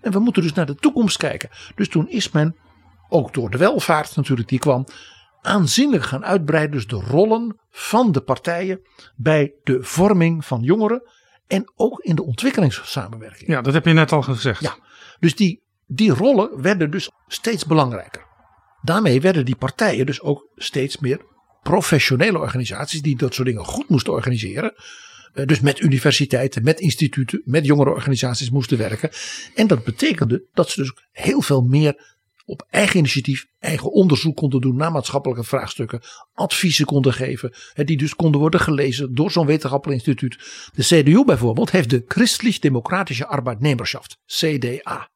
[0.00, 1.50] En we moeten dus naar de toekomst kijken.
[1.74, 2.56] Dus toen is men,
[3.08, 4.86] ook door de welvaart natuurlijk die kwam,
[5.40, 6.70] aanzienlijk gaan uitbreiden.
[6.70, 8.80] Dus de rollen van de partijen
[9.16, 11.02] bij de vorming van jongeren.
[11.50, 13.50] En ook in de ontwikkelingssamenwerking.
[13.50, 14.60] Ja, dat heb je net al gezegd.
[14.60, 14.76] Ja,
[15.18, 18.26] dus die, die rollen werden dus steeds belangrijker.
[18.82, 21.20] Daarmee werden die partijen dus ook steeds meer
[21.62, 24.74] professionele organisaties die dat soort dingen goed moesten organiseren.
[25.32, 29.10] Eh, dus met universiteiten, met instituten, met jongerenorganisaties moesten werken.
[29.54, 32.18] En dat betekende dat ze dus heel veel meer
[32.50, 36.00] op eigen initiatief, eigen onderzoek konden doen naar maatschappelijke vraagstukken,
[36.34, 40.38] adviezen konden geven, die dus konden worden gelezen door zo'n wetenschappelijk instituut.
[40.74, 45.10] De CDU bijvoorbeeld heeft de Christlich-Democratische Arbeidnemerschaft, CDA.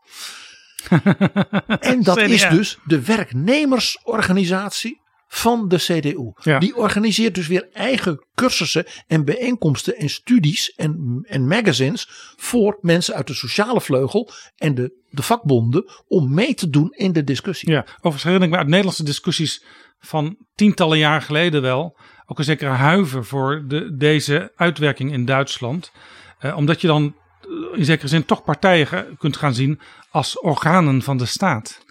[1.80, 6.59] en dat is dus de werknemersorganisatie van de CDU.
[6.59, 13.14] Die organiseert dus weer eigen cursussen en bijeenkomsten en studies en, en magazines voor mensen
[13.14, 17.70] uit de sociale vleugel en de, de vakbonden om mee te doen in de discussie.
[17.70, 19.64] Ja, overigens herinner ik me uit Nederlandse discussies
[19.99, 21.97] van tientallen jaar geleden wel.
[22.27, 25.93] Ook een zekere huiver voor de, deze uitwerking in Duitsland.
[26.39, 31.03] Eh, omdat je dan eh, in zekere zin toch partijen kunt gaan zien als organen
[31.03, 31.83] van de staat.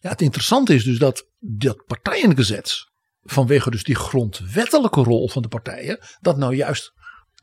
[0.00, 2.90] Ja, het interessante is dus dat dat partijengezet,
[3.22, 6.92] vanwege dus die grondwettelijke rol van de partijen, dat nou juist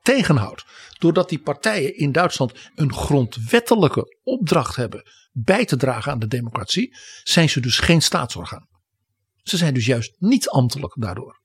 [0.02, 0.66] tegenhoudt.
[1.00, 6.96] Doordat die partijen in Duitsland een grondwettelijke opdracht hebben bij te dragen aan de democratie,
[7.24, 8.68] zijn ze dus geen staatsorgaan.
[9.44, 11.42] Ze zijn dus juist niet ambtelijk daardoor.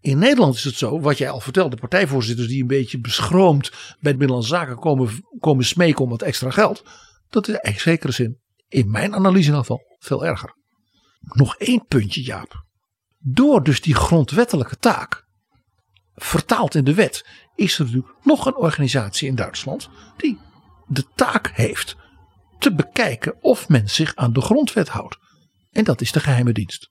[0.00, 4.12] In Nederland is het zo, wat jij al vertelde, partijvoorzitters die een beetje beschroomd bij
[4.12, 6.82] de Binnenlandse Zaken komen, komen smeken om wat extra geld.
[7.28, 10.60] Dat is in zekere zin in mijn analyse in ieder geval veel erger.
[11.22, 12.64] Nog één puntje Jaap.
[13.18, 15.26] Door dus die grondwettelijke taak
[16.14, 20.38] vertaald in de wet is er natuurlijk nog een organisatie in Duitsland die
[20.86, 21.96] de taak heeft
[22.58, 25.18] te bekijken of men zich aan de grondwet houdt.
[25.70, 26.90] En dat is de geheime dienst.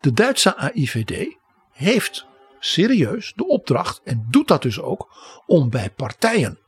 [0.00, 1.36] De Duitse AIVD
[1.72, 2.26] heeft
[2.58, 5.08] serieus de opdracht en doet dat dus ook
[5.46, 6.58] om bij partijen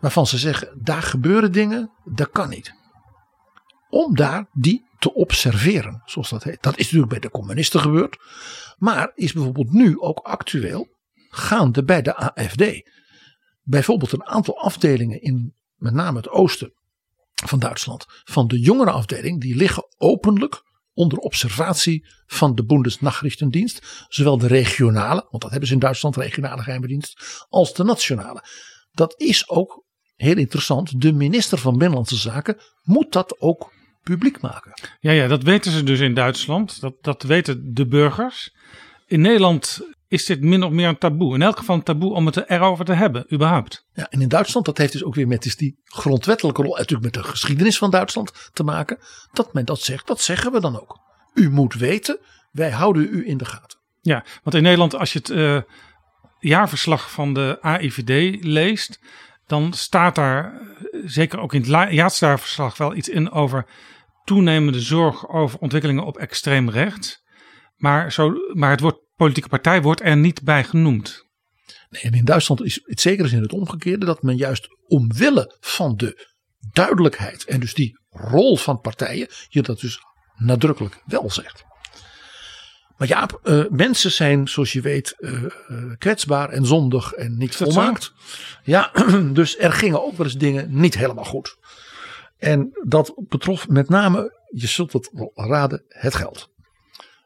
[0.00, 2.74] waarvan ze zeggen daar gebeuren dingen, dat kan niet.
[3.90, 6.62] Om daar die te observeren, zoals dat heet.
[6.62, 8.16] Dat is natuurlijk bij de communisten gebeurd,
[8.76, 10.88] maar is bijvoorbeeld nu ook actueel
[11.28, 12.90] gaande bij de AFD.
[13.62, 16.72] Bijvoorbeeld een aantal afdelingen in met name het oosten
[17.46, 20.62] van Duitsland, van de jongerenafdeling, die liggen openlijk
[20.92, 24.06] onder observatie van de Bundesnachrichtendienst.
[24.08, 28.44] Zowel de regionale, want dat hebben ze in Duitsland, regionale geheime dienst, als de nationale.
[28.92, 29.84] Dat is ook
[30.14, 33.72] heel interessant, de minister van Binnenlandse Zaken moet dat ook
[34.08, 34.72] publiek maken.
[35.00, 36.80] Ja, ja, dat weten ze dus in Duitsland.
[36.80, 38.54] Dat, dat weten de burgers.
[39.06, 41.34] In Nederland is dit min of meer een taboe.
[41.34, 43.86] In elk geval een taboe om het erover te hebben, überhaupt.
[43.92, 47.14] Ja, en in Duitsland, dat heeft dus ook weer met dus die grondwettelijke rol, natuurlijk
[47.14, 48.98] met de geschiedenis van Duitsland te maken.
[49.32, 50.98] Dat men dat zegt, dat zeggen we dan ook.
[51.34, 52.18] U moet weten,
[52.50, 53.78] wij houden u in de gaten.
[54.00, 55.60] Ja, want in Nederland, als je het uh,
[56.38, 59.00] jaarverslag van de AIVD leest,
[59.46, 63.66] dan staat daar eh, zeker ook in het jaarverslag wel iets in over
[64.28, 67.22] toenemende zorg over ontwikkelingen op extreem rechts.
[67.76, 71.26] Maar, zo, maar het woord politieke partij wordt er niet bij genoemd.
[71.88, 75.96] Nee, en in Duitsland is het zeker in het omgekeerde dat men juist omwille van
[75.96, 76.28] de
[76.72, 79.98] duidelijkheid en dus die rol van partijen je dat dus
[80.36, 81.64] nadrukkelijk wel zegt.
[82.96, 85.42] Maar ja, uh, mensen zijn, zoals je weet, uh,
[85.98, 88.12] kwetsbaar en zondig en niet volmaakt.
[88.62, 88.92] Ja,
[89.32, 91.56] dus er gingen ook wel eens dingen niet helemaal goed.
[92.38, 96.50] En dat betrof met name, je zult het wel raden, het geld.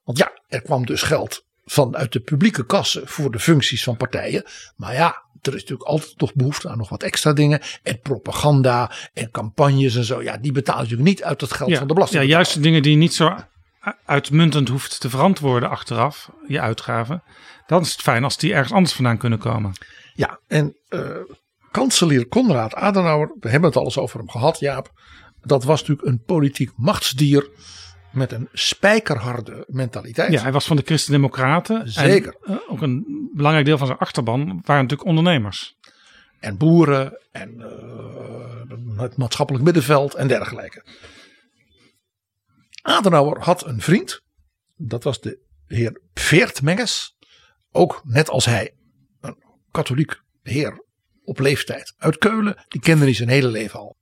[0.05, 4.45] Want ja, er kwam dus geld vanuit de publieke kassen voor de functies van partijen.
[4.77, 7.61] Maar ja, er is natuurlijk altijd toch behoefte aan nog wat extra dingen.
[7.83, 10.23] En propaganda en campagnes en zo.
[10.23, 12.23] Ja, die betaal je natuurlijk niet uit het geld Ja, van de belasting.
[12.23, 13.37] ja, juist de dingen die je niet zo
[14.05, 17.23] uitmuntend hoeft te verantwoorden achteraf, je uitgaven.
[17.67, 19.73] Dan is het fijn als die ergens anders vandaan kunnen komen.
[20.15, 21.01] Ja, en eh,
[21.73, 24.93] kanselier Konrad Adenauer, we hebben het al eens over hem gehad, Jaap.
[25.41, 27.49] Dat was natuurlijk een politiek machtsdier
[28.13, 30.33] met een spijkerharde mentaliteit.
[30.33, 31.91] Ja, hij was van de Christen-Democraten.
[31.91, 32.37] Zeker.
[32.43, 35.77] En, eh, ook een belangrijk deel van zijn achterban waren natuurlijk ondernemers.
[36.41, 40.85] En boeren en eh, het maatschappelijk middenveld en dergelijke.
[42.83, 44.21] Adenauer had een vriend,
[44.77, 47.17] dat was de heer Veertmenges.
[47.71, 48.75] Ook net als hij,
[49.21, 49.37] een
[49.71, 50.85] katholiek heer
[51.33, 52.65] op leeftijd uit Keulen.
[52.69, 53.97] Die kende hij zijn hele leven al.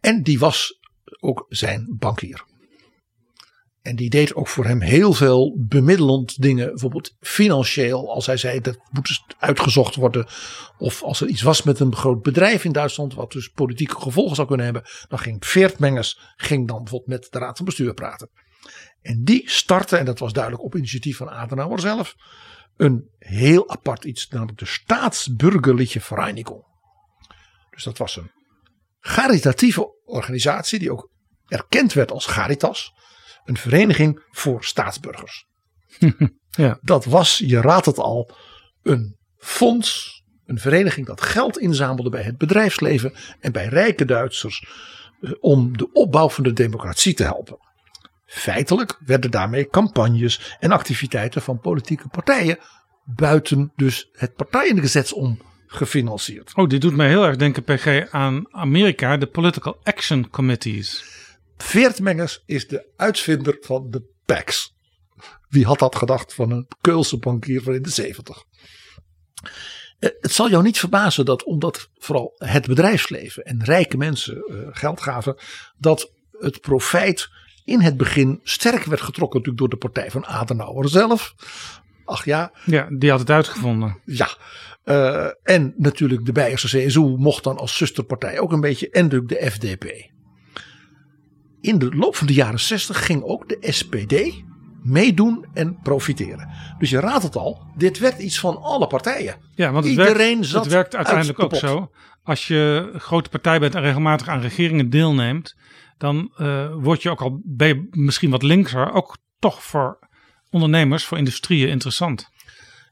[0.00, 0.78] En die was
[1.20, 2.44] ook zijn bankier.
[3.82, 6.68] En die deed ook voor hem heel veel bemiddelend dingen.
[6.68, 8.14] Bijvoorbeeld financieel.
[8.14, 10.26] Als hij zei dat moet uitgezocht worden.
[10.78, 13.14] Of als er iets was met een groot bedrijf in Duitsland.
[13.14, 14.84] Wat dus politieke gevolgen zou kunnen hebben.
[15.08, 18.30] Dan ging Veertmengers ging dan bijvoorbeeld met de raad van bestuur praten.
[19.02, 22.14] En die startte, en dat was duidelijk op initiatief van Adenauer zelf.
[22.78, 24.28] Een heel apart iets.
[24.28, 26.62] Namelijk de Staatsburgerliche Vereinigung.
[27.70, 28.30] Dus dat was een
[29.00, 30.78] caritatieve organisatie.
[30.78, 31.10] Die ook
[31.46, 32.92] erkend werd als Caritas
[33.44, 35.46] een vereniging voor staatsburgers.
[36.50, 36.78] Ja.
[36.80, 38.30] Dat was, je raadt het al,
[38.82, 44.68] een fonds, een vereniging dat geld inzamelde bij het bedrijfsleven en bij rijke Duitsers
[45.20, 47.58] eh, om de opbouw van de democratie te helpen.
[48.28, 52.58] Feitelijk werden daarmee campagnes en activiteiten van politieke partijen
[53.04, 56.54] buiten dus het partijengezetz om gefinancierd.
[56.54, 61.04] Oh, dit doet mij heel erg denken, PG, aan Amerika, de Political Action Committees.
[61.56, 64.74] Veertmengers is de uitvinder van de PACs.
[65.48, 68.44] Wie had dat gedacht van een Keulse bankier van in de 70?
[69.98, 74.56] Eh, Het zal jou niet verbazen dat omdat vooral het bedrijfsleven en rijke mensen eh,
[74.70, 75.36] geld gaven,
[75.78, 77.28] dat het profijt
[77.68, 81.34] in het begin sterk werd getrokken natuurlijk door de partij van Adenauer zelf.
[82.04, 83.98] Ach ja, Ja, die had het uitgevonden.
[84.04, 84.28] ja.
[84.84, 88.90] Eh, en natuurlijk de Beierse CSU mocht dan als zusterpartij ook een beetje.
[88.90, 89.84] En natuurlijk de FDP.
[91.60, 94.42] In de loop van de jaren 60 ging ook de SPD
[94.82, 96.48] meedoen en profiteren.
[96.78, 99.36] Dus je raadt het al, dit werd iets van alle partijen.
[99.54, 101.90] Ja, want het Iedereen werkt, zat het werkt uiteindelijk uit ook zo.
[102.22, 105.56] Als je grote partij bent en regelmatig aan regeringen deelneemt,
[105.98, 107.42] dan eh, word je ook al
[107.90, 109.98] misschien wat linkser, ook toch voor
[110.50, 112.30] ondernemers, voor industrieën interessant.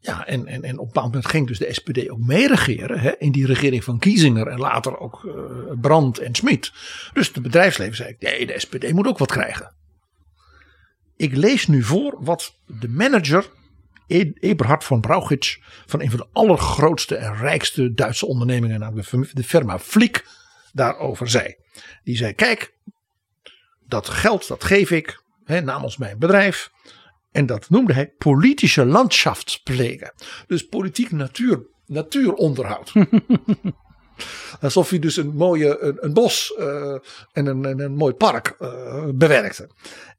[0.01, 3.21] Ja, en, en, en op een bepaald moment ging dus de SPD ook meeregeren.
[3.21, 6.73] In die regering van Kiesinger en later ook eh, Brandt en Schmid.
[7.13, 9.75] Dus het bedrijfsleven zei: nee, de SPD moet ook wat krijgen.
[11.17, 13.51] Ik lees nu voor wat de manager
[14.07, 19.45] E- Eberhard von Brauchitsch van een van de allergrootste en rijkste Duitse ondernemingen, namelijk de
[19.45, 20.25] firma Flick,
[20.73, 21.55] daarover zei.
[22.05, 22.75] Die zei: Kijk,
[23.89, 26.71] dat geld dat geef ik hè, namens mijn bedrijf.
[27.33, 30.13] En dat noemde hij politische landschaftspflege.
[30.47, 32.93] Dus politiek natuur, natuuronderhoud.
[34.61, 36.95] Alsof hij dus een mooie een, een bos eh,
[37.33, 39.71] en een, een, een mooi park eh, bewerkte.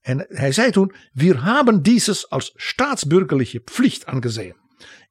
[0.02, 4.56] En hij zei toen: Wir haben dieses als staatsbürgerliche Pflicht angesehen.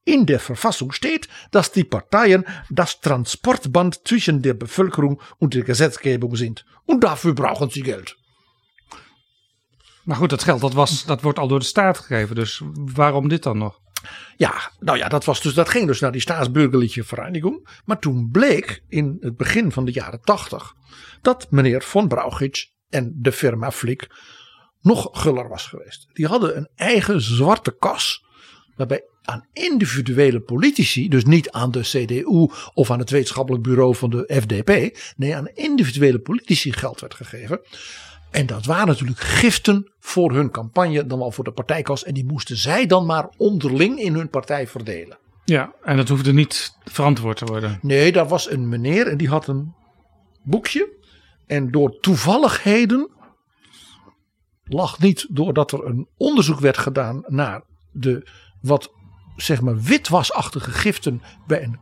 [0.05, 6.37] In der Verfassung steht, dass die Parteien das Transportband zwischen der Bevölkerung und der Gesetzgebung
[6.37, 6.65] sind.
[6.85, 8.17] Und dafür brauchen sie Geld.
[10.07, 12.35] Maar goed, dat geld dat was, dat wordt al door de staat gegeven.
[12.35, 13.81] Dus waarom dit dan nog?
[14.37, 17.69] Ja, nou ja, dat, was dus, dat ging dus naar die staatsburgerlijke vereniging.
[17.85, 20.75] Maar toen bleek in het begin van de jaren tachtig
[21.23, 24.11] dat meneer von Brauchitsch en de firma Flick
[24.81, 26.07] nog guller was geweest.
[26.13, 28.25] Die hadden een eigen zwarte kas
[28.77, 34.11] waarbij aan individuele politici, dus niet aan de CDU of aan het wetenschappelijk bureau van
[34.11, 37.61] de FDP, nee aan individuele politici geld werd gegeven.
[38.37, 42.05] En dat waren natuurlijk giften voor hun campagne, dan wel voor de partijkas.
[42.05, 45.18] En die moesten zij dan maar onderling in hun partij verdelen.
[45.45, 47.78] Ja, en dat hoefde niet verantwoord te worden.
[47.82, 49.74] Nee, daar was een meneer en die had een
[50.43, 50.89] boekje.
[51.47, 53.11] En door toevalligheden
[54.64, 57.62] lag niet doordat er een onderzoek werd gedaan naar
[57.93, 58.28] de
[58.61, 58.93] wat
[59.37, 61.78] zeg maar witwasachtige giften bij een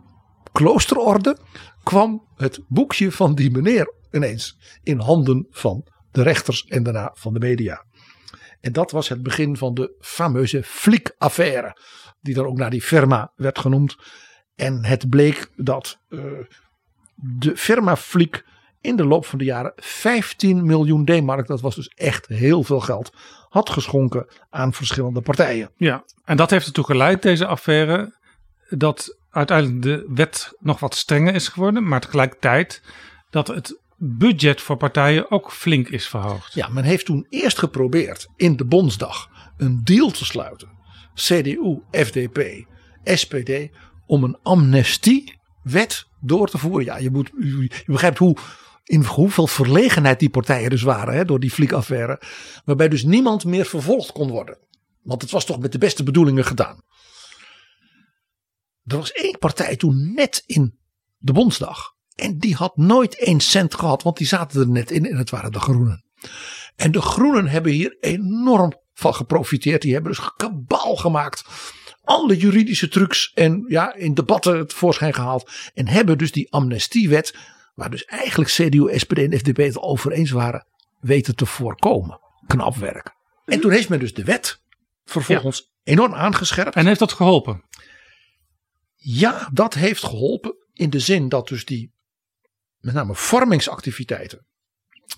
[0.52, 1.38] kloosterorde,
[1.82, 5.84] kwam het boekje van die meneer ineens in handen van
[6.14, 7.84] de rechters en daarna van de media.
[8.60, 11.76] En dat was het begin van de fameuze Flick-affaire,
[12.20, 13.96] die dan ook naar die firma werd genoemd.
[14.54, 16.20] En het bleek dat eh,
[17.14, 18.44] de firma Flick
[18.80, 22.80] in de loop van de jaren 15 miljoen D-mark, dat was dus echt heel veel
[22.80, 23.12] geld,
[23.48, 25.70] had geschonken aan verschillende partijen.
[25.76, 28.18] Ja, en dat heeft ertoe geleid, deze affaire,
[28.68, 32.82] dat uiteindelijk de wet nog wat strenger is geworden, maar tegelijkertijd
[33.30, 36.54] dat het budget voor partijen ook flink is verhoogd.
[36.54, 40.68] Ja, men heeft toen eerst geprobeerd in de Bondsdag een deal te sluiten.
[41.14, 42.66] CDU, FDP,
[43.04, 43.50] SPD
[44.06, 46.84] om een amnestiewet door te voeren.
[46.84, 48.36] Ja, je, moet, je begrijpt hoe,
[48.84, 52.20] in hoeveel verlegenheid die partijen dus waren hè, door die fliekaffaire.
[52.64, 54.58] Waarbij dus niemand meer vervolgd kon worden.
[55.02, 56.82] Want het was toch met de beste bedoelingen gedaan.
[58.84, 60.78] Er was één partij toen net in
[61.16, 61.94] de Bondsdag.
[62.14, 65.30] En die had nooit één cent gehad, want die zaten er net in en het
[65.30, 66.04] waren de Groenen.
[66.76, 69.82] En de Groenen hebben hier enorm van geprofiteerd.
[69.82, 71.44] Die hebben dus kabaal gemaakt.
[72.02, 75.50] Alle juridische trucs en ja, in debatten het voorschijn gehaald.
[75.74, 77.34] En hebben dus die amnestiewet,
[77.74, 80.66] waar dus eigenlijk CDU, SPD en FDP het over eens waren,
[81.00, 82.20] weten te voorkomen.
[82.46, 83.14] Knap werk.
[83.44, 84.60] En toen heeft men dus de wet
[85.04, 86.76] vervolgens enorm aangescherpt.
[86.76, 87.64] En heeft dat geholpen?
[88.96, 90.54] Ja, dat heeft geholpen.
[90.72, 91.93] In de zin dat dus die
[92.84, 94.46] met name vormingsactiviteiten.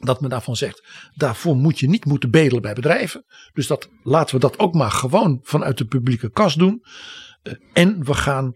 [0.01, 3.25] Dat men daarvan zegt, daarvoor moet je niet moeten bedelen bij bedrijven.
[3.53, 6.85] Dus dat, laten we dat ook maar gewoon vanuit de publieke kas doen.
[7.43, 8.55] Uh, en we gaan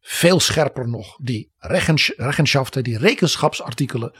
[0.00, 1.52] veel scherper nog die
[2.16, 4.16] regenschaften, die rekenschapsartikelen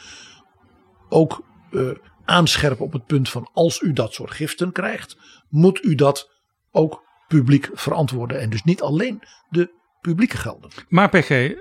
[1.09, 1.91] ook uh,
[2.25, 5.17] aanscherpen op het punt van als u dat soort giften krijgt,
[5.49, 6.31] moet u dat
[6.71, 8.41] ook publiek verantwoorden.
[8.41, 10.71] En dus niet alleen de publieke gelden.
[10.89, 11.53] Maar PG,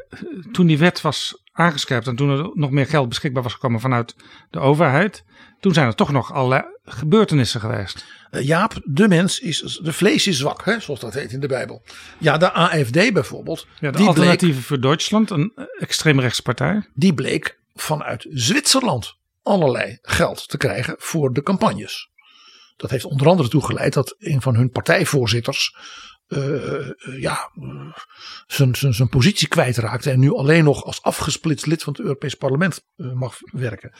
[0.51, 4.15] toen die wet was aangescherpt en toen er nog meer geld beschikbaar was gekomen vanuit
[4.49, 5.23] de overheid,
[5.59, 8.05] toen zijn er toch nog allerlei gebeurtenissen geweest.
[8.31, 11.47] Uh, Jaap, de mens is, de vlees is zwak, hè, zoals dat heet in de
[11.47, 11.83] Bijbel.
[12.17, 13.67] Ja, de AFD bijvoorbeeld.
[13.79, 16.89] Ja, de die Alternatieven bleek, voor Duitsland, een extreemrechtspartij.
[16.93, 22.11] Die bleek vanuit Zwitserland allerlei geld te krijgen voor de campagnes.
[22.77, 25.75] Dat heeft onder andere toegeleid dat een van hun partijvoorzitters
[27.19, 27.51] ja,
[28.47, 32.36] zijn, zijn, zijn positie kwijtraakte en nu alleen nog als afgesplitst lid van het Europees
[32.36, 33.93] Parlement uh, mag werken.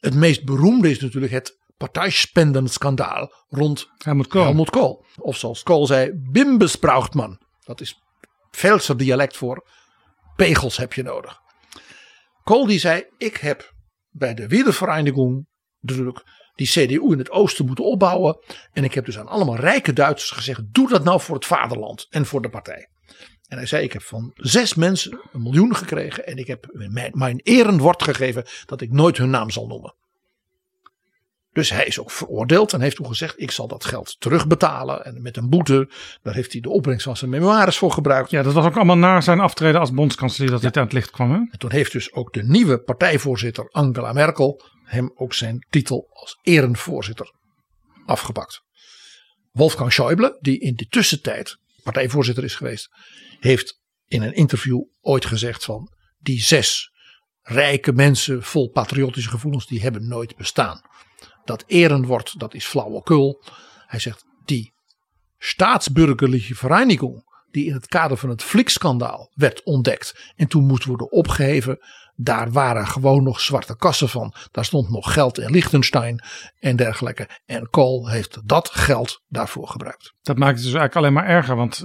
[0.00, 4.44] Het meest beroemde is natuurlijk het partijspendenschandaal rond Helmut Kool.
[4.44, 5.04] Helmut Kool.
[5.16, 7.40] Of zoals Kool zei, bimbesprauchtman.
[7.64, 8.02] Dat is
[8.50, 9.68] Velser dialect voor
[10.36, 11.40] pegels heb je nodig.
[12.42, 13.74] Kool die zei, ik heb
[14.10, 15.46] bij de Wiedervereinigung
[15.80, 16.22] druk
[16.60, 18.38] die CDU in het oosten moeten opbouwen.
[18.72, 22.06] En ik heb dus aan allemaal rijke Duitsers gezegd: doe dat nou voor het vaderland
[22.10, 22.88] en voor de partij.
[23.48, 26.26] En hij zei: Ik heb van zes mensen een miljoen gekregen.
[26.26, 29.94] En ik heb mijn, mijn erenwoord gegeven dat ik nooit hun naam zal noemen.
[31.52, 35.04] Dus hij is ook veroordeeld en heeft toen gezegd: Ik zal dat geld terugbetalen.
[35.04, 35.90] En met een boete,
[36.22, 38.30] daar heeft hij de opbrengst van zijn memoires voor gebruikt.
[38.30, 40.66] Ja, dat was ook allemaal na zijn aftreden als bondskanselier dat ja.
[40.66, 41.30] dit aan het licht kwam.
[41.30, 41.36] Hè?
[41.36, 46.38] En toen heeft dus ook de nieuwe partijvoorzitter Angela Merkel hem ook zijn titel als
[46.42, 47.34] erenvoorzitter
[48.06, 48.62] afgepakt.
[49.50, 52.88] Wolfgang Schäuble, die in de tussentijd partijvoorzitter is geweest,
[53.40, 56.90] heeft in een interview ooit gezegd van die zes
[57.42, 60.80] rijke mensen vol patriotische gevoelens, die hebben nooit bestaan.
[61.50, 63.42] Dat erenwoord, dat is flauwekul.
[63.86, 64.72] Hij zegt, die
[65.38, 71.12] staatsburgerlijke vereniging die in het kader van het Flik-schandaal werd ontdekt en toen moest worden
[71.12, 71.78] opgeheven,
[72.14, 74.34] daar waren gewoon nog zwarte kassen van.
[74.50, 76.24] Daar stond nog geld in Liechtenstein
[76.58, 77.28] en dergelijke.
[77.44, 80.14] En Kool heeft dat geld daarvoor gebruikt.
[80.22, 81.78] Dat maakt het dus eigenlijk alleen maar erger, want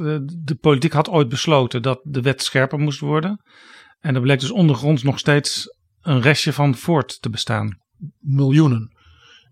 [0.46, 3.42] de politiek had ooit besloten dat de wet scherper moest worden.
[4.00, 7.78] En er bleek dus ondergronds nog steeds een restje van voort te bestaan.
[8.20, 8.95] Miljoenen.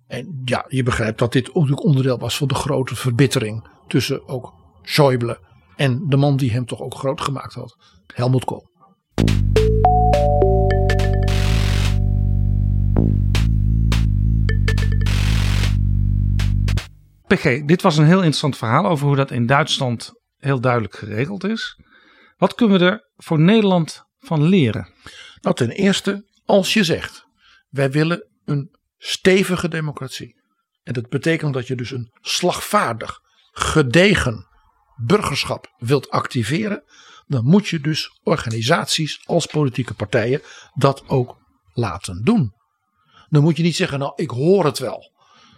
[0.07, 4.53] En ja, je begrijpt dat dit ook onderdeel was van de grote verbittering tussen ook
[4.81, 5.37] Schäuble
[5.75, 7.77] en de man die hem toch ook groot gemaakt had,
[8.13, 8.71] Helmut Kool.
[17.27, 21.43] PG, dit was een heel interessant verhaal over hoe dat in Duitsland heel duidelijk geregeld
[21.43, 21.79] is.
[22.37, 24.89] Wat kunnen we er voor Nederland van leren?
[25.41, 27.25] Nou, ten eerste, als je zegt,
[27.69, 30.35] wij willen een stevige democratie.
[30.83, 33.19] En dat betekent dat je dus een slagvaardig,
[33.51, 34.47] gedegen
[34.95, 36.83] burgerschap wilt activeren.
[37.27, 40.41] Dan moet je dus organisaties als politieke partijen
[40.73, 41.37] dat ook
[41.73, 42.53] laten doen.
[43.29, 45.11] Dan moet je niet zeggen, nou ik hoor het wel.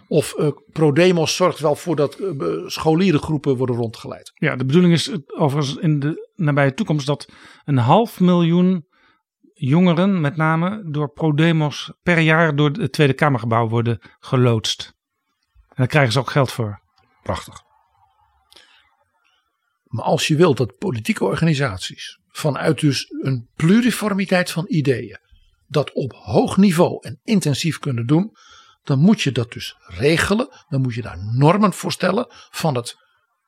[0.08, 4.32] Of uh, ProDemos zorgt wel voor dat uh, scholierengroepen worden rondgeleid.
[4.34, 7.28] Ja, de bedoeling is overigens in de nabije toekomst dat
[7.64, 8.85] een half miljoen
[9.58, 14.94] jongeren, met name door ProDemos, per jaar door het Tweede Kamergebouw worden geloodst.
[15.68, 16.80] En daar krijgen ze ook geld voor.
[17.22, 17.62] Prachtig.
[19.84, 25.18] Maar als je wilt dat politieke organisaties vanuit dus een pluriformiteit van ideeën
[25.66, 28.36] dat op hoog niveau en intensief kunnen doen,
[28.82, 30.48] dan moet je dat dus regelen.
[30.68, 32.96] Dan moet je daar normen voor stellen van het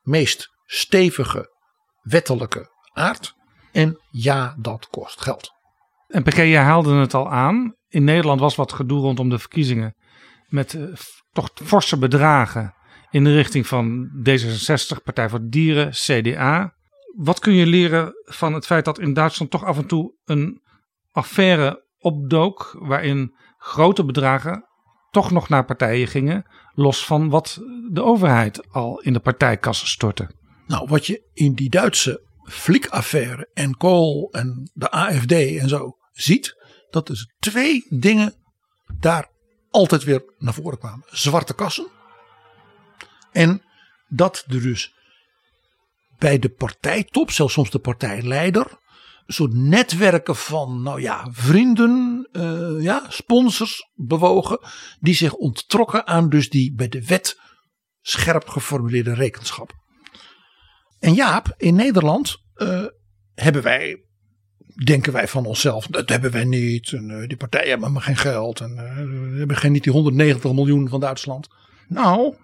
[0.01, 1.57] meest stevige
[2.01, 3.33] wettelijke aard.
[3.71, 5.51] En ja, dat kost geld.
[6.09, 7.75] En PG, je haalde het al aan.
[7.87, 9.95] In Nederland was wat gedoe rondom de verkiezingen.
[10.47, 10.93] Met uh,
[11.31, 12.73] toch forse bedragen
[13.09, 16.73] in de richting van D66, Partij voor Dieren, CDA.
[17.15, 20.61] Wat kun je leren van het feit dat in Duitsland toch af en toe een
[21.11, 22.77] affaire opdook.
[22.79, 24.65] waarin grote bedragen
[25.11, 26.45] toch nog naar partijen gingen.
[26.73, 27.59] los van wat
[27.91, 30.29] de overheid al in de partijkassen stortte?
[30.67, 36.55] Nou, wat je in die Duitse flikaffaire en Kool en de AFD en zo ziet,
[36.89, 38.33] dat dus twee dingen
[38.99, 39.29] daar
[39.69, 41.87] altijd weer naar voren kwamen: zwarte kassen.
[43.31, 43.61] En
[44.07, 44.93] dat er dus
[46.17, 48.79] bij de partijtop, zelfs soms de partijleider,
[49.33, 54.59] soort netwerken van, nou ja, vrienden, uh, ja, sponsors bewogen,
[54.99, 57.39] die zich onttrokken aan dus die bij de wet
[58.01, 59.73] scherp geformuleerde rekenschap.
[60.99, 62.85] En Jaap, in Nederland uh,
[63.33, 64.05] hebben wij,
[64.83, 66.93] denken wij van onszelf, dat hebben wij niet.
[66.93, 68.59] En, uh, die partijen hebben maar geen geld.
[68.59, 71.47] En uh, we hebben geen, niet die 190 miljoen van Duitsland.
[71.87, 72.35] Nou,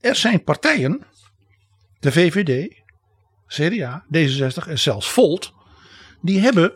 [0.00, 1.02] er zijn partijen,
[2.00, 2.80] de VVD,
[3.46, 5.52] CDA, D66 en zelfs Volt,
[6.20, 6.72] die hebben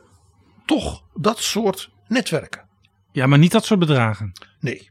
[0.67, 2.69] toch dat soort netwerken.
[3.13, 4.33] Ja, maar niet dat soort bedragen.
[4.61, 4.91] Nee.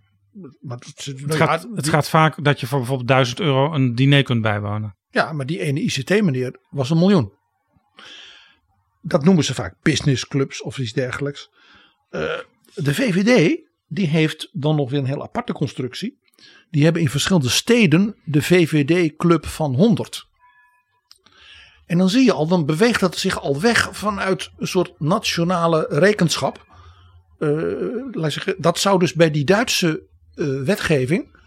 [0.62, 4.24] Maar het, het, gaat, het gaat vaak dat je voor bijvoorbeeld 1000 euro een diner
[4.24, 4.96] kunt bijwonen.
[5.10, 7.34] Ja, maar die ene ICT-meneer was een miljoen.
[9.08, 11.50] Dat noemen ze vaak businessclubs of iets dergelijks.
[12.12, 12.22] Uh,
[12.74, 16.20] de VVD die heeft dan nog weer een heel aparte constructie.
[16.70, 20.28] Die hebben in verschillende steden de VVD-club van 100.
[21.86, 25.86] En dan zie je al, dan beweegt dat zich al weg vanuit een soort nationale
[25.90, 26.66] rekenschap.
[28.12, 30.04] Zeggen, dat zou dus bij die Duitse
[30.36, 31.38] uh, wetgeving,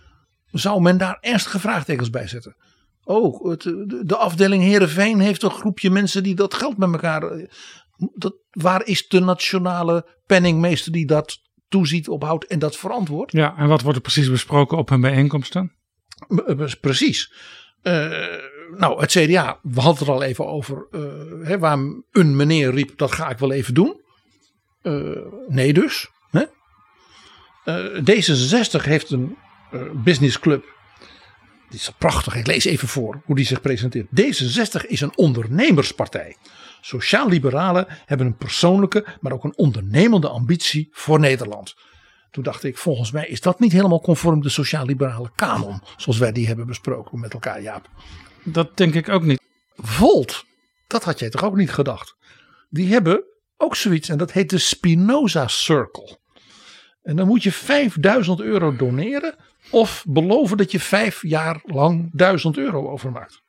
[0.51, 2.56] zou men daar ernstige vraagtekens bij zetten.
[3.09, 3.62] Oh, het,
[4.06, 7.22] de afdeling Herenveen heeft een groepje mensen die dat geld met elkaar.
[7.22, 7.48] eh,
[8.14, 13.32] Dat, waar is de nationale penningmeester die dat toeziet, ophoudt en dat verantwoordt?
[13.32, 15.72] Ja, en wat wordt er precies besproken op hun bijeenkomsten?
[16.80, 17.32] Precies.
[17.82, 18.26] Uh,
[18.76, 20.86] nou, het CDA, we hadden het er al even over.
[20.90, 21.78] Uh, hè, waar
[22.12, 24.01] een meneer riep: dat ga ik wel even doen.
[24.82, 25.16] Uh,
[25.47, 26.09] nee, dus.
[26.30, 26.44] Hè?
[28.01, 29.36] D66 heeft een
[30.05, 30.76] businessclub
[31.70, 32.35] dit is prachtig.
[32.35, 34.07] Ik lees even voor hoe die zich presenteert.
[34.07, 36.36] D66 is een ondernemerspartij.
[36.81, 41.74] Sociaal-liberalen hebben een persoonlijke, maar ook een ondernemende ambitie voor Nederland.
[42.31, 45.81] Toen dacht ik, volgens mij is dat niet helemaal conform de sociaal-liberale kanon.
[45.97, 47.89] Zoals wij die hebben besproken met elkaar, Jaap.
[48.43, 49.40] Dat denk ik ook niet.
[49.77, 50.45] Volt,
[50.86, 52.16] dat had jij toch ook niet gedacht?
[52.70, 53.24] Die hebben
[53.57, 56.19] ook zoiets en dat heet de Spinoza Circle.
[57.03, 59.35] En dan moet je 5000 euro doneren
[59.70, 63.43] of beloven dat je vijf jaar lang 1000 euro overmaakt.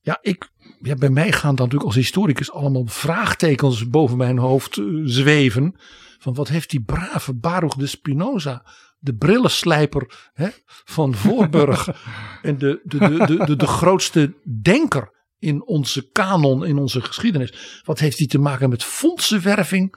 [0.00, 0.48] Ja, ik,
[0.82, 5.74] ja, bij mij gaan dan natuurlijk als historicus allemaal vraagtekens boven mijn hoofd uh, zweven.
[6.18, 8.64] Van wat heeft die brave Baruch de Spinoza,
[8.98, 11.88] de brillenslijper hè, van Voorburg.
[12.42, 17.82] en de, de, de, de, de, de grootste denker in onze kanon, in onze geschiedenis.
[17.84, 19.94] Wat heeft die te maken met fondsenwerving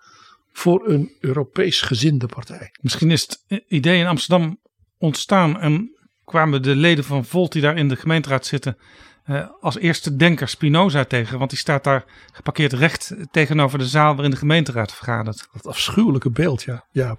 [0.52, 2.74] voor een Europees gezinde partij?
[2.82, 4.60] Misschien is het idee in Amsterdam
[5.02, 5.96] ontstaan en
[6.26, 8.78] kwamen de leden van Volt die daar in de gemeenteraad zitten
[9.26, 11.38] uh, als eerste denker Spinoza tegen.
[11.38, 15.48] Want die staat daar geparkeerd recht tegenover de zaal waarin de gemeenteraad vergadert.
[15.54, 16.86] Dat afschuwelijke beeld, ja.
[16.92, 17.16] ja.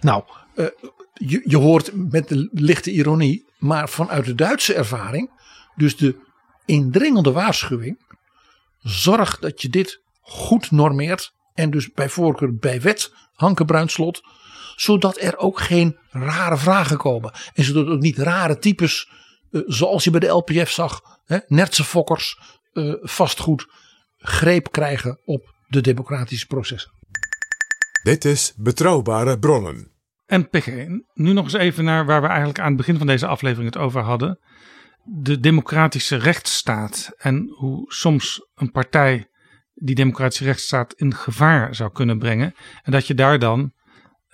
[0.00, 0.24] Nou,
[0.54, 0.66] uh,
[1.14, 5.30] je, je hoort met de lichte ironie, maar vanuit de Duitse ervaring,
[5.76, 6.16] dus de
[6.64, 7.98] indringende waarschuwing,
[8.78, 14.22] zorg dat je dit goed normeert en dus bij voorkeur bij wet, Hanke Bruinslot,
[14.80, 17.32] zodat er ook geen rare vragen komen.
[17.54, 19.10] En zodat ook niet rare types,
[19.50, 22.38] uh, zoals je bij de LPF zag, hè, nertse fokkers,
[22.72, 23.66] uh, vastgoed,
[24.16, 26.90] greep krijgen op de democratische processen.
[28.02, 29.92] Dit is Betrouwbare Bronnen.
[30.26, 30.66] En PG,
[31.14, 33.82] nu nog eens even naar waar we eigenlijk aan het begin van deze aflevering het
[33.82, 34.38] over hadden.
[35.04, 39.28] De democratische rechtsstaat en hoe soms een partij
[39.74, 42.54] die democratische rechtsstaat in gevaar zou kunnen brengen.
[42.82, 43.72] En dat je daar dan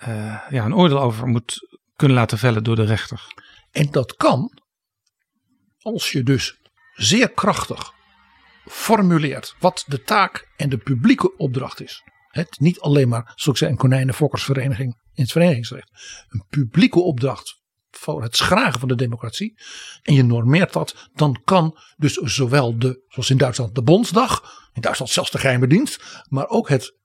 [0.01, 0.07] uh,
[0.49, 3.21] ja, een oordeel over moet kunnen laten vellen door de rechter.
[3.71, 4.61] En dat kan
[5.79, 6.57] als je dus
[6.93, 7.91] zeer krachtig
[8.65, 12.03] formuleert wat de taak en de publieke opdracht is.
[12.27, 15.89] Het niet alleen maar, zoals ik zei, een konijnenfokkersvereniging in het verenigingsrecht.
[16.29, 17.61] Een publieke opdracht
[17.91, 19.59] voor het schragen van de democratie.
[20.01, 24.61] En je normeert dat, dan kan dus zowel de, zoals in Duitsland, de Bondsdag.
[24.73, 26.23] In Duitsland zelfs de geheime dienst.
[26.29, 26.97] Maar ook het,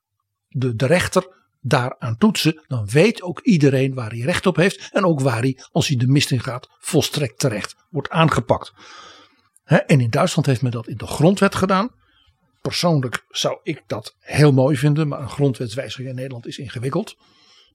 [0.48, 4.88] de, de rechter daaraan toetsen, dan weet ook iedereen waar hij recht op heeft.
[4.92, 8.72] En ook waar hij, als hij de mist in gaat, volstrekt terecht wordt aangepakt.
[9.64, 11.90] En in Duitsland heeft men dat in de grondwet gedaan.
[12.60, 17.16] Persoonlijk zou ik dat heel mooi vinden, maar een grondwetswijziging in Nederland is ingewikkeld.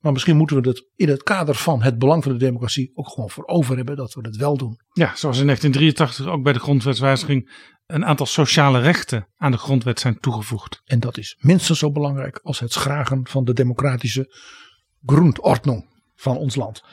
[0.02, 3.10] Maar misschien moeten we het in het kader van het belang van de democratie ook
[3.10, 4.80] gewoon voor over hebben dat we het wel doen.
[4.94, 7.52] Ja, zoals in 1983 ook bij de grondwetswijziging
[7.88, 10.82] een aantal sociale rechten aan de grondwet zijn toegevoegd.
[10.86, 14.36] En dat is minstens zo belangrijk als het schragen van de democratische
[15.06, 15.86] grondordnung
[16.16, 16.84] van ons land.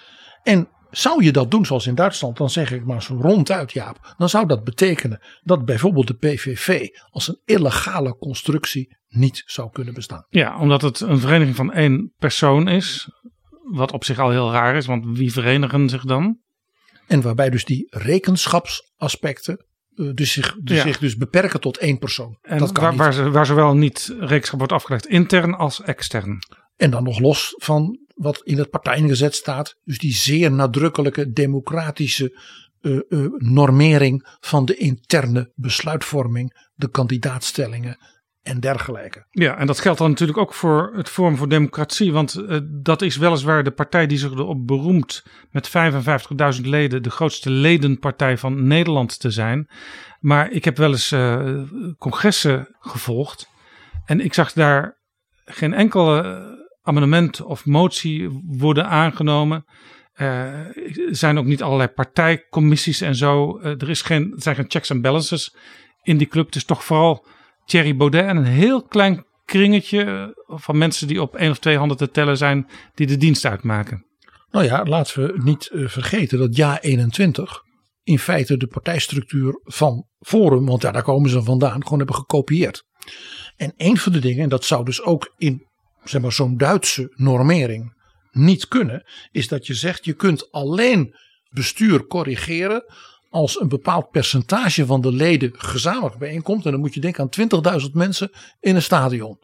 [0.43, 4.15] En zou je dat doen zoals in Duitsland, dan zeg ik maar zo ronduit Jaap.
[4.17, 9.95] Dan zou dat betekenen dat bijvoorbeeld de PVV als een illegale constructie niet zou kunnen
[9.95, 10.27] bestaan.
[10.29, 13.09] Ja, omdat het een vereniging van één persoon is.
[13.63, 16.39] Wat op zich al heel raar is, want wie verenigen zich dan?
[17.07, 19.67] En waarbij dus die rekenschapsaspecten
[20.15, 20.83] dus zich, dus Ja.
[20.83, 22.39] zich dus beperken tot één persoon.
[22.43, 23.01] En dat kan waar, niet.
[23.01, 26.39] waar, ze- waar zowel niet rekenschap wordt afgelegd intern als extern.
[26.77, 29.77] En dan nog los van wat in het partijengezet staat.
[29.85, 32.39] Dus die zeer nadrukkelijke democratische
[32.81, 33.01] eh, eh,
[33.37, 37.99] normering van de interne besluitvorming, de kandidaatstellingen
[38.45, 39.27] en dergelijke.
[39.31, 42.13] Ja, en dat geldt dan natuurlijk ook voor het Forum voor Democratie.
[42.13, 45.71] Want eh, dat is weliswaar de partij die zich erop beroemt met
[46.57, 49.69] 55.000 leden de grootste ledenpartij van Nederland te zijn.
[50.21, 51.63] Maar ik heb wel eens eh,
[51.99, 53.49] congressen gevolgd.
[54.05, 54.99] En ik zag daar
[55.45, 56.43] geen enkel eh,
[56.83, 59.65] amendement of motie worden aangenomen.
[60.15, 60.75] Er
[61.11, 63.61] zijn ook niet allerlei partijcommissies en zo.
[63.61, 65.57] Er, is geen, zijn geen checks en balances
[66.03, 66.47] in die club.
[66.47, 67.27] Het is toch vooral
[67.65, 71.97] Thierry Baudet en een heel klein kringetje van mensen die op één of twee handen
[71.97, 74.07] te tellen zijn, die de dienst uitmaken.
[74.51, 77.63] Nou ja, laten we niet eh, vergeten dat Ja 21
[78.03, 82.85] in feite de partijstructuur van Forum, want ja, daar komen ze vandaan, gewoon hebben gekopieerd.
[83.57, 85.67] En een van de dingen, en dat zou dus ook in
[86.05, 91.17] zeg maar, zo'n Duitse normering niet kunnen, is dat je zegt je kunt alleen
[91.51, 92.85] bestuur corrigeren
[93.35, 96.65] als een bepaald percentage van de leden gezamenlijk bijeenkomt.
[96.65, 98.31] En dan moet je denken aan 20.000 mensen
[98.61, 99.39] in een stadion.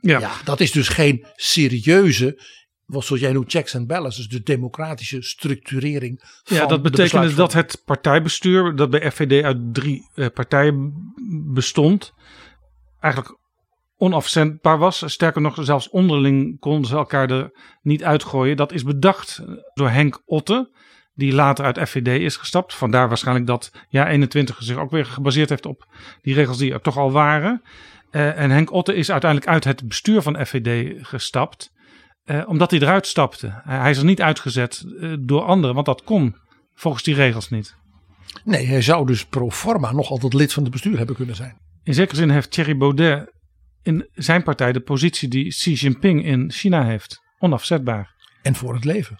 [0.00, 2.42] Ja, Ja, dat is dus geen serieuze,
[2.86, 6.20] wat zoals jij noemt, checks and balances, de democratische structurering.
[6.42, 7.72] Van ja dat de betekende dat besluitvorming.
[7.72, 10.92] het partijbestuur, dat bij FVD uit drie eh, partijen
[11.52, 12.12] bestond,
[13.00, 13.38] eigenlijk
[13.96, 15.02] onafzendbaar was.
[15.06, 17.50] Sterker nog, zelfs onderling konden ze elkaar er
[17.82, 18.56] niet uitgooien.
[18.56, 19.42] Dat is bedacht
[19.74, 20.70] door Henk Otte,
[21.20, 22.74] die later uit FVD is gestapt.
[22.74, 25.86] Vandaar waarschijnlijk dat ja 21 zich ook weer gebaseerd heeft op
[26.22, 27.62] die regels die er toch al waren.
[28.10, 31.78] Eh, en Henk Otte is uiteindelijk uit het bestuur van FVD gestapt.
[32.24, 33.60] eh, omdat hij eruit stapte.
[33.64, 36.36] hij is er niet uitgezet eh, door anderen, want dat kon
[36.74, 37.76] volgens die regels niet.
[38.44, 41.56] Nee, hij zou dus pro forma nog altijd lid van het bestuur hebben kunnen zijn.
[41.82, 43.32] In zekere zin heeft Thierry Baudet
[43.82, 47.20] in zijn partij de positie die Xi Jinping in China heeft.
[47.38, 48.14] Onafzetbaar.
[48.42, 49.18] En voor het leven.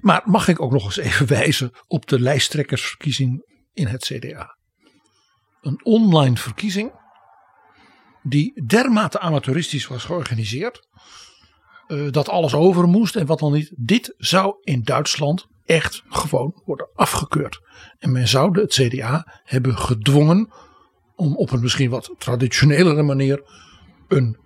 [0.00, 4.56] Maar mag ik ook nog eens even wijzen op de lijsttrekkersverkiezing in het CDA?
[5.60, 6.92] Een online verkiezing
[8.22, 10.86] die dermate amateuristisch was georganiseerd.
[11.86, 13.72] eh, dat alles over moest en wat dan niet.
[13.76, 17.60] Dit zou in Duitsland echt gewoon worden afgekeurd.
[17.98, 20.52] En men zou het CDA hebben gedwongen
[21.16, 23.42] om op een misschien wat traditionelere manier
[24.08, 24.38] een,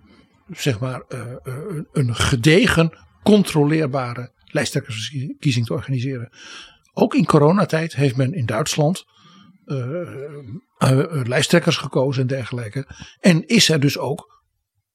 [0.49, 6.29] zeg maar, eh, eh, een- een gedegen, controleerbare lijsttrekkersverkiezing te organiseren.
[6.93, 9.03] Ook in coronatijd heeft men in Duitsland
[9.65, 10.01] eh,
[10.77, 12.87] eh, eh, lijsttrekkers gekozen en dergelijke.
[13.19, 14.43] En is er dus ook,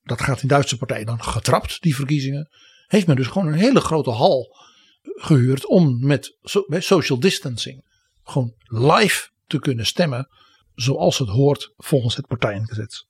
[0.02, 2.48] dat gaat in Duitse partijen dan getrapt, die verkiezingen.
[2.86, 4.56] Heeft men dus gewoon een hele grote hal
[5.02, 7.86] gehuurd om met so- met social distancing
[8.22, 10.28] gewoon live te kunnen stemmen
[10.74, 13.07] zoals het hoort volgens het partijengezet.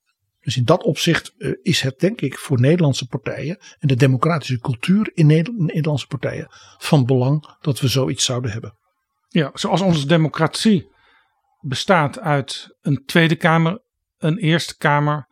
[0.48, 4.58] Dus in dat opzicht eh, is het denk ik voor Nederlandse partijen en de democratische
[4.58, 6.46] cultuur in Neder- Nederlandse partijen
[6.78, 8.78] van belang dat we zoiets zouden hebben.
[9.28, 10.90] Ja, zoals onze democratie
[11.60, 13.82] bestaat uit een Tweede Kamer,
[14.18, 15.26] een Eerste Kamer,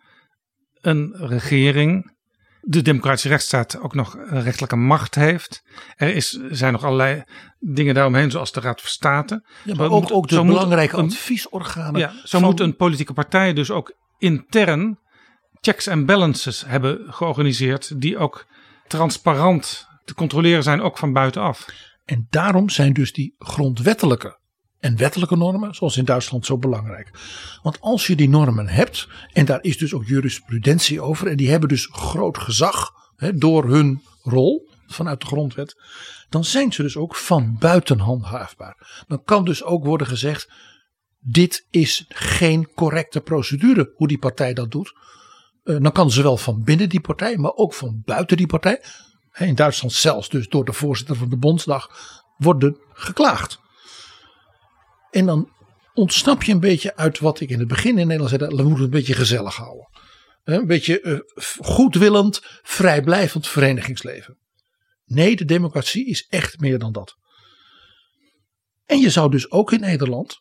[0.81, 2.15] een regering.
[2.61, 5.63] De democratische rechtsstaat ook nog een rechtelijke macht heeft.
[5.95, 7.23] Er is, zijn nog allerlei
[7.59, 9.45] dingen daaromheen, zoals de Raad van State.
[9.65, 12.01] Ja, maar Zo ook, moet- ook de moet belangrijke adviesorganen.
[12.01, 14.99] Ja, zo van- moet een politieke partij dus ook intern
[15.67, 18.01] checks en balances hebben georganiseerd.
[18.01, 18.47] Die ook
[18.89, 21.67] transparant te controleren zijn, ook van buitenaf.
[22.05, 24.39] En daarom zijn dus die grondwettelijke
[24.81, 27.11] en wettelijke normen, zoals in Duitsland, zo belangrijk.
[27.63, 31.51] Want als je die normen hebt, en daar is dus ook jurisprudentie over, en die
[31.51, 35.77] hebben dus groot gezag hè, door hun rol vanuit de grondwet,
[36.29, 39.05] dan zijn ze dus ook van buiten handhaafbaar.
[39.09, 40.51] Dan kan dus ook worden gezegd:
[41.19, 44.93] dit is geen correcte procedure hoe die partij dat doet.
[45.67, 48.83] Eh, dan kan zowel van binnen die partij, maar ook van buiten die partij,
[49.33, 51.91] in Duitsland zelfs dus door de voorzitter van de Bondsdag,
[52.37, 53.59] worden geklaagd.
[55.11, 55.51] En dan
[55.95, 58.73] ontsnap je een beetje uit wat ik in het begin in Nederland zei, we moeten
[58.73, 59.89] het een beetje gezellig houden.
[60.45, 61.19] Een beetje uh,
[61.59, 64.39] goedwillend, vrijblijvend verenigingsleven.
[65.05, 67.17] Nee, de democratie is echt meer dan dat.
[68.85, 70.41] En je zou dus ook in Nederland,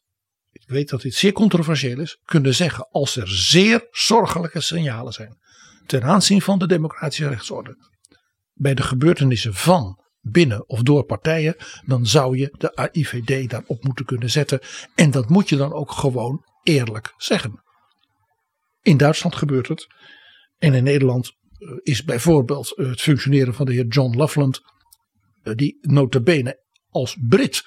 [0.66, 5.38] weet dat dit zeer controversieel is, kunnen zeggen als er zeer zorgelijke signalen zijn
[5.86, 7.78] ten aanzien van de democratische rechtsorde.
[8.54, 11.56] Bij de gebeurtenissen van, binnen of door partijen,
[11.86, 14.60] dan zou je de AIVD daarop moeten kunnen zetten.
[14.96, 17.64] En dat moet je dan ook gewoon eerlijk zeggen.
[18.82, 19.88] In Duitsland gebeurt het.
[20.58, 24.62] En in Nederland eh, is bijvoorbeeld het functioneren van de heer John Loveland,
[25.44, 27.66] eh, die notabene als Brit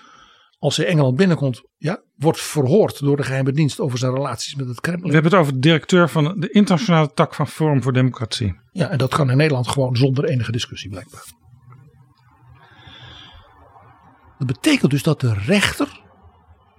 [0.58, 4.68] als hij Engeland binnenkomt, ja, wordt verhoord door de geheime dienst over zijn relaties met
[4.68, 5.06] het Kremlin.
[5.06, 8.60] We hebben het over de directeur van de internationale tak van Forum voor Democratie.
[8.72, 11.24] Ja, en dat kan in Nederland gewoon zonder enige discussie blijkbaar.
[14.38, 16.00] Dat betekent dus dat de rechter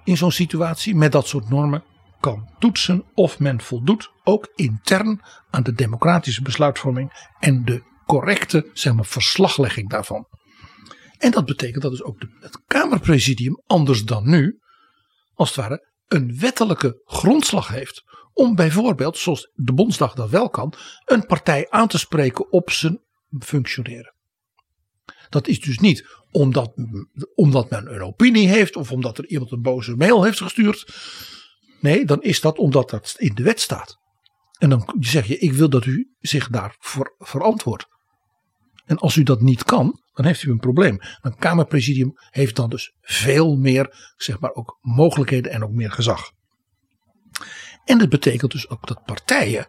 [0.04, 1.84] in zo'n situatie met dat soort normen
[2.20, 8.94] kan toetsen of men voldoet ook intern aan de democratische besluitvorming en de correcte zeg
[8.94, 10.28] maar, verslaglegging daarvan.
[11.20, 14.60] En dat betekent dat dus ook de, het Kamerpresidium, anders dan nu,
[15.34, 20.74] als het ware een wettelijke grondslag heeft om bijvoorbeeld, zoals de Bondsdag dat wel kan,
[21.06, 23.00] een partij aan te spreken op zijn
[23.40, 24.14] functioneren.
[25.30, 26.74] Dat is dus niet omdat,
[27.36, 30.96] omdat men een opinie heeft of omdat er iemand een boze mail heeft gestuurd.
[31.82, 33.98] Nee, dan is dat omdat dat in de wet staat.
[34.58, 37.88] En dan zeg je, ik wil dat u zich daarvoor verantwoordt.
[38.90, 41.00] En als u dat niet kan, dan heeft u een probleem.
[41.22, 46.32] Een Kamerpresidium heeft dan dus veel meer, zeg maar, ook mogelijkheden en ook meer gezag.
[47.86, 49.68] En dat betekent dus ook dat partijen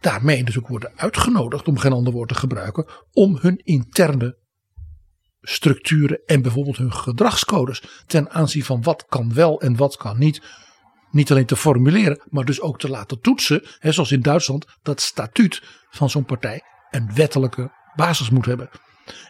[0.00, 4.38] daarmee dus ook worden uitgenodigd, om geen ander woord te gebruiken, om hun interne
[5.40, 10.42] structuren en bijvoorbeeld hun gedragscodes ten aanzien van wat kan wel en wat kan niet,
[11.10, 15.00] niet alleen te formuleren, maar dus ook te laten toetsen, hè, zoals in Duitsland, dat
[15.00, 18.70] statuut van zo'n partij een wettelijke basis moet hebben.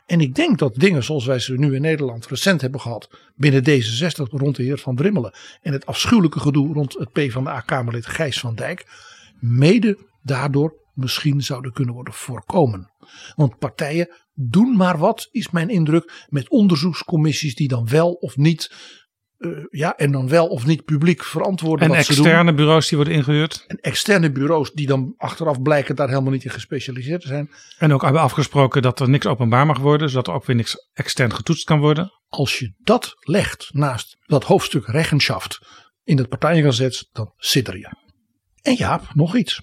[0.07, 3.63] En ik denk dat dingen zoals wij ze nu in Nederland recent hebben gehad binnen
[3.63, 7.51] D66 rond de heer Van Drimmelen en het afschuwelijke gedoe rond het P van de
[7.51, 8.87] A-Kamerlid Gijs van Dijk,
[9.41, 12.91] mede daardoor misschien zouden kunnen worden voorkomen.
[13.35, 18.75] Want partijen doen maar wat, is mijn indruk, met onderzoekscommissies die dan wel of niet
[19.39, 21.91] uh, ja, en dan wel of niet publiek verantwoorden.
[21.91, 23.65] En externe bureaus die worden ingehuurd.
[23.67, 27.51] En externe bureaus die dan achteraf blijken daar helemaal niet in gespecialiseerd te zijn.
[27.79, 30.91] En ook hebben afgesproken dat er niks openbaar mag worden, zodat er ook weer niks
[30.93, 32.13] extern getoetst kan worden.
[32.29, 35.59] Als je dat legt naast dat hoofdstuk Rechenschaft
[36.05, 37.95] in het partijengazet, dan zit er je.
[38.63, 39.63] En ja, nog iets.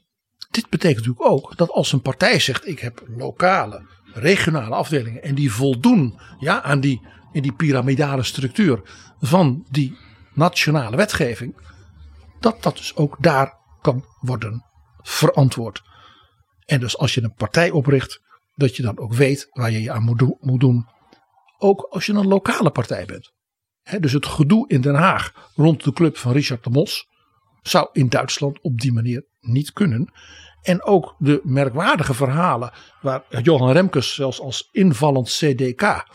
[0.51, 5.35] Dit betekent natuurlijk ook dat als een partij zegt: ik heb lokale, regionale afdelingen en
[5.35, 7.01] die voldoen ja, aan die
[7.33, 8.81] in die piramidale structuur
[9.19, 9.97] van die
[10.33, 11.55] nationale wetgeving,
[12.39, 14.65] dat dat dus ook daar kan worden
[15.01, 15.83] verantwoord.
[16.65, 18.21] En dus als je een partij opricht,
[18.55, 20.03] dat je dan ook weet waar je je aan
[20.39, 20.87] moet, doen.
[21.57, 23.31] Ook als je een lokale partij bent.
[23.99, 27.07] dus het gedoe in Den Haag rond de club van Richard de Mos
[27.61, 30.11] zou in Duitsland op die manier niet kunnen.
[30.61, 36.05] En ook de merkwaardige verhalen waar Johan Remkes zelfs als invallend CDK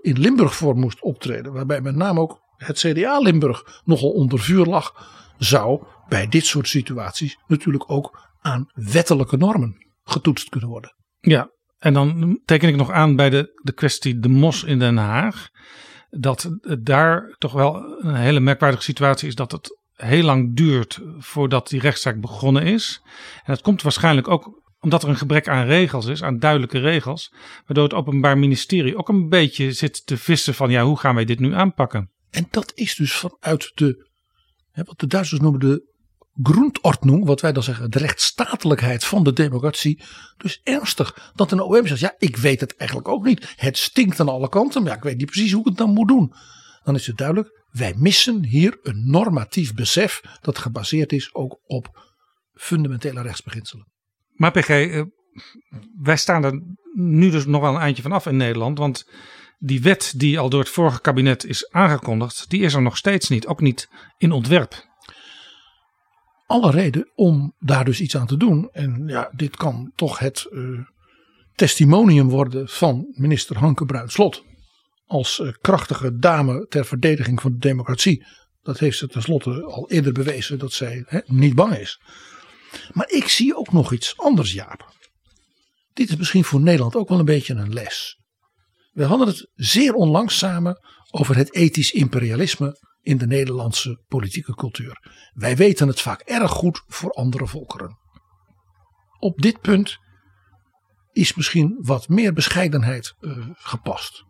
[0.00, 1.52] in Limburg voor moest optreden.
[1.52, 5.12] Waarbij met name ook het CDA Limburg nogal onder vuur lag.
[5.38, 10.94] Zou bij dit soort situaties natuurlijk ook aan wettelijke normen getoetst kunnen worden.
[11.20, 14.96] Ja, en dan teken ik nog aan bij de, de kwestie de mos in Den
[14.96, 15.48] Haag.
[16.10, 16.50] Dat
[16.82, 21.80] daar toch wel een hele merkwaardige situatie is dat het heel lang duurt voordat die
[21.80, 23.00] rechtszaak begonnen is.
[23.34, 27.34] En dat komt waarschijnlijk ook omdat er een gebrek aan regels is, aan duidelijke regels.
[27.66, 31.24] Waardoor het Openbaar Ministerie ook een beetje zit te vissen van ja, hoe gaan wij
[31.24, 32.10] dit nu aanpakken?
[32.30, 34.08] En dat is dus vanuit de,
[34.72, 35.92] wat de Duitsers noemen de
[36.42, 40.02] grondordnung, wat wij dan zeggen, de rechtsstatelijkheid van de democratie,
[40.36, 41.32] dus ernstig.
[41.34, 43.54] Dat een OM zegt, ja, ik weet het eigenlijk ook niet.
[43.56, 46.08] Het stinkt aan alle kanten, maar ik weet niet precies hoe ik het dan moet
[46.08, 46.34] doen.
[46.82, 52.12] Dan is het duidelijk, wij missen hier een normatief besef dat gebaseerd is ook op
[52.52, 53.92] fundamentele rechtsbeginselen.
[54.34, 55.02] Maar PG, eh,
[56.02, 56.62] wij staan er
[56.94, 58.78] nu dus nog wel een eindje van af in Nederland.
[58.78, 59.08] Want
[59.58, 63.28] die wet die al door het vorige kabinet is aangekondigd, die is er nog steeds
[63.28, 63.46] niet.
[63.46, 63.88] Ook niet
[64.18, 64.92] in ontwerp.
[66.46, 68.68] Alle reden om daar dus iets aan te doen.
[68.72, 70.80] En ja, dit kan toch het uh,
[71.54, 74.44] testimonium worden van minister Hanke Bruinslot.
[75.06, 78.26] Als uh, krachtige dame ter verdediging van de democratie.
[78.62, 82.00] Dat heeft ze tenslotte al eerder bewezen dat zij hè, niet bang is.
[82.92, 84.92] Maar ik zie ook nog iets anders, Jaap.
[85.92, 88.18] Dit is misschien voor Nederland ook wel een beetje een les.
[88.92, 90.78] We hadden het zeer onlangs samen
[91.10, 94.98] over het ethisch imperialisme in de Nederlandse politieke cultuur.
[95.32, 97.98] Wij weten het vaak erg goed voor andere volkeren.
[99.18, 99.98] Op dit punt
[101.12, 104.24] is misschien wat meer bescheidenheid uh, gepast.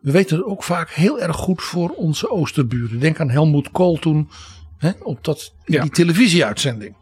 [0.00, 3.00] We weten het ook vaak heel erg goed voor onze oosterburen.
[3.00, 4.30] Denk aan Helmoet Kool toen
[4.80, 5.82] hè, op dat, ja.
[5.82, 6.96] die televisieuitzending.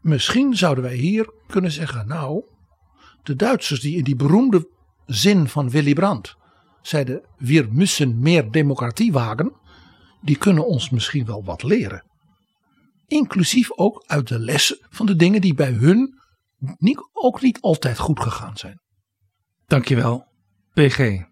[0.00, 2.44] Misschien zouden wij hier kunnen zeggen, nou,
[3.22, 4.68] de Duitsers die in die beroemde
[5.06, 6.36] zin van Willy Brandt
[6.82, 9.52] zeiden, wir müssen meer democratie wagen,
[10.22, 12.04] die kunnen ons misschien wel wat leren.
[13.06, 16.20] Inclusief ook uit de lessen van de dingen die bij hun
[16.78, 18.80] niet, ook niet altijd goed gegaan zijn.
[19.66, 20.26] Dankjewel,
[20.72, 21.28] PG.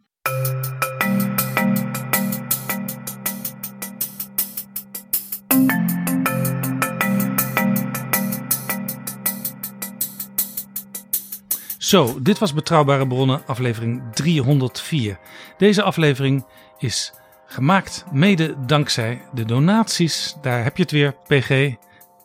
[11.89, 15.19] Zo, dit was Betrouwbare Bronnen, aflevering 304.
[15.59, 16.47] Deze aflevering
[16.79, 17.13] is
[17.47, 20.37] gemaakt mede dankzij de donaties.
[20.43, 21.75] Daar heb je het weer, PG.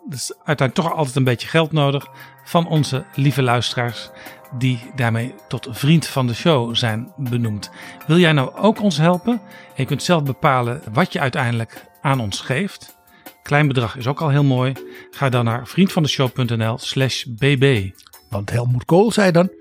[0.10, 2.08] Dus uiteindelijk toch altijd een beetje geld nodig
[2.44, 4.10] van onze lieve luisteraars,
[4.58, 7.72] die daarmee tot vriend van de show zijn benoemd.
[8.08, 9.42] Wil jij nou ook ons helpen?
[9.76, 12.98] je kunt zelf bepalen wat je uiteindelijk aan ons geeft.
[13.44, 14.74] Klein bedrag is ook al heel mooi.
[15.12, 17.92] Ga dan naar vriendvandeshow.nl/slash bb.
[18.34, 19.52] Want Helmoet Kool zei dan: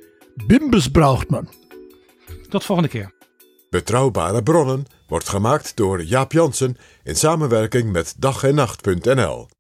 [0.46, 1.48] Bimbus braucht man.
[2.48, 3.12] Tot volgende keer.
[3.70, 9.48] Betrouwbare bronnen wordt gemaakt door Jaap Jansen in samenwerking met dag en nacht.nl.